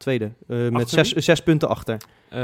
Tweede. 0.02 0.32
eh, 0.48 0.70
met 0.70 0.90
zes, 0.90 1.12
zes 1.14 1.40
punten 1.44 1.70
achter. 1.70 1.98
Eh, 2.30 2.40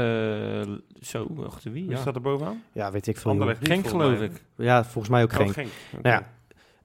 zo, 1.00 1.26
achter 1.46 1.72
wie? 1.72 1.82
wie 1.82 1.90
Ja. 1.94 2.00
staat 2.00 2.14
er 2.14 2.20
bovenaan? 2.20 2.62
Ja, 2.72 2.90
weet 2.92 3.06
ik 3.06 3.16
veel. 3.16 3.30
Anderlecht 3.30 3.66
Genk 3.66 3.86
geloof 3.88 4.20
ik. 4.20 4.32
Ja, 4.56 4.84
volgens 4.84 5.08
mij 5.08 5.22
ook 5.22 5.30
Oh, 5.30 5.36
geen. 5.36 5.52
Genk. 5.52 5.68
Nou 6.02 6.14
ja, 6.16 6.36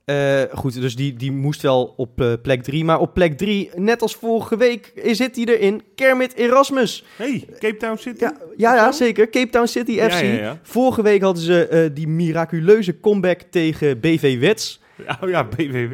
Eh, 0.05 0.41
goed, 0.57 0.82
dus 0.82 0.95
die, 0.95 1.13
die 1.13 1.32
moest 1.32 1.61
wel 1.61 1.93
op 1.97 2.21
eh, 2.21 2.34
plek 2.41 2.63
3. 2.63 2.84
Maar 2.86 2.99
op 2.99 3.13
plek 3.13 3.38
3, 3.38 3.69
net 3.76 4.01
als 4.01 4.15
vorige 4.15 4.57
week, 4.57 4.91
zit 5.05 5.36
hij 5.36 5.45
erin. 5.45 5.82
Kermit 5.95 6.34
Erasmus. 6.34 7.03
Hey, 7.17 7.47
Cape 7.59 7.78
Town 7.78 7.97
City? 7.97 8.19
Ja, 8.24 8.34
ja, 8.57 8.76
ja 8.76 8.91
zeker. 8.91 9.30
Cape 9.30 9.49
Town 9.49 9.65
City 9.67 9.91
FC. 9.99 10.11
ja, 10.11 10.19
ja. 10.21 10.59
Vorige 10.61 11.01
week 11.01 11.21
hadden 11.21 11.43
ze 11.43 11.67
eh, 11.67 11.89
die 11.93 12.07
miraculeuze 12.07 12.99
comeback 12.99 13.41
tegen 13.41 13.99
BV 13.99 14.39
Wets. 14.39 14.82
Oh 15.21 15.29
ja. 15.29 15.47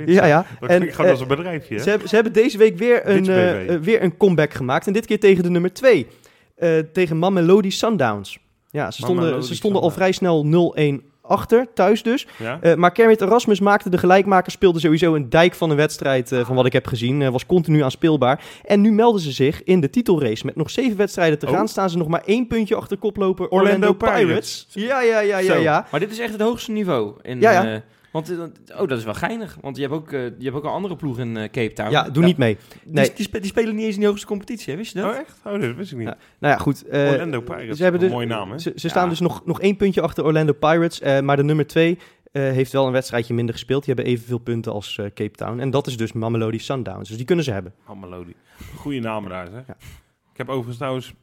Ja, 0.06 0.26
ja. 0.26 0.46
Dat 0.60 0.70
En, 0.70 0.82
gewoon 0.82 1.06
eh, 1.06 1.12
als 1.12 1.22
een 1.22 1.28
bedrijfje, 1.28 1.76
hè? 1.76 1.82
Ze 1.82 1.90
hebben, 1.90 2.10
ze 2.10 2.16
hebben 2.16 2.34
deze 2.34 2.58
week 2.58 2.78
weer 2.78 3.10
een, 3.10 3.28
eh, 3.28 3.74
eh, 3.74 3.82
weer 3.82 4.04
een 4.04 4.18
comeback 4.18 4.54
gemaakt. 4.54 4.88
En 4.88 4.94
dit 4.94 5.06
keer 5.06 5.20
tegen 5.20 5.44
de 5.44 5.50
nummer 5.50 5.74
2. 5.74 6.08
tegen 6.94 7.20
Mamelodi 7.20 7.72
Sundowns. 7.72 8.40
Ja, 8.72 8.92
ze 8.92 9.02
stonden, 9.02 9.44
ze 9.44 9.56
stonden 9.56 9.82
al 9.82 9.90
vrij 9.90 10.12
snel 10.12 10.46
0-1 10.46 11.10
achter, 11.30 11.68
thuis 11.74 12.04
dus. 12.04 12.28
Ja? 12.38 12.58
Eh, 12.62 12.76
maar 12.76 12.92
Kermit 12.92 13.22
Erasmus 13.22 13.60
maakte 13.60 13.90
de 13.90 13.98
gelijkmaker, 13.98 14.52
speelde 14.52 14.80
sowieso 14.80 15.16
een 15.16 15.30
dijk 15.30 15.54
van 15.54 15.70
een 15.70 15.76
wedstrijd 15.76 16.32
van 16.44 16.56
wat 16.56 16.66
ik 16.66 16.74
heb 16.74 16.88
gezien. 16.88 17.22
Eh, 17.22 17.30
was 17.30 17.46
continu 17.46 17.84
aanspeelbaar. 17.84 18.44
En 18.66 18.82
nu 18.82 18.92
melden 18.92 19.22
ze 19.22 19.32
zich 19.32 19.64
in 19.64 19.80
de 19.80 19.90
titelrace. 19.90 20.46
Met 20.46 20.56
nog 20.56 20.70
zeven 20.70 20.98
wedstrijden 20.98 21.40
te 21.40 21.46
Oh. 21.48 21.52
gaan 21.54 21.68
staan 21.68 21.90
ze 21.90 21.98
nog 21.98 22.08
maar 22.08 22.22
één 22.26 22.48
puntje 22.48 22.76
achter 22.76 22.98
koploper 22.98 23.48
Orlando, 23.48 23.88
Orlando 23.88 23.94
Pirates. 23.94 24.26
Pirates. 24.26 24.68
Ja, 24.70 25.02
ja, 25.02 25.20
ja, 25.20 25.38
ja, 25.38 25.54
Zo. 25.54 25.60
ja. 25.62 25.88
Maar 25.92 26.00
dit 26.00 26.12
is 26.12 26.20
echt 26.20 26.32
het 26.32 26.42
hoogste 26.42 26.72
niveau. 26.72 27.14
In, 27.22 27.40
Ja, 27.40 27.52
ja. 27.52 27.84
Want, 28.12 28.32
eh, 28.32 28.82
oh, 28.82 28.88
dat 28.88 28.98
is 28.98 29.04
wel 29.04 29.14
geinig. 29.14 29.58
Want 29.62 29.76
je 29.76 29.82
hebt 29.82 29.94
ook, 29.94 30.12
eh, 30.12 30.24
je 30.24 30.44
hebt 30.44 30.56
ook 30.56 30.64
een 30.64 30.70
andere 30.70 30.96
ploeg 30.96 31.20
in 31.20 31.38
eh, 31.38 31.44
Cape 31.50 31.74
Town. 31.74 31.92
Ja, 31.92 32.10
doe 32.10 32.24
niet 32.24 32.38
mee. 32.38 32.58
Nee. 32.86 33.06
Die, 33.06 33.14
die, 33.16 33.26
spe- 33.26 33.40
die 33.40 33.50
spelen 33.50 33.76
niet 33.76 33.86
eens 33.86 33.96
in 33.96 34.02
de 34.02 34.08
hoogste 34.08 34.28
competitie, 34.28 34.72
hè? 34.72 34.78
wist 34.78 34.94
je 34.94 35.00
dat? 35.00 35.12
Oh, 35.12 35.18
echt? 35.20 35.40
Oh, 35.46 35.62
dat 35.62 35.76
wist 35.76 35.92
ik 35.92 35.98
niet. 35.98 36.08
Ja. 36.08 36.18
Nou 36.40 36.54
ja, 36.54 36.60
goed. 36.60 36.84
Orlando 36.92 37.42
Pirates. 37.42 37.78
ze 37.78 37.84
hebben 37.84 38.02
Een 38.02 38.08
dus- 38.08 38.16
mooie 38.16 38.28
naam, 38.28 38.52
hè? 38.52 38.60
Ze, 38.60 38.72
ze 38.76 38.90
staan 38.90 39.10
dus 39.10 39.20
nog, 39.20 39.46
nog 39.46 39.62
één 39.62 39.76
puntje 39.76 40.02
achter 40.02 40.24
Orlando 40.26 40.54
Pirates. 40.54 41.00
eh, 41.02 41.20
maar 41.20 41.36
de 41.36 41.44
nummer 41.44 41.68
twee 41.68 41.98
eh, 42.32 42.42
heeft 42.44 42.72
wel 42.72 42.86
een 42.86 42.92
wedstrijdje 42.92 43.34
minder 43.34 43.54
gespeeld. 43.56 43.86
Die 43.86 43.94
hebben 43.94 44.14
evenveel 44.14 44.38
punten 44.38 44.72
als 44.72 44.98
eh, 44.98 45.06
Cape 45.06 45.32
Town. 45.36 45.60
En 45.60 45.70
dat 45.70 45.88
is 45.88 45.98
dus 45.98 46.14
Mamelodi 46.14 46.60
Sundowns. 46.60 47.08
Dus 47.08 47.18
die 47.18 47.26
kunnen 47.26 47.46
ze 47.46 47.52
hebben. 47.52 47.74
Melody. 48.00 48.34
Goeie 48.76 49.02
namen 49.02 49.30
daar, 49.30 49.48
zeg. 49.52 49.64
Ja. 49.68 49.76
Ik 50.32 50.38
heb 50.38 50.50
overigens 50.50 50.78
trouwens, 50.78 51.14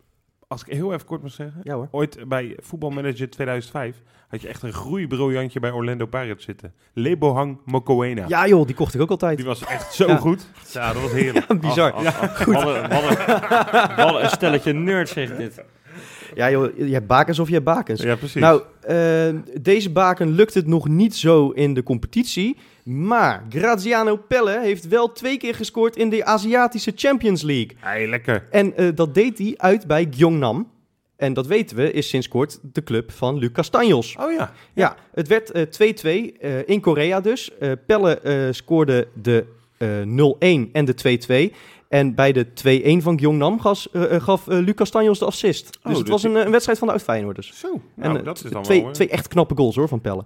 als 0.49 0.65
ik 0.65 0.73
heel 0.73 0.93
even 0.93 1.07
kort 1.07 1.23
mag 1.23 1.33
zeggen... 1.33 1.61
Ja 1.63 1.75
hoor. 1.75 1.89
Ooit 1.91 2.29
bij 2.29 2.57
Voetbalmanager 2.63 3.31
2005 3.31 4.03
had 4.29 4.41
je 4.43 4.49
echt 4.49 4.63
een 4.63 4.73
groeibriljantje 4.73 5.61
bij 5.61 5.71
Orlando 5.71 6.07
Pirates 6.07 6.45
zitten. 6.45 6.75
Lebohang 6.93 7.61
Mokoena. 7.65 8.25
Ja 8.29 8.47
joh, 8.47 8.67
die 8.67 8.75
kocht 8.75 8.95
ik 8.95 9.01
ook 9.01 9.11
altijd. 9.11 9.37
Die 9.37 9.47
was 9.47 9.65
echt 9.65 9.95
zo 9.95 10.07
Ja. 10.07 10.17
goed. 10.17 10.47
Ja, 10.73 10.93
dat 10.93 11.03
was 11.03 11.13
heerlijk. 11.13 11.61
Bizar. 11.61 11.93
Ach, 11.93 12.05
ach, 12.05 12.21
ach. 12.21 12.45
Wat, 12.45 12.67
een, 12.77 12.89
wat, 12.89 13.03
een, 13.03 13.97
wat 13.97 14.23
een 14.23 14.29
stelletje 14.31 14.73
nerds 14.73 15.13
zegt 15.13 15.37
dit. 15.37 15.65
Ja 16.35 16.51
joh, 16.51 16.77
je 16.77 16.93
hebt 16.93 17.07
bakens 17.07 17.39
of 17.39 17.47
je 17.47 17.53
hebt 17.53 17.65
bakens. 17.65 18.03
Ja, 18.03 18.17
precies. 18.17 18.41
Nou, 18.41 18.63
eh, 18.81 19.29
deze 19.61 19.91
baken 19.91 20.31
lukt 20.31 20.55
het 20.55 20.67
nog 20.67 20.89
niet 20.89 21.15
zo 21.15 21.51
in 21.51 21.75
de 21.75 21.83
competitie. 21.83 22.57
Maar 22.85 23.45
Graziano 23.49 24.17
Pelle 24.17 24.61
heeft 24.61 24.89
wel 24.89 25.13
twee 25.13 25.37
keer 25.37 25.55
gescoord 25.55 25.97
in 25.97 26.09
de 26.09 26.25
Aziatische 26.25 26.93
Champions 26.95 27.43
League. 27.43 27.77
hey, 27.81 28.09
lekker. 28.09 28.47
En 28.51 28.77
eh, 28.77 28.89
dat 28.95 29.15
deed 29.15 29.39
hij 29.39 29.55
uit 29.57 29.87
bij 29.87 30.07
Gyeongnam. 30.11 30.67
En 31.17 31.33
dat 31.33 31.47
weten 31.47 31.77
we, 31.77 31.93
is 31.93 32.09
sinds 32.09 32.29
kort 32.29 32.59
de 32.63 32.83
club 32.83 33.13
van 33.13 33.39
Luc 33.39 33.53
Castanjos. 33.53 34.17
Oh 34.21 34.33
ja. 34.33 34.53
Ja, 34.75 34.97
het 35.13 35.29
werd 35.29 35.51
eh, 35.51 36.33
2-2 36.33 36.39
eh, 36.41 36.69
in 36.69 36.81
Korea 36.81 37.21
dus. 37.21 37.59
Eh, 37.59 37.73
Pelle 37.87 38.49
scoorde 38.53 39.09
de 39.23 39.45
eh 39.79 39.89
0-1 40.69 40.71
en 40.73 40.85
de 40.85 41.51
2-2. 41.53 41.55
En 41.89 42.15
bij 42.15 42.33
de 42.33 42.47
2-1 43.01 43.03
van 43.03 43.19
Gyeongnam 43.19 43.61
gas, 43.61 43.91
eh, 43.91 44.15
eh, 44.15 44.23
gaf 44.23 44.49
eh, 44.49 44.59
Luc 44.59 44.75
Castanjos 44.75 45.19
de 45.19 45.25
assist. 45.25 45.65
Dus 45.65 45.81
Oh, 45.83 45.91
het 45.93 46.01
dus 46.01 46.09
was 46.09 46.23
een, 46.23 46.37
eh, 46.37 46.45
een 46.45 46.51
wedstrijd 46.51 46.79
van 46.79 46.87
de 46.87 46.93
oud-Feyenoorders. 46.93 47.59
Zo. 47.59 47.73
En 47.73 47.81
Nou, 47.95 48.19
eh, 48.19 48.25
dat 48.25 48.45
is 48.45 48.51
dan 48.51 48.63
twee, 48.63 48.83
wel... 48.83 48.93
twee 48.93 49.09
echt 49.09 49.29
knappe 49.29 49.55
goals 49.57 49.77
hoor 49.77 49.89
van 49.89 50.01
Pelle. 50.01 50.25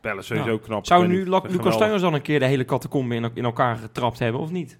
Pellen 0.00 0.24
sowieso 0.24 0.58
knap. 0.58 0.86
Zou 0.86 1.06
nu. 1.06 1.24
Lucas 1.24 1.74
Stuyvers 1.74 2.02
dan 2.02 2.14
een 2.14 2.22
keer 2.22 2.38
de 2.38 2.44
hele 2.46 2.64
catacombe 2.64 3.14
in, 3.14 3.30
in 3.34 3.44
elkaar 3.44 3.76
getrapt 3.76 4.18
hebben, 4.18 4.40
of 4.40 4.50
niet? 4.50 4.78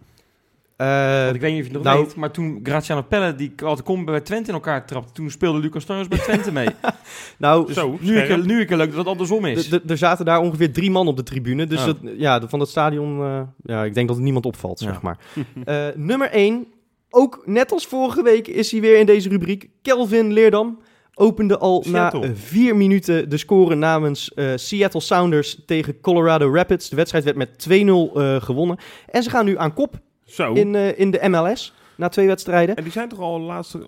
Eh, 0.77 1.35
ik 1.35 1.41
weet 1.41 1.53
niet 1.53 1.61
of 1.63 1.67
je 1.69 1.73
het 1.75 1.83
nog 1.83 1.83
nou- 1.83 2.05
weet, 2.05 2.17
maar 2.17 2.31
toen 2.31 2.61
Graziano 2.63 3.03
Pelle 3.03 3.35
die 3.35 3.55
catacombe 3.55 4.11
bij 4.11 4.21
Twente 4.21 4.49
in 4.49 4.55
elkaar 4.55 4.87
trapte, 4.87 5.13
toen 5.13 5.31
speelde 5.31 5.59
Lucas 5.59 5.83
Stuyvers 5.83 6.09
bij 6.09 6.19
Twente 6.19 6.53
mee. 6.53 6.69
nou, 7.39 7.73
Zo, 7.73 7.97
nu, 8.01 8.23
keer, 8.23 8.45
nu 8.47 8.61
een 8.61 8.67
keer 8.67 8.77
leuk 8.77 8.89
dat 8.89 8.99
het 8.99 9.07
andersom 9.07 9.45
is. 9.45 9.73
er 9.73 9.99
zaten 9.99 10.25
daar 10.25 10.41
ongeveer 10.41 10.73
drie 10.73 10.91
man 10.91 11.07
op 11.09 11.17
de 11.17 11.23
tribune. 11.23 11.67
Dus 11.67 11.81
Oh. 11.81 11.87
dat, 11.87 11.97
ja, 12.17 12.41
van 12.49 12.59
dat 12.59 12.69
stadion, 12.69 13.21
eh, 13.23 13.41
ja, 13.63 13.85
ik 13.85 13.95
denk 13.95 14.07
dat 14.07 14.17
het 14.17 14.25
niemand 14.25 14.47
opvalt, 14.47 14.81
Ja. 14.81 14.87
zeg 14.87 15.03
maar. 15.03 15.19
Eh, 15.65 15.87
nummer 15.95 16.29
1, 16.33 16.67
ook 17.11 17.43
net 17.47 17.73
als 17.73 17.87
vorige 17.87 18.23
week 18.23 18.49
is 18.49 18.71
hij 18.71 18.81
weer 18.81 18.99
in 18.99 19.07
deze 19.07 19.29
rubriek. 19.29 19.69
Kelvin 19.83 20.33
Leerdam 20.33 20.79
opende 21.15 21.59
al 21.59 21.83
Seattle. 21.87 22.21
na 22.29 22.35
vier 22.35 22.77
minuten 22.77 23.29
de 23.31 23.37
score 23.37 23.75
namens 23.75 24.33
Seattle 24.55 25.01
Sounders 25.01 25.63
tegen 25.67 26.01
Colorado 26.01 26.55
Rapids. 26.55 26.89
De 26.89 26.97
wedstrijd 26.97 27.25
werd 27.25 27.37
met 27.37 27.59
2-0 27.59 28.13
eh, 28.21 28.43
gewonnen. 28.43 28.77
En 29.11 29.23
ze 29.23 29.31
gaan 29.31 29.45
nu 29.45 29.59
aan 29.59 29.75
kop 29.75 29.99
Zo. 30.33 30.53
in, 30.53 30.75
eh, 30.75 30.99
in 30.99 31.11
de 31.11 31.29
MLS 31.29 31.75
na 31.97 32.09
twee 32.09 32.27
wedstrijden. 32.27 32.77
En 32.77 32.83
die 32.83 32.93
zijn 32.93 33.09
toch 33.09 33.19
al 33.21 33.41
laatste... 33.41 33.79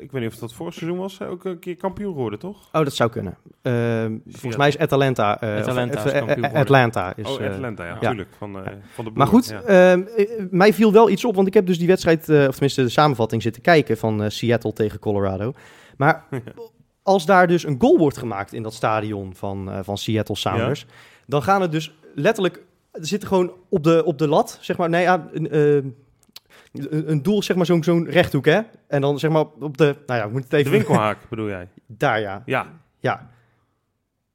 ik 0.00 0.12
weet 0.12 0.22
niet 0.22 0.32
of 0.32 0.38
dat 0.38 0.52
vorig 0.52 0.74
seizoen 0.74 0.98
was. 0.98 1.22
Ook 1.22 1.44
een 1.44 1.58
keer 1.58 1.76
kampioen 1.76 2.12
geworden, 2.12 2.38
toch? 2.38 2.56
Oh, 2.72 2.84
dat 2.84 2.94
zou 2.94 3.10
kunnen. 3.10 3.36
Eh, 3.62 4.04
volgens 4.28 4.56
mij 4.56 4.68
is 4.68 4.78
Atalanta. 4.78 5.40
eh, 5.40 5.56
Atalanta 5.56 5.98
is 5.98 6.04
of, 6.04 6.10
eh, 6.10 6.18
kampioen 6.18 6.34
geworden. 6.36 6.60
Atlanta 6.60 7.12
is. 7.16 7.28
oh, 7.28 7.40
eh, 7.44 7.50
Atlanta, 7.52 7.82
ja. 7.84 7.88
ja. 7.88 7.94
Natuurlijk. 8.00 8.28
Van, 8.38 8.64
eh, 8.64 8.72
van 8.94 9.04
de 9.04 9.10
Maar 9.14 9.26
goed, 9.26 9.48
ja. 9.48 9.60
ehm, 9.62 10.02
eh, 10.16 10.26
mij 10.50 10.72
viel 10.72 10.92
wel 10.92 11.10
iets 11.10 11.24
op, 11.24 11.34
want 11.34 11.46
ik 11.46 11.54
heb 11.54 11.66
dus 11.66 11.78
die 11.78 11.86
wedstrijd, 11.86 12.28
eh, 12.28 12.36
of 12.48 12.50
tenminste 12.52 12.82
de 12.82 12.88
samenvatting 12.88 13.42
zitten 13.42 13.62
kijken 13.62 13.96
van 13.98 14.22
eh, 14.22 14.28
Seattle 14.30 14.72
tegen 14.72 14.98
Colorado. 14.98 15.52
Maar 15.96 16.24
als 17.02 17.26
daar 17.26 17.46
dus 17.46 17.64
een 17.66 17.76
goal 17.78 17.98
wordt 17.98 18.18
gemaakt 18.18 18.52
in 18.52 18.62
dat 18.62 18.74
stadion 18.74 19.34
van, 19.34 19.70
eh, 19.70 19.78
van 19.82 19.98
Seattle 19.98 20.36
Sounders, 20.36 20.86
dan 21.26 21.42
gaan 21.42 21.60
het 21.62 21.72
dus 21.72 21.94
letterlijk, 22.14 22.62
er 22.92 23.06
zitten 23.06 23.28
gewoon 23.28 23.52
op 23.68 23.84
de, 23.84 24.04
op 24.04 24.18
de 24.18 24.28
lat, 24.28 24.58
zeg 24.60 24.76
maar, 24.76 24.88
nee, 24.88 25.02
ja, 25.02 25.28
een, 25.32 25.50
eh, 25.50 25.74
een 25.74 27.10
een 27.10 27.22
doel, 27.22 27.42
zeg 27.42 27.56
maar, 27.56 27.66
zo'n 27.66 27.84
zo'n 27.84 28.04
rechthoek, 28.10 28.44
hè? 28.44 28.60
En 28.86 29.00
dan 29.00 29.18
zeg 29.18 29.30
maar 29.30 29.44
op 29.60 29.76
de, 29.76 29.96
nou 30.06 30.20
ja, 30.20 30.26
ik 30.26 30.32
moet 30.32 30.42
het 30.42 30.50
De 30.50 30.56
even... 30.56 30.70
winkelhaak 30.70 31.18
bedoel 31.28 31.48
jij? 31.48 31.68
Daar, 31.86 32.20
ja. 32.20 32.42
Ja. 32.46 32.80
Ja. 33.00 33.30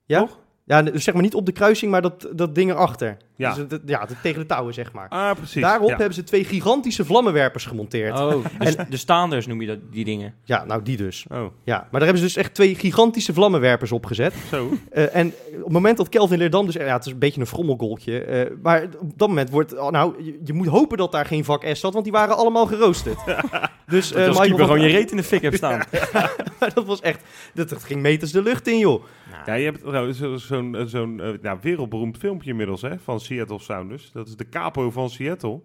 Ja? 0.06 0.20
Toch? 0.20 0.40
Ja, 0.68 0.82
dus 0.82 1.04
zeg 1.04 1.14
maar 1.14 1.24
niet 1.24 1.36
op 1.36 1.46
de 1.46 1.52
kruising, 1.52 1.92
maar 1.92 2.02
dat, 2.02 2.28
dat 2.34 2.56
ding 2.56 2.72
erachter. 2.72 3.18
Ja. 3.36 3.54
Dus 3.54 3.64
het- 3.70 3.82
ja, 3.86 4.00
het- 4.08 4.22
tegen 4.22 4.40
de 4.40 4.46
touwen, 4.46 4.74
zeg 4.74 4.92
maar. 4.92 5.10
Ah, 5.10 5.36
precies. 5.36 5.62
Daarop 5.62 5.90
ja. 5.90 5.96
hebben 5.96 6.14
ze 6.14 6.24
twee 6.24 6.44
gigantische 6.44 7.06
vlammenwerpers 7.06 7.66
gemonteerd. 7.66 8.20
Oh, 8.20 8.46
dus 8.60 8.76
de 8.90 8.98
staanders 8.98 9.48
noem 9.48 9.62
je 9.62 9.68
dat, 9.68 9.78
die 9.92 10.06
dingen. 10.06 10.34
Ja, 10.44 10.66
nou 10.66 10.82
die 10.84 10.98
dus. 10.98 11.26
Oh, 11.32 11.38
Ja, 11.64 11.76
maar 11.78 11.88
daar 11.92 12.02
hebben 12.02 12.18
ze 12.18 12.24
dus 12.24 12.36
echt 12.36 12.54
twee 12.54 12.76
gigantische 12.76 13.34
vlammenwerpers 13.34 13.92
op 13.92 14.06
gezet. 14.06 14.34
zo. 14.50 14.72
Eh, 14.92 15.16
en 15.16 15.28
op 15.58 15.64
het 15.64 15.72
moment 15.72 15.98
dat 15.98 16.10
Kelvin 16.10 16.38
Leerdam 16.38 16.66
dus... 16.66 16.76
Ja, 16.76 16.94
het 16.94 17.06
is 17.06 17.12
een 17.12 17.20
beetje 17.20 17.42
een 17.42 17.48
frommelgolkje. 17.48 18.24
eh, 18.24 18.52
maar 18.62 18.84
op 19.00 19.18
dat 19.18 19.28
moment 19.28 19.50
wordt... 19.50 19.78
oh, 19.78 19.92
nou, 19.92 20.24
je, 20.24 20.40
je 20.44 20.54
moet 20.54 20.68
hopen 20.68 20.98
dat 20.98 21.12
daar 21.12 21.26
geen 21.26 21.46
vak 21.46 21.64
S 21.72 21.80
zat, 21.80 21.94
want 21.94 22.04
die 22.04 22.14
waren 22.14 22.38
allemaal 22.38 22.66
geroosterd. 22.66 23.18
dus 23.88 24.12
Dat 24.12 24.28
als 24.28 24.40
Michael 24.40 24.58
gewoon 24.58 24.82
je 24.82 24.88
reet 24.88 25.12
in 25.12 25.18
de 25.18 25.24
fik 25.24 25.42
hebt 25.42 25.56
staan. 25.58 25.82
dat 26.74 26.86
was 26.86 27.02
echt... 27.02 27.22
Dat, 27.54 27.70
dat 27.70 27.84
ging 27.84 28.02
meters 28.02 28.32
de 28.32 28.42
lucht 28.44 28.68
in, 28.68 28.80
joh. 28.80 29.04
Ja, 29.48 29.54
je 29.54 29.66
hebt 29.66 30.16
zo- 30.16 30.36
zo'n 30.38 30.76
eh, 30.76 30.86
zo'n 30.86 31.22
eh, 31.22 31.30
nou, 31.42 31.58
wereldberoemd 31.62 32.18
filmpje 32.18 32.50
inmiddels 32.50 32.82
hè, 32.82 33.00
van 33.00 33.20
Seattle 33.20 33.60
Sounders. 33.60 34.12
Dat 34.12 34.28
is 34.28 34.36
de 34.36 34.50
capo 34.50 34.92
van 34.92 35.10
Seattle. 35.10 35.62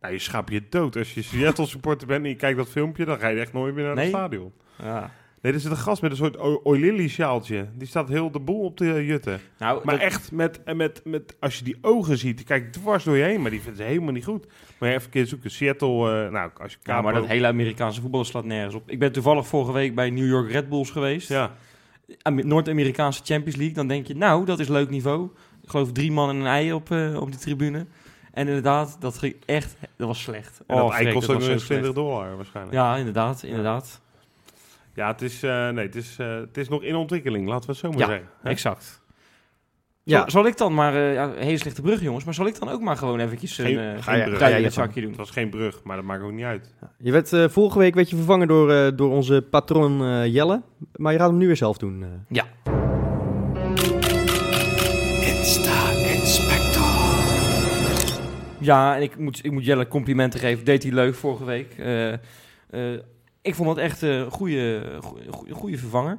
Nou, 0.00 0.12
je 0.12 0.18
schaapt 0.20 0.50
je 0.52 0.62
dood. 0.68 0.96
Als 0.96 1.14
je 1.14 1.22
Seattle 1.22 1.66
supporter 1.76 2.06
bent 2.06 2.22
en 2.24 2.28
je 2.30 2.36
kijkt 2.36 2.56
dat 2.58 2.68
filmpje, 2.68 3.04
dan 3.04 3.18
ga 3.18 3.28
je 3.28 3.40
echt 3.40 3.52
nooit 3.52 3.74
meer 3.74 3.84
naar 3.84 3.94
Nee? 3.94 4.04
het 4.04 4.14
stadion. 4.14 4.52
Ja. 4.82 5.10
Nee, 5.42 5.52
er 5.52 5.60
zit 5.60 5.70
een 5.70 5.76
gast 5.76 6.02
met 6.02 6.10
een 6.10 6.16
soort 6.16 6.38
O- 6.38 6.60
Oilili 6.64 7.08
sjaaltje. 7.08 7.68
Die 7.74 7.88
staat 7.88 8.08
heel 8.08 8.30
de 8.30 8.40
boel 8.40 8.64
op 8.64 8.76
de 8.76 9.04
jutten. 9.06 9.40
Nou, 9.58 9.80
Maar 9.84 9.94
dat- 9.94 10.04
echt, 10.04 10.32
met, 10.32 10.62
en 10.62 10.76
met, 10.76 11.00
met, 11.04 11.36
als 11.40 11.58
je 11.58 11.64
die 11.64 11.76
ogen 11.80 12.18
ziet, 12.18 12.36
die 12.36 12.46
kijkt 12.46 12.72
dwars 12.72 13.04
door 13.04 13.16
je 13.16 13.22
heen, 13.24 13.40
maar 13.42 13.50
die 13.50 13.60
vindt 13.60 13.78
ze 13.78 13.84
helemaal 13.84 14.12
niet 14.12 14.24
goed. 14.24 14.46
Maar 14.78 14.88
even 14.90 15.02
een 15.04 15.10
keer 15.10 15.26
zoeken. 15.26 15.50
Seattle, 15.50 16.24
eh, 16.24 16.30
nou, 16.32 16.50
als 16.56 16.72
je 16.72 16.78
ja, 16.82 17.00
maar 17.02 17.14
dat 17.14 17.26
hele 17.26 17.46
Amerikaanse 17.46 18.00
voetbal 18.00 18.24
slaat 18.24 18.44
nergens 18.44 18.74
op. 18.74 18.90
Ik 18.90 18.98
ben 18.98 19.12
toevallig 19.12 19.46
vorige 19.46 19.72
week 19.72 19.94
bij 19.94 20.10
New 20.10 20.26
York 20.28 20.50
Red 20.50 20.68
Bulls 20.68 20.90
geweest. 20.90 21.28
Ja, 21.28 21.54
Noord-Amerikaanse 22.32 23.20
Champions 23.24 23.56
League. 23.56 23.74
Dan 23.74 23.86
denk 23.86 24.06
je, 24.06 24.16
nou, 24.16 24.44
dat 24.44 24.58
is 24.58 24.68
leuk 24.68 24.90
niveau. 24.90 25.28
Ik 25.62 25.70
geloof 25.70 25.92
drie 25.92 26.12
man 26.12 26.28
en 26.28 26.36
een 26.36 26.46
ei 26.46 26.72
op, 26.72 26.90
eh, 26.90 27.20
op 27.20 27.30
die 27.30 27.40
tribune. 27.40 27.86
En 28.32 28.46
inderdaad, 28.48 28.96
dat 29.00 29.18
ging 29.18 29.36
echt... 29.46 29.76
Dat 29.96 30.06
was 30.06 30.22
slecht. 30.22 30.60
en 30.66 30.76
dat 30.76 30.84
Oh, 30.84 30.94
ei 30.94 31.12
kost 31.12 31.26
dat 31.26 31.36
ook 31.36 31.36
was 31.36 31.36
nog 31.36 31.42
zo 31.44 31.52
eens 31.52 31.64
20 31.64 31.86
slecht. 31.92 31.94
dollar 32.06 32.36
waarschijnlijk. 32.36 32.76
Ja, 32.76 32.96
inderdaad, 32.96 33.42
inderdaad. 33.42 34.00
Ja, 34.94 35.06
het 35.06 35.22
is, 35.22 35.42
eh, 35.42 35.68
nee, 35.68 35.86
het, 35.86 35.96
is, 35.96 36.16
eh, 36.18 36.34
het 36.34 36.56
is 36.56 36.68
nog 36.68 36.82
in 36.82 36.94
ontwikkeling, 36.94 37.48
laten 37.48 37.66
we 37.66 37.72
het 37.72 37.80
zo 37.80 37.90
maar 37.90 37.98
Ja, 37.98 38.06
zeggen. 38.06 38.28
hè? 38.42 38.50
Exact. 38.50 39.00
Ja. 40.02 40.18
Zal, 40.18 40.30
zal 40.30 40.46
ik 40.46 40.56
dan 40.56 40.74
maar... 40.74 40.94
eh 40.94 41.14
ja, 41.14 41.32
hele 41.36 41.58
slechte 41.58 41.82
brug, 41.82 42.00
jongens. 42.02 42.24
Maar 42.24 42.34
zal 42.34 42.46
ik 42.46 42.58
dan 42.58 42.68
ook 42.68 42.80
maar 42.80 42.96
gewoon 42.96 43.20
eventjes 43.20 43.58
een 43.58 43.64
Geen- 43.66 43.78
eh, 43.78 43.84
je- 44.16 44.24
brug. 44.24 44.56
in 44.56 44.64
het 44.64 44.72
zakje 44.72 45.00
doen? 45.00 45.08
Het 45.10 45.18
was 45.18 45.30
geen 45.30 45.50
brug, 45.50 45.80
maar 45.84 45.96
dat 45.96 46.04
maakt 46.04 46.22
ook 46.22 46.32
niet 46.32 46.44
uit. 46.44 46.74
Je 46.98 47.12
werd, 47.12 47.32
eh, 47.32 47.48
vorige 47.48 47.78
week 47.78 47.94
werd 47.94 48.10
je 48.10 48.16
vervangen 48.16 48.48
door, 48.48 48.70
eh, 48.72 48.88
door 48.96 49.10
onze 49.10 49.46
patroon 49.50 50.02
eh, 50.04 50.26
Jelle. 50.34 50.62
Maar 50.96 51.12
je 51.12 51.18
gaat 51.18 51.28
hem 51.28 51.38
nu 51.38 51.46
weer 51.46 51.56
zelf 51.56 51.78
doen. 51.78 52.02
eh. 52.02 52.08
Ja. 52.28 52.44
Ja, 58.58 58.96
en 58.96 59.02
ik 59.02 59.18
moet, 59.18 59.44
ik 59.44 59.50
moet 59.52 59.64
Jelle 59.64 59.88
complimenten 59.88 60.40
geven. 60.40 60.64
Deed 60.64 60.82
hij 60.82 60.92
leuk 60.92 61.14
vorige 61.14 61.44
week. 61.44 61.74
Eh, 61.78 62.12
eh, 62.12 62.18
ik 63.42 63.54
vond 63.54 63.68
het 63.68 63.78
echt 63.78 64.02
een 64.02 64.30
goede, 64.30 64.82
goede, 65.00 65.54
goede 65.54 65.78
vervanger. 65.78 66.18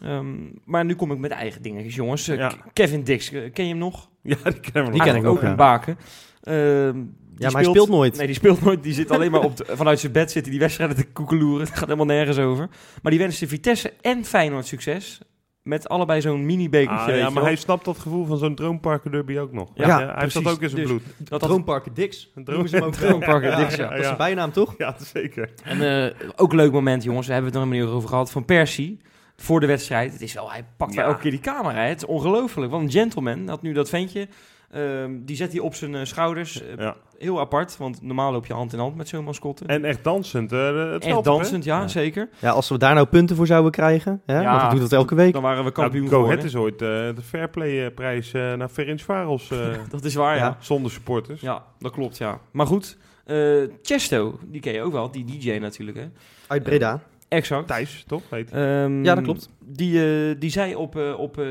Ehm, 0.00 0.34
maar 0.64 0.84
nu 0.84 0.94
kom 0.94 1.12
ik 1.12 1.18
met 1.18 1.30
eigen 1.30 1.62
dingetjes, 1.62 1.94
jongens. 1.94 2.28
Eh, 2.28 2.36
Ja. 2.36 2.52
Kevin 2.72 3.02
Dix, 3.02 3.32
eh, 3.32 3.52
ken 3.52 3.64
je 3.64 3.70
hem 3.70 3.78
nog? 3.78 4.08
Ja, 4.22 4.36
die 4.42 4.60
kennen 4.60 4.84
we 4.84 4.90
Die 4.98 5.02
ken 5.02 5.16
ik 5.16 5.24
ook, 5.24 5.36
ook 5.36 5.42
ja. 5.42 5.48
een 5.50 5.56
baken. 5.56 5.98
Ehm, 6.42 6.92
die 6.92 7.02
Ja, 7.36 7.50
maar 7.50 7.62
hij 7.62 7.70
speelt 7.70 7.88
nooit. 7.88 8.16
Nee, 8.16 8.26
die 8.26 8.34
speelt 8.34 8.62
nooit. 8.64 8.82
Die 8.82 8.92
zit 8.92 9.10
alleen 9.10 9.30
maar 9.30 9.40
op 9.44 9.56
de- 9.56 9.64
vanuit 9.76 10.00
zijn 10.00 10.12
bed 10.12 10.30
zitten 10.30 10.50
die 10.52 10.60
wedstrijden 10.60 10.96
te 10.96 11.04
koekeloeren. 11.12 11.60
Het 11.66 11.70
gaat 11.76 11.84
helemaal 11.84 12.06
nergens 12.06 12.38
over. 12.38 12.68
Maar 13.02 13.10
die 13.12 13.20
wensen 13.20 13.48
Vitesse 13.48 13.92
en 14.00 14.24
Feyenoord 14.24 14.66
succes. 14.66 15.20
Met 15.62 15.88
allebei 15.88 16.20
zo'n 16.20 16.46
mini-bekertje. 16.46 17.12
Ah, 17.12 17.18
ja, 17.18 17.24
maar 17.24 17.34
wel. 17.34 17.44
hij 17.44 17.56
snapt 17.56 17.84
dat 17.84 17.98
gevoel 17.98 18.24
van 18.24 18.38
zo'n 18.38 18.54
droomparken 18.54 19.10
derby 19.10 19.38
ook 19.38 19.52
nog. 19.52 19.70
Ja, 19.74 19.86
Ja, 19.86 19.96
hij 19.96 20.06
heeft 20.06 20.34
dat 20.34 20.42
precies. 20.42 20.50
ook 20.50 20.62
in 20.62 20.68
zijn 20.70 20.82
Dus- 20.82 20.90
bloed. 20.90 21.28
dat 21.28 21.40
Droomparken 21.40 21.94
Dix. 21.94 22.30
Een 22.34 22.42
Noemen 22.46 22.68
ze 22.68 22.76
hem 22.76 22.84
ook. 22.84 22.92
Droomparken 22.92 23.56
Dix, 23.56 23.74
ja, 23.76 23.82
ja. 23.82 23.88
Dat 23.90 23.98
is 23.98 24.04
zijn 24.04 24.16
bijnaam, 24.16 24.52
toch? 24.52 24.74
Ja, 24.78 24.96
zeker. 25.14 25.50
En 25.64 26.04
eh, 26.04 26.28
ook 26.36 26.50
een 26.50 26.56
leuk 26.56 26.72
moment, 26.72 27.02
jongens. 27.02 27.26
We 27.26 27.32
hebben 27.32 27.50
het 27.52 27.60
er 27.60 27.66
nog 27.66 27.70
helemaal 27.74 27.94
niet 27.94 28.02
over 28.04 28.14
gehad. 28.14 28.30
Van 28.30 28.44
Persie. 28.44 29.00
Voor 29.42 29.60
de 29.60 29.66
wedstrijd. 29.66 30.12
Het 30.12 30.20
is 30.22 30.34
wel, 30.34 30.50
hij 30.50 30.64
pakt 30.76 30.94
wel 30.94 31.04
Ja. 31.04 31.10
elke 31.10 31.22
keer 31.22 31.30
die 31.30 31.40
camera. 31.40 31.74
Hè. 31.80 31.88
Het 31.88 32.02
is 32.02 32.08
ongelooflijk. 32.08 32.72
Een 32.72 32.90
gentleman. 32.90 33.48
Had 33.48 33.62
nu 33.62 33.72
dat 33.72 33.88
ventje. 33.88 34.28
ehm, 34.70 35.10
die 35.24 35.36
zet 35.36 35.52
hij 35.52 35.60
op 35.60 35.74
zijn 35.74 35.94
eh, 35.94 36.04
schouders. 36.04 36.62
Eh, 36.62 36.76
Ja. 36.78 36.96
Heel 37.18 37.40
apart, 37.40 37.76
want 37.76 38.02
normaal 38.02 38.32
loop 38.32 38.46
je 38.46 38.52
hand 38.52 38.72
in 38.72 38.78
hand 38.78 38.96
met 38.96 39.08
zo'n 39.08 39.24
mascotte. 39.24 39.64
En 39.66 39.84
echt 39.84 40.04
dansend. 40.04 40.52
eh, 40.52 40.90
het 40.92 41.04
Echt 41.04 41.24
dansend, 41.24 41.64
ja, 41.64 41.80
Ja. 41.80 41.88
zeker. 41.88 42.28
Ja, 42.38 42.50
als 42.50 42.68
we 42.68 42.78
daar 42.78 42.94
nou 42.94 43.06
punten 43.06 43.36
voor 43.36 43.46
zouden 43.46 43.70
krijgen, 43.70 44.22
hè, 44.26 44.40
Ja, 44.40 44.50
want 44.50 44.62
ik 44.62 44.70
doe 44.70 44.78
dat 44.80 44.92
elke 44.92 45.14
week. 45.14 45.32
Dan 45.32 45.42
waren 45.42 45.64
we 45.64 45.72
kampioen 45.72 46.04
Nou, 46.04 46.14
Go 46.16 46.22
Ahead 46.30 46.50
geworden. 46.50 46.70
is 46.78 46.80
ooit 46.80 46.82
eh, 47.10 47.16
de 47.16 47.22
Fairplay-prijs 47.22 48.32
eh 48.32 48.54
naar 48.54 48.68
Ferenc 48.68 49.00
eh, 49.08 49.68
Dat 49.90 50.04
is 50.04 50.14
waar, 50.14 50.36
ja. 50.36 50.44
Ja. 50.44 50.56
zonder 50.60 50.90
supporters. 50.90 51.40
Ja, 51.40 51.64
dat 51.78 51.92
klopt, 51.92 52.18
ja. 52.18 52.40
Maar 52.50 52.66
goed, 52.66 52.96
eh, 53.24 53.36
Chesto, 53.82 54.38
die 54.46 54.60
ken 54.60 54.72
je 54.72 54.82
ook 54.82 54.92
wel. 54.92 55.10
Die 55.10 55.24
DJ 55.24 55.58
natuurlijk, 55.58 55.96
hè. 55.96 56.04
Uit 56.46 56.62
Breda. 56.62 57.00
Exact. 57.30 57.66
Thijs, 57.66 58.04
toch? 58.06 58.22
Heet. 58.30 58.50
Ehm, 58.50 59.04
Ja, 59.04 59.14
dat 59.14 59.24
klopt. 59.24 59.48
Die, 59.64 60.04
eh, 60.30 60.34
die 60.38 60.50
zei 60.50 60.74
op, 60.74 60.96
eh, 60.96 61.18
op, 61.18 61.38
eh, 61.38 61.46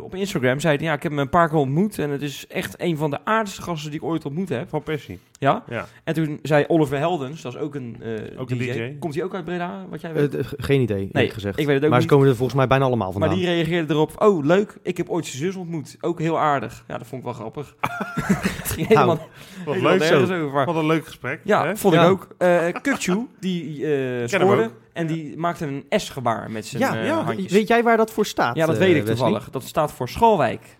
op 0.00 0.14
Instagram, 0.14 0.60
zei 0.60 0.76
hij, 0.76 0.86
ja, 0.86 0.92
ik 0.92 1.02
heb 1.02 1.12
hem 1.12 1.20
een 1.20 1.28
paar 1.28 1.48
keer 1.48 1.58
ontmoet 1.58 1.98
en 1.98 2.10
het 2.10 2.22
is 2.22 2.46
echt 2.46 2.74
een 2.80 2.96
van 2.96 3.10
de 3.10 3.24
aardigste 3.24 3.62
gasten 3.62 3.90
die 3.90 4.00
ik 4.00 4.06
ooit 4.06 4.24
ontmoet 4.24 4.48
heb. 4.48 4.68
Van 4.68 4.82
Persie. 4.82 5.18
Ja. 5.44 5.64
Ja. 5.68 5.86
En 6.04 6.14
toen 6.14 6.38
zei 6.42 6.64
Oliver 6.68 6.98
Heldens, 6.98 7.42
dat 7.42 7.54
is 7.54 7.60
ook 7.60 7.74
een, 7.74 7.96
eh, 8.02 8.40
Ook 8.40 8.50
een 8.50 8.58
DJ. 8.58 8.72
DJ. 8.72 8.96
Komt 8.98 9.14
hij 9.14 9.24
ook 9.24 9.34
uit 9.34 9.44
Breda, 9.44 9.86
wat 9.90 10.00
jij 10.00 10.10
Eh, 10.10 10.16
weet? 10.16 10.30
d- 10.30 10.54
geen 10.56 10.80
idee, 10.80 11.08
Nee, 11.12 11.30
gezegd. 11.30 11.58
ik 11.58 11.66
weet 11.66 11.74
het 11.74 11.84
ook 11.84 11.90
maar 11.90 11.98
niet. 11.98 12.08
ze 12.08 12.14
komen 12.14 12.28
er 12.30 12.36
volgens 12.36 12.58
mij 12.58 12.66
bijna 12.66 12.84
allemaal 12.84 13.12
vandaan. 13.12 13.30
maar 13.30 13.38
die 13.38 13.46
reageerde 13.48 13.94
erop, 13.94 14.12
oh 14.22 14.44
leuk, 14.44 14.76
ik 14.82 14.96
heb 14.96 15.08
ooit 15.08 15.26
zijn 15.26 15.38
zus 15.42 15.54
ontmoet. 15.56 15.96
Ook 16.00 16.18
heel 16.20 16.38
aardig. 16.38 16.84
Ja, 16.88 16.98
dat 16.98 17.06
vond 17.06 17.20
ik 17.20 17.26
wel 17.26 17.36
grappig. 17.36 17.74
het 17.80 18.70
ging 18.72 18.86
helemaal, 18.88 19.28
Wat 19.64 19.74
helemaal 19.74 19.96
leuk 19.96 20.26
zo. 20.26 20.44
over. 20.44 20.64
Wat 20.64 20.76
een 20.76 20.86
leuk 20.86 21.04
gesprek. 21.06 21.40
Ja, 21.44 21.66
hè? 21.66 21.76
vond 21.76 21.94
Ja. 21.94 22.02
ik 22.04 22.08
ook. 22.10 22.28
Eh 22.38 22.66
Kukchu, 22.82 23.26
die 23.40 23.84
eh 23.86 23.90
hem 24.18 24.28
scoorde 24.28 24.70
en 24.92 25.06
die 25.06 25.36
maakte 25.36 25.66
een 25.66 25.84
S-gebaar 25.90 26.50
met 26.50 26.66
zijn 26.66 26.82
ja, 26.82 26.96
eh, 26.96 27.06
ja, 27.06 27.22
handjes. 27.24 27.52
weet 27.52 27.68
jij 27.68 27.82
waar 27.82 27.96
dat 27.96 28.10
voor 28.10 28.26
staat? 28.26 28.56
ja, 28.56 28.66
dat 28.66 28.74
eh, 28.74 28.80
weet 28.80 28.88
ik 28.90 28.94
Wesley? 28.96 29.14
toevallig. 29.16 29.50
Dat 29.50 29.62
staat 29.62 29.92
voor 29.92 30.08
Schalwijk. 30.08 30.78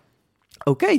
Oké. 0.65 0.97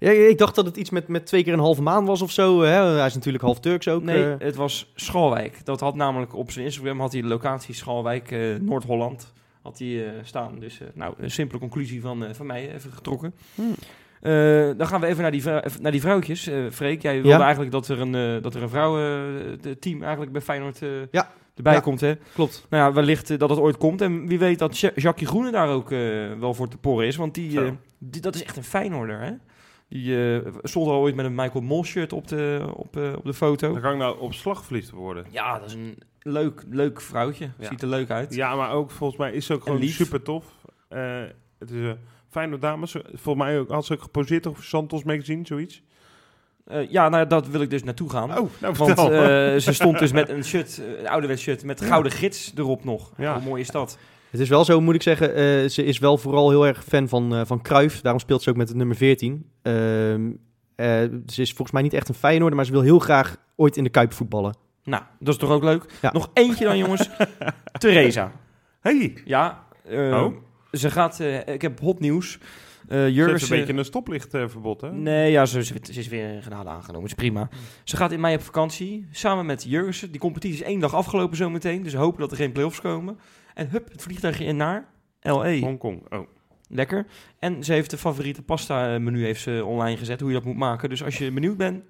Ja, 0.00 0.10
ik 0.10 0.38
dacht 0.38 0.54
dat 0.54 0.64
het 0.66 0.76
iets 0.76 0.90
met, 0.90 1.08
met 1.08 1.26
twee 1.26 1.44
keer 1.44 1.52
een 1.52 1.58
halve 1.58 1.82
maan 1.82 2.04
was 2.04 2.22
of 2.22 2.30
zo. 2.30 2.60
Hè? 2.62 2.82
Hij 2.82 3.06
is 3.06 3.14
natuurlijk 3.14 3.44
half 3.44 3.60
Turks 3.60 3.88
ook. 3.88 4.02
Nee, 4.02 4.24
eh. 4.24 4.34
het 4.38 4.56
was 4.56 4.92
Schalwijk. 4.94 5.64
Dat 5.64 5.80
had 5.80 5.94
namelijk 5.94 6.34
op 6.34 6.50
zijn 6.50 6.64
Instagram 6.64 7.00
had 7.00 7.12
hij 7.12 7.20
de 7.22 7.28
locatie 7.28 7.74
Schalwijk, 7.74 8.30
eh, 8.30 8.40
Noord-Holland, 8.60 9.32
had 9.62 9.78
hij 9.78 10.06
eh, 10.06 10.12
staan. 10.22 10.58
Dus 10.58 10.80
nou, 10.94 11.14
een 11.18 11.30
simpele 11.30 11.60
conclusie 11.60 12.00
van, 12.00 12.24
van 12.32 12.46
mij 12.46 12.74
even 12.74 12.92
getrokken. 12.92 13.34
Hmm. 13.54 13.74
Dan 14.76 14.86
gaan 14.86 15.00
we 15.00 15.06
even 15.06 15.22
naar 15.22 15.30
die, 15.30 15.42
vrou- 15.42 15.62
naar 15.80 15.92
die 15.92 16.00
vrouwtjes. 16.00 16.50
Freek, 16.70 17.02
jij 17.02 17.12
wilde 17.14 17.28
Ja. 17.28 17.40
eigenlijk 17.40 17.72
dat 17.72 17.88
er 17.88 18.00
een, 18.00 18.42
dat 18.42 18.54
er 18.54 18.62
een 18.62 18.68
vrouwenteam 18.68 20.00
eigenlijk 20.02 20.32
bij 20.32 20.40
Feyenoord 20.40 20.78
Ja. 21.10 21.30
erbij 21.56 21.72
Ja. 21.74 21.80
komt. 21.80 22.00
Hè? 22.00 22.14
Klopt. 22.34 22.66
Nou 22.70 22.84
ja, 22.84 22.92
wellicht 22.92 23.38
dat 23.38 23.50
het 23.50 23.58
ooit 23.58 23.76
komt. 23.76 24.00
En 24.00 24.26
wie 24.26 24.38
weet 24.38 24.58
dat 24.58 24.78
Ja- 24.78 24.90
Jackie 24.94 25.26
Groene 25.26 25.50
daar 25.50 25.68
ook 25.68 25.88
wel 26.38 26.54
voor 26.54 26.68
te 26.68 26.76
porren 26.76 27.06
is. 27.06 27.16
Want 27.16 27.34
die- 27.34 27.60
dat 27.98 28.34
is 28.34 28.42
echt 28.44 28.56
een 28.56 28.64
Feyenoorder, 28.64 29.20
hè? 29.20 29.30
Die 29.90 30.42
stond 30.62 30.86
al 30.86 31.00
ooit 31.00 31.14
met 31.14 31.24
een 31.24 31.34
Michael 31.34 31.64
Mol 31.64 31.84
shirt 31.84 32.12
op 32.12 32.28
de, 32.28 32.70
op, 32.74 32.96
eh, 32.96 33.12
op 33.16 33.24
de 33.24 33.34
foto. 33.34 33.72
Dan 33.72 33.82
kan 33.82 33.92
ik 33.92 33.98
nou 33.98 34.20
op 34.20 34.34
slag 34.34 34.64
verliefd 34.64 34.90
worden. 34.90 35.26
Ja, 35.30 35.58
dat 35.58 35.68
is 35.68 35.74
een 35.74 35.98
leuk, 36.22 36.64
leuk 36.68 37.00
vrouwtje. 37.00 37.50
Ja. 37.58 37.68
Ziet 37.68 37.82
er 37.82 37.88
leuk 37.88 38.10
uit. 38.10 38.34
Ja, 38.34 38.54
maar 38.54 38.70
ook 38.72 38.90
volgens 38.90 39.18
mij 39.18 39.32
is 39.32 39.46
ze 39.46 39.54
ook 39.54 39.62
gewoon 39.62 39.82
super 39.82 40.22
tof. 40.22 40.44
Eh, 40.88 41.22
het 41.58 41.70
is 41.70 41.80
een 41.80 41.96
fijne 42.28 42.58
dame. 42.58 42.86
Volgens 42.86 43.44
mij 43.44 43.58
ook, 43.58 43.70
had 43.70 43.84
ze 43.84 43.92
ook 43.92 44.02
geposeerd 44.02 44.46
op 44.46 44.56
Santos 44.56 45.02
Magazine, 45.04 45.46
zoiets. 45.46 45.82
Eh, 46.64 46.90
ja, 46.90 47.08
nou, 47.08 47.26
dat 47.26 47.48
wil 47.48 47.60
ik 47.60 47.70
dus 47.70 47.82
naartoe 47.82 48.10
gaan. 48.10 48.38
Oh, 48.38 48.50
nou 48.60 48.74
Want 48.74 48.98
eh, 48.98 49.06
ze 49.56 49.72
stond 49.72 49.98
dus 49.98 50.12
met 50.12 50.28
een 50.28 50.44
shirt, 50.44 50.82
een 50.98 51.08
ouderwets 51.08 51.42
shirt, 51.42 51.64
met 51.64 51.80
gouden 51.80 52.12
gids 52.12 52.52
erop 52.56 52.84
nog. 52.84 53.12
Ja. 53.16 53.34
Hoe 53.34 53.48
mooi 53.48 53.60
is 53.60 53.70
dat? 53.70 53.98
Het 54.30 54.40
is 54.40 54.48
wel 54.48 54.64
zo, 54.64 54.80
moet 54.80 54.94
ik 54.94 55.02
zeggen. 55.02 55.34
eh, 55.34 55.68
ze 55.68 55.84
is 55.84 55.98
wel 55.98 56.16
vooral 56.18 56.50
heel 56.50 56.66
erg 56.66 56.84
fan 56.84 57.08
van, 57.08 57.34
eh 57.34 57.40
van 57.44 57.62
Cruijff. 57.62 58.00
Daarom 58.00 58.20
speelt 58.20 58.42
ze 58.42 58.50
ook 58.50 58.56
met 58.56 58.68
het 58.68 58.76
nummer 58.76 58.96
14. 58.96 59.46
Ehm, 59.62 60.30
eh, 60.74 60.86
ze 61.26 61.40
is 61.40 61.48
volgens 61.48 61.70
mij 61.70 61.82
niet 61.82 61.92
echt 61.94 62.08
een 62.08 62.14
Feyenoorder, 62.14 62.56
maar 62.56 62.64
ze 62.66 62.72
wil 62.72 62.80
heel 62.82 62.98
graag 62.98 63.36
ooit 63.56 63.76
in 63.76 63.84
de 63.84 63.90
Kuip 63.90 64.12
voetballen. 64.12 64.56
Nou, 64.84 65.02
dat 65.18 65.34
is 65.34 65.40
toch 65.40 65.50
ook 65.50 65.62
leuk? 65.62 65.84
Ja. 66.02 66.10
Nog 66.12 66.30
eentje 66.34 66.64
dan, 66.64 66.78
jongens. 66.78 67.08
Theresa. 67.78 68.32
hey, 68.80 69.14
Ja, 69.24 69.64
eh, 69.88 70.22
Oh. 70.22 70.34
ze 70.72 70.90
gaat... 70.90 71.20
ik 71.46 71.62
heb 71.62 71.80
hot 71.80 72.00
nieuws. 72.00 72.38
Eh 72.88 72.96
ze 72.96 73.02
heeft 73.02 73.14
Jurgensen- 73.14 73.52
een 73.52 73.58
beetje 73.64 73.78
een 73.78 73.84
stoplichtverbod, 73.84 74.80
hè? 74.80 74.92
Nee, 74.92 75.30
ja, 75.30 75.46
ze, 75.46 75.64
ze, 75.64 75.74
ze 75.82 75.98
is 75.98 76.08
weer 76.08 76.28
een 76.28 76.42
genade 76.42 76.68
aangenomen. 76.68 77.06
is 77.06 77.14
prima. 77.14 77.48
Ze 77.84 77.96
gaat 77.96 78.12
in 78.12 78.20
mei 78.20 78.34
op 78.34 78.42
vakantie. 78.42 79.06
Samen 79.10 79.46
met 79.46 79.64
Jurgensen. 79.68 80.10
Die 80.10 80.20
competitie 80.20 80.56
is 80.60 80.62
één 80.66 80.80
dag 80.80 80.94
afgelopen 80.94 81.36
zometeen. 81.36 81.82
Dus 81.82 81.92
we 81.92 81.98
hopen 81.98 82.20
dat 82.20 82.30
er 82.30 82.36
geen 82.36 82.52
play-offs 82.52 82.80
komen. 82.80 83.18
En 83.60 83.68
hup, 83.70 83.92
het 83.92 84.02
vliegtuigje 84.02 84.44
in 84.44 84.56
naar 84.56 84.84
L.A. 85.20 85.58
Hongkong. 85.58 86.02
Oh. 86.12 86.18
Lekker. 86.68 87.06
En 87.38 87.64
ze 87.64 87.72
heeft 87.72 87.90
de 87.90 87.98
favoriete 87.98 88.42
pasta 88.42 88.98
menu 88.98 89.24
heeft 89.24 89.40
ze 89.40 89.64
online 89.64 89.96
gezet. 89.96 90.20
Hoe 90.20 90.28
je 90.28 90.34
dat 90.36 90.44
moet 90.44 90.56
maken. 90.56 90.88
Dus 90.88 91.04
als 91.04 91.18
je 91.18 91.32
benieuwd 91.32 91.56
bent. 91.56 91.84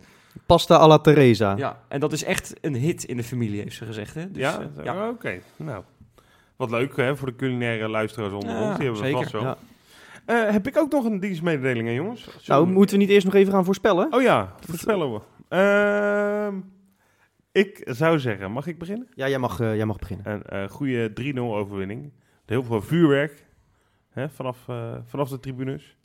Pasta 0.46 0.76
alla 0.76 0.98
Teresa. 0.98 1.54
Ja, 1.56 1.80
en 1.88 2.00
dat 2.00 2.12
is 2.12 2.24
echt 2.24 2.54
een 2.60 2.74
hit 2.74 3.04
in 3.04 3.16
de 3.16 3.22
familie, 3.24 3.60
heeft 3.60 3.76
ze 3.76 3.84
gezegd. 3.86 4.14
Hè? 4.14 4.30
Dus, 4.30 4.42
ja? 4.42 4.60
eh, 4.76 4.84
ja. 4.84 5.08
Oké, 5.08 5.40
nou. 5.56 5.82
Wat 6.56 6.70
leuk, 6.70 6.96
hè, 6.96 7.16
voor 7.16 7.26
de 7.28 7.36
culinaire 7.36 7.88
luisteraars 7.88 8.32
onder 8.32 8.50
Ja, 8.50 8.68
ons. 8.68 8.76
Die 8.78 8.84
hebben 8.86 9.02
we 9.04 9.10
vast 9.10 9.32
wel. 9.32 9.42
Ja. 9.42 9.56
Eh, 10.24 10.50
heb 10.52 10.66
ik 10.66 10.76
ook 10.76 10.92
nog 10.92 11.04
een 11.04 11.20
dienstmededeling, 11.20 11.86
hè, 11.88 11.94
jongens? 11.94 12.28
Zo- 12.40 12.52
Nou, 12.52 12.66
moeten 12.66 12.96
we 12.96 13.02
niet 13.02 13.12
eerst 13.12 13.26
nog 13.26 13.34
even 13.34 13.52
gaan 13.52 13.64
voorspellen? 13.64 14.12
Oh 14.12 14.22
ja, 14.22 14.54
voorspellen 14.66 15.12
we. 15.12 15.20
Ehm, 15.48 16.54
ik 17.52 17.80
zou 17.84 18.18
zeggen, 18.18 18.52
mag 18.52 18.66
ik 18.66 18.78
beginnen? 18.78 19.08
Ja, 19.14 19.28
jij 19.28 19.38
mag, 19.38 19.60
eh, 19.60 19.76
jij 19.76 19.86
mag 19.86 19.98
beginnen. 19.98 20.26
Een 20.32 20.42
eh, 20.42 20.68
goede 20.68 21.12
3-0 21.12 21.38
overwinning. 21.56 22.12
Heel 22.46 22.62
veel 22.64 22.82
vuurwerk 22.82 23.46
hè, 24.10 24.28
vanaf, 24.28 24.68
eh, 24.68 24.94
vanaf 25.06 25.28
de 25.28 25.40
tribunes. 25.40 25.96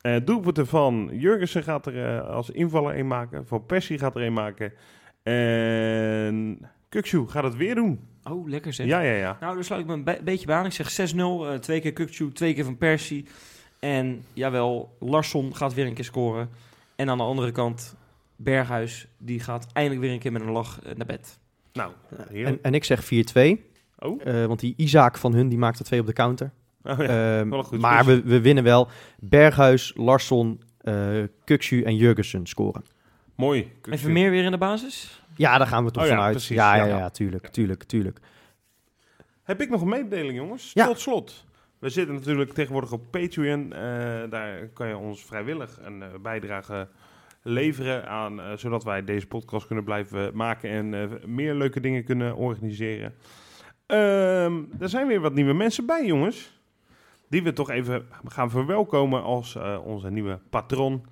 Eh 0.00 0.16
doelpunten 0.24 0.66
van 0.66 1.10
Jurgensen 1.12 1.62
gaat 1.62 1.86
er 1.86 2.20
als 2.22 2.50
invaller 2.50 2.98
een 2.98 3.06
maken. 3.06 3.46
Van 3.46 3.66
Persie 3.66 3.98
gaat 3.98 4.16
er 4.16 4.22
een 4.22 4.32
maken. 4.32 4.72
En 5.22 6.58
Kukshu 6.88 7.26
gaat 7.28 7.44
het 7.44 7.56
weer 7.56 7.74
doen. 7.74 8.00
Oh, 8.24 8.48
lekker 8.48 8.72
zeg. 8.72 8.86
Ja, 8.86 9.00
ja, 9.00 9.12
ja. 9.14 9.36
Nou, 9.40 9.54
daar 9.54 9.64
sluit 9.64 9.80
ik 9.80 9.86
me 9.86 9.92
een 9.92 10.04
be- 10.04 10.20
beetje 10.24 10.46
bij 10.46 10.56
aan. 10.56 10.64
Ik 10.66 10.72
zeg 10.72 10.90
6-0. 10.90 11.16
eh, 11.48 11.54
twee 11.58 11.80
keer 11.80 11.92
Kukcu, 11.92 12.32
twee 12.32 12.54
keer 12.54 12.64
Van 12.64 12.76
Persie. 12.78 13.26
En 13.78 14.22
jawel, 14.32 14.96
Larsson 15.00 15.56
gaat 15.56 15.74
weer 15.74 15.86
een 15.86 15.94
keer 15.94 16.04
scoren. 16.04 16.48
En 16.96 17.10
aan 17.10 17.18
de 17.18 17.24
andere 17.24 17.52
kant, 17.52 17.96
Berghuis, 18.36 19.06
die 19.18 19.40
gaat 19.40 19.66
eindelijk 19.72 20.00
weer 20.02 20.12
een 20.12 20.18
keer 20.18 20.32
met 20.32 20.42
een 20.42 20.50
lach 20.50 20.82
eh, 20.82 20.94
naar 20.94 21.06
bed. 21.06 21.38
Nou, 21.72 21.92
En, 22.32 22.58
en 22.62 22.74
ik 22.74 22.84
zeg 22.84 23.04
4-2. 23.04 23.08
Oh. 23.98 24.26
Eh, 24.26 24.44
want 24.46 24.60
die 24.60 24.74
Isaac 24.76 25.16
van 25.18 25.34
hun, 25.34 25.48
die 25.48 25.58
maakt 25.58 25.78
er 25.78 25.84
twee 25.84 26.00
op 26.00 26.06
de 26.06 26.12
counter. 26.12 26.50
Oh, 26.82 26.98
ja. 26.98 27.38
Ehm, 27.38 27.48
wel 27.48 27.58
een 27.58 27.64
goed 27.64 27.80
maar 27.80 28.04
we, 28.04 28.22
we 28.22 28.40
winnen 28.40 28.64
wel. 28.64 28.88
Berghuis, 29.18 29.92
Larsson, 29.96 30.62
eh 30.80 31.22
Kukshu 31.44 31.82
en 31.82 31.96
Jurgensen 31.96 32.46
scoren. 32.46 32.84
Mooi. 33.34 33.62
En 33.62 33.70
Kukshu. 33.80 33.98
Vermeer 34.02 34.30
weer 34.30 34.44
in 34.44 34.50
de 34.50 34.58
basis? 34.58 35.22
Ja, 35.36 35.58
daar 35.58 35.66
gaan 35.66 35.84
we 35.84 35.90
toch 35.90 36.02
Oh 36.02 36.08
ja, 36.08 36.14
vanuit. 36.14 36.32
precies. 36.32 36.56
Ja, 36.56 36.74
ja, 36.76 36.84
Ja. 36.84 36.98
ja, 36.98 37.10
tuurlijk, 37.10 37.46
tuurlijk, 37.48 37.82
tuurlijk. 37.84 38.18
Heb 39.42 39.60
ik 39.60 39.70
nog 39.70 39.80
een 39.82 39.88
mededeling, 39.88 40.34
jongens? 40.36 40.70
Ja. 40.74 40.86
Tot 40.86 41.00
slot. 41.00 41.44
We 41.78 41.88
zitten 41.88 42.14
natuurlijk 42.14 42.52
tegenwoordig 42.52 42.92
op 42.92 43.02
Patreon. 43.10 43.72
Eh, 43.72 43.80
daar 44.30 44.68
kan 44.72 44.88
je 44.88 44.96
ons 44.96 45.24
vrijwillig 45.24 45.78
een 45.82 46.02
eh, 46.02 46.08
bijdrage 46.22 46.88
leveren 47.46 48.08
aan, 48.08 48.40
eh, 48.40 48.56
zodat 48.56 48.84
wij 48.84 49.04
deze 49.04 49.26
podcast 49.26 49.66
kunnen 49.66 49.84
blijven 49.84 50.36
maken 50.36 50.70
en 50.70 50.94
eh, 50.94 51.26
meer 51.26 51.54
leuke 51.54 51.80
dingen 51.80 52.04
kunnen 52.04 52.36
organiseren. 52.36 53.14
Ehm, 53.86 54.62
er 54.78 54.88
zijn 54.88 55.06
weer 55.06 55.20
wat 55.20 55.34
nieuwe 55.34 55.52
mensen 55.52 55.86
bij, 55.86 56.06
jongens. 56.06 56.62
Die 57.28 57.42
we 57.42 57.52
toch 57.52 57.70
even 57.70 58.06
gaan 58.24 58.50
verwelkomen 58.50 59.22
als 59.22 59.56
eh, 59.56 59.80
onze 59.84 60.10
nieuwe 60.10 60.38
patron. 60.50 61.06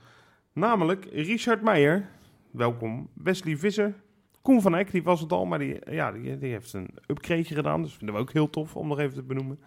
Namelijk 0.53 1.05
Richard 1.13 1.63
Meijer. 1.63 2.09
Welkom. 2.51 3.09
Wesley 3.15 3.57
Visser. 3.57 3.95
Koen 4.43 4.63
van 4.63 4.75
Eyck, 4.75 4.91
die 4.91 5.03
was 5.03 5.21
het 5.21 5.33
al, 5.33 5.45
maar 5.45 5.59
die, 5.59 5.79
ja, 5.91 6.13
die, 6.13 6.37
heeft 6.39 6.73
een 6.73 6.91
upgradeje 7.07 7.55
gedaan. 7.55 7.83
Dus 7.83 7.95
vinden 7.95 8.15
we 8.15 8.21
ook 8.21 8.33
heel 8.33 8.51
tof 8.51 8.77
om 8.77 8.89
nog 8.89 8.99
even 8.99 9.15
te 9.15 9.23
benoemen. 9.23 9.59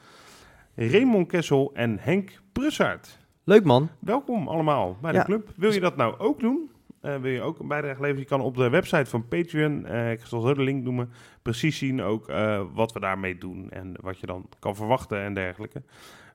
Raymond 0.75 1.27
Kessel 1.27 1.71
en 1.73 1.97
Henk 1.99 2.41
Brussaert. 2.51 3.24
Leuk 3.45 3.63
man. 3.63 3.89
Welkom 3.99 4.47
allemaal 4.47 4.97
bij 5.01 5.11
de 5.11 5.17
Ja. 5.17 5.23
club. 5.23 5.49
Wil 5.55 5.71
je 5.73 5.79
dat 5.79 5.95
nou 5.95 6.17
ook 6.19 6.39
doen? 6.39 6.69
Eh, 7.01 7.15
wil 7.17 7.31
je 7.31 7.41
ook 7.41 7.59
een 7.59 7.67
bijdrage 7.67 8.01
leveren? 8.01 8.21
Je 8.21 8.27
kan 8.27 8.41
op 8.41 8.55
de 8.55 8.69
website 8.69 9.05
van 9.09 9.27
Patreon, 9.27 9.85
eh, 9.85 10.11
ik 10.11 10.19
zal 10.25 10.41
zo 10.41 10.53
de 10.53 10.61
link 10.63 10.83
noemen, 10.83 11.09
precies 11.41 11.77
zien 11.77 12.01
ook 12.01 12.27
eh, 12.29 12.61
wat 12.73 12.91
we 12.93 12.99
daarmee 12.99 13.37
doen 13.37 13.69
en 13.69 13.93
wat 14.01 14.19
je 14.19 14.25
dan 14.25 14.45
kan 14.59 14.75
verwachten 14.75 15.21
en 15.21 15.33
dergelijke. 15.33 15.81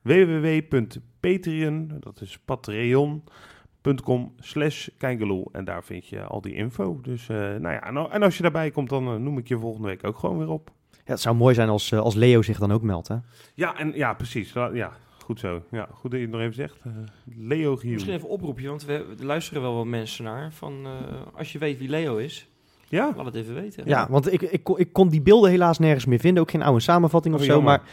www.patreon, 0.01 1.91
dat 1.99 2.21
is 2.21 2.39
patreon.com 2.45 4.33
slash 4.39 4.87
kijkeloel 4.97 5.49
en 5.51 5.65
daar 5.65 5.83
vind 5.83 6.07
je 6.07 6.23
al 6.23 6.41
die 6.41 6.53
info. 6.53 6.99
Dus 7.01 7.29
eh, 7.29 7.37
nou 7.37 7.61
ja, 7.73 7.83
en, 7.83 7.97
al- 7.97 8.11
en 8.11 8.23
als 8.23 8.35
je 8.37 8.41
daarbij 8.43 8.71
komt, 8.71 8.89
dan 8.89 9.23
noem 9.23 9.37
ik 9.37 9.47
je 9.47 9.57
volgende 9.59 9.87
week 9.87 10.03
ook 10.07 10.17
gewoon 10.17 10.37
weer 10.37 10.49
op. 10.49 10.71
Ja, 10.91 10.97
het 11.11 11.19
zou 11.21 11.35
mooi 11.35 11.55
zijn 11.55 11.69
als, 11.69 11.93
als 11.93 12.15
Leo 12.15 12.41
zich 12.41 12.59
dan 12.59 12.71
ook 12.71 12.81
meldt. 12.81 13.07
Hè? 13.07 13.15
Ja, 13.53 13.77
en 13.77 13.91
ja, 13.95 14.13
precies. 14.13 14.53
Ja, 14.53 14.91
goed 15.31 15.39
zo. 15.39 15.61
Ja, 15.71 15.87
goed 15.93 16.11
dat 16.11 16.19
je 16.19 16.25
het 16.25 16.35
nog 16.35 16.41
even 16.41 16.53
zegt. 16.53 16.77
Eh, 16.83 16.91
Leo 17.37 17.75
Giel. 17.75 17.91
Misschien 17.91 18.13
even 18.13 18.25
een 18.27 18.33
oproepje, 18.33 18.67
want 18.67 18.85
we, 18.85 18.93
er 19.19 19.25
luisteren 19.25 19.61
wel 19.61 19.75
wat 19.75 19.85
mensen 19.85 20.23
naar. 20.23 20.51
Van, 20.53 20.73
eh, 20.85 21.37
als 21.37 21.51
je 21.51 21.57
weet 21.59 21.77
wie 21.79 21.89
Leo 21.89 22.17
is, 22.17 22.47
Ja? 22.89 23.13
laat 23.15 23.25
het 23.25 23.35
even 23.35 23.53
weten. 23.53 23.83
Ja, 23.87 24.07
want 24.09 24.33
ik, 24.33 24.41
ik, 24.41 24.63
kon- 24.63 24.79
ik 24.79 24.93
kon 24.93 25.09
die 25.09 25.21
beelden 25.21 25.49
helaas 25.51 25.79
nergens 25.79 26.05
meer 26.05 26.19
vinden. 26.19 26.43
Ook 26.43 26.51
geen 26.51 26.61
oude 26.63 26.79
samenvatting 26.81 27.33
of 27.35 27.39
Oh, 27.41 27.45
zo. 27.47 27.53
jammer. 27.53 27.71
Maar 27.77 27.89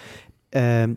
Ehm, 0.83 0.95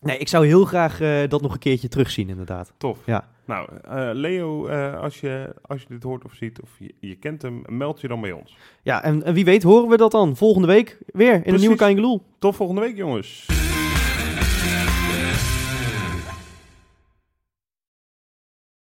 nee, 0.00 0.18
ik 0.18 0.28
zou 0.28 0.46
heel 0.46 0.64
graag 0.64 1.00
eh, 1.00 1.28
dat 1.28 1.42
nog 1.42 1.52
een 1.52 1.58
keertje 1.58 1.88
terugzien, 1.88 2.28
inderdaad. 2.28 2.72
Tof. 2.76 2.98
Ja. 3.06 3.28
Nou, 3.46 3.68
eh, 3.84 4.08
Leo, 4.12 4.66
eh, 4.66 5.00
als, 5.00 5.20
je, 5.20 5.54
als 5.62 5.80
je 5.80 5.86
dit 5.88 6.02
hoort 6.02 6.24
of 6.24 6.34
ziet 6.34 6.60
of 6.60 6.70
je, 6.78 6.94
je 7.00 7.14
kent 7.14 7.42
hem, 7.42 7.62
meld 7.66 8.00
je 8.00 8.08
dan 8.08 8.20
bij 8.20 8.32
ons. 8.32 8.56
Ja, 8.82 9.02
en, 9.02 9.22
en 9.22 9.34
wie 9.34 9.44
weet 9.44 9.62
horen 9.62 9.88
we 9.88 9.96
dat 9.96 10.10
dan 10.10 10.36
volgende 10.36 10.66
week 10.68 10.98
weer 11.06 11.28
in 11.30 11.34
een 11.36 11.42
Precies. 11.42 11.60
nieuwe 11.60 11.76
Kangeloel. 11.76 12.22
Tot 12.38 12.56
volgende 12.56 12.80
week, 12.80 12.96
jongens. 12.96 13.46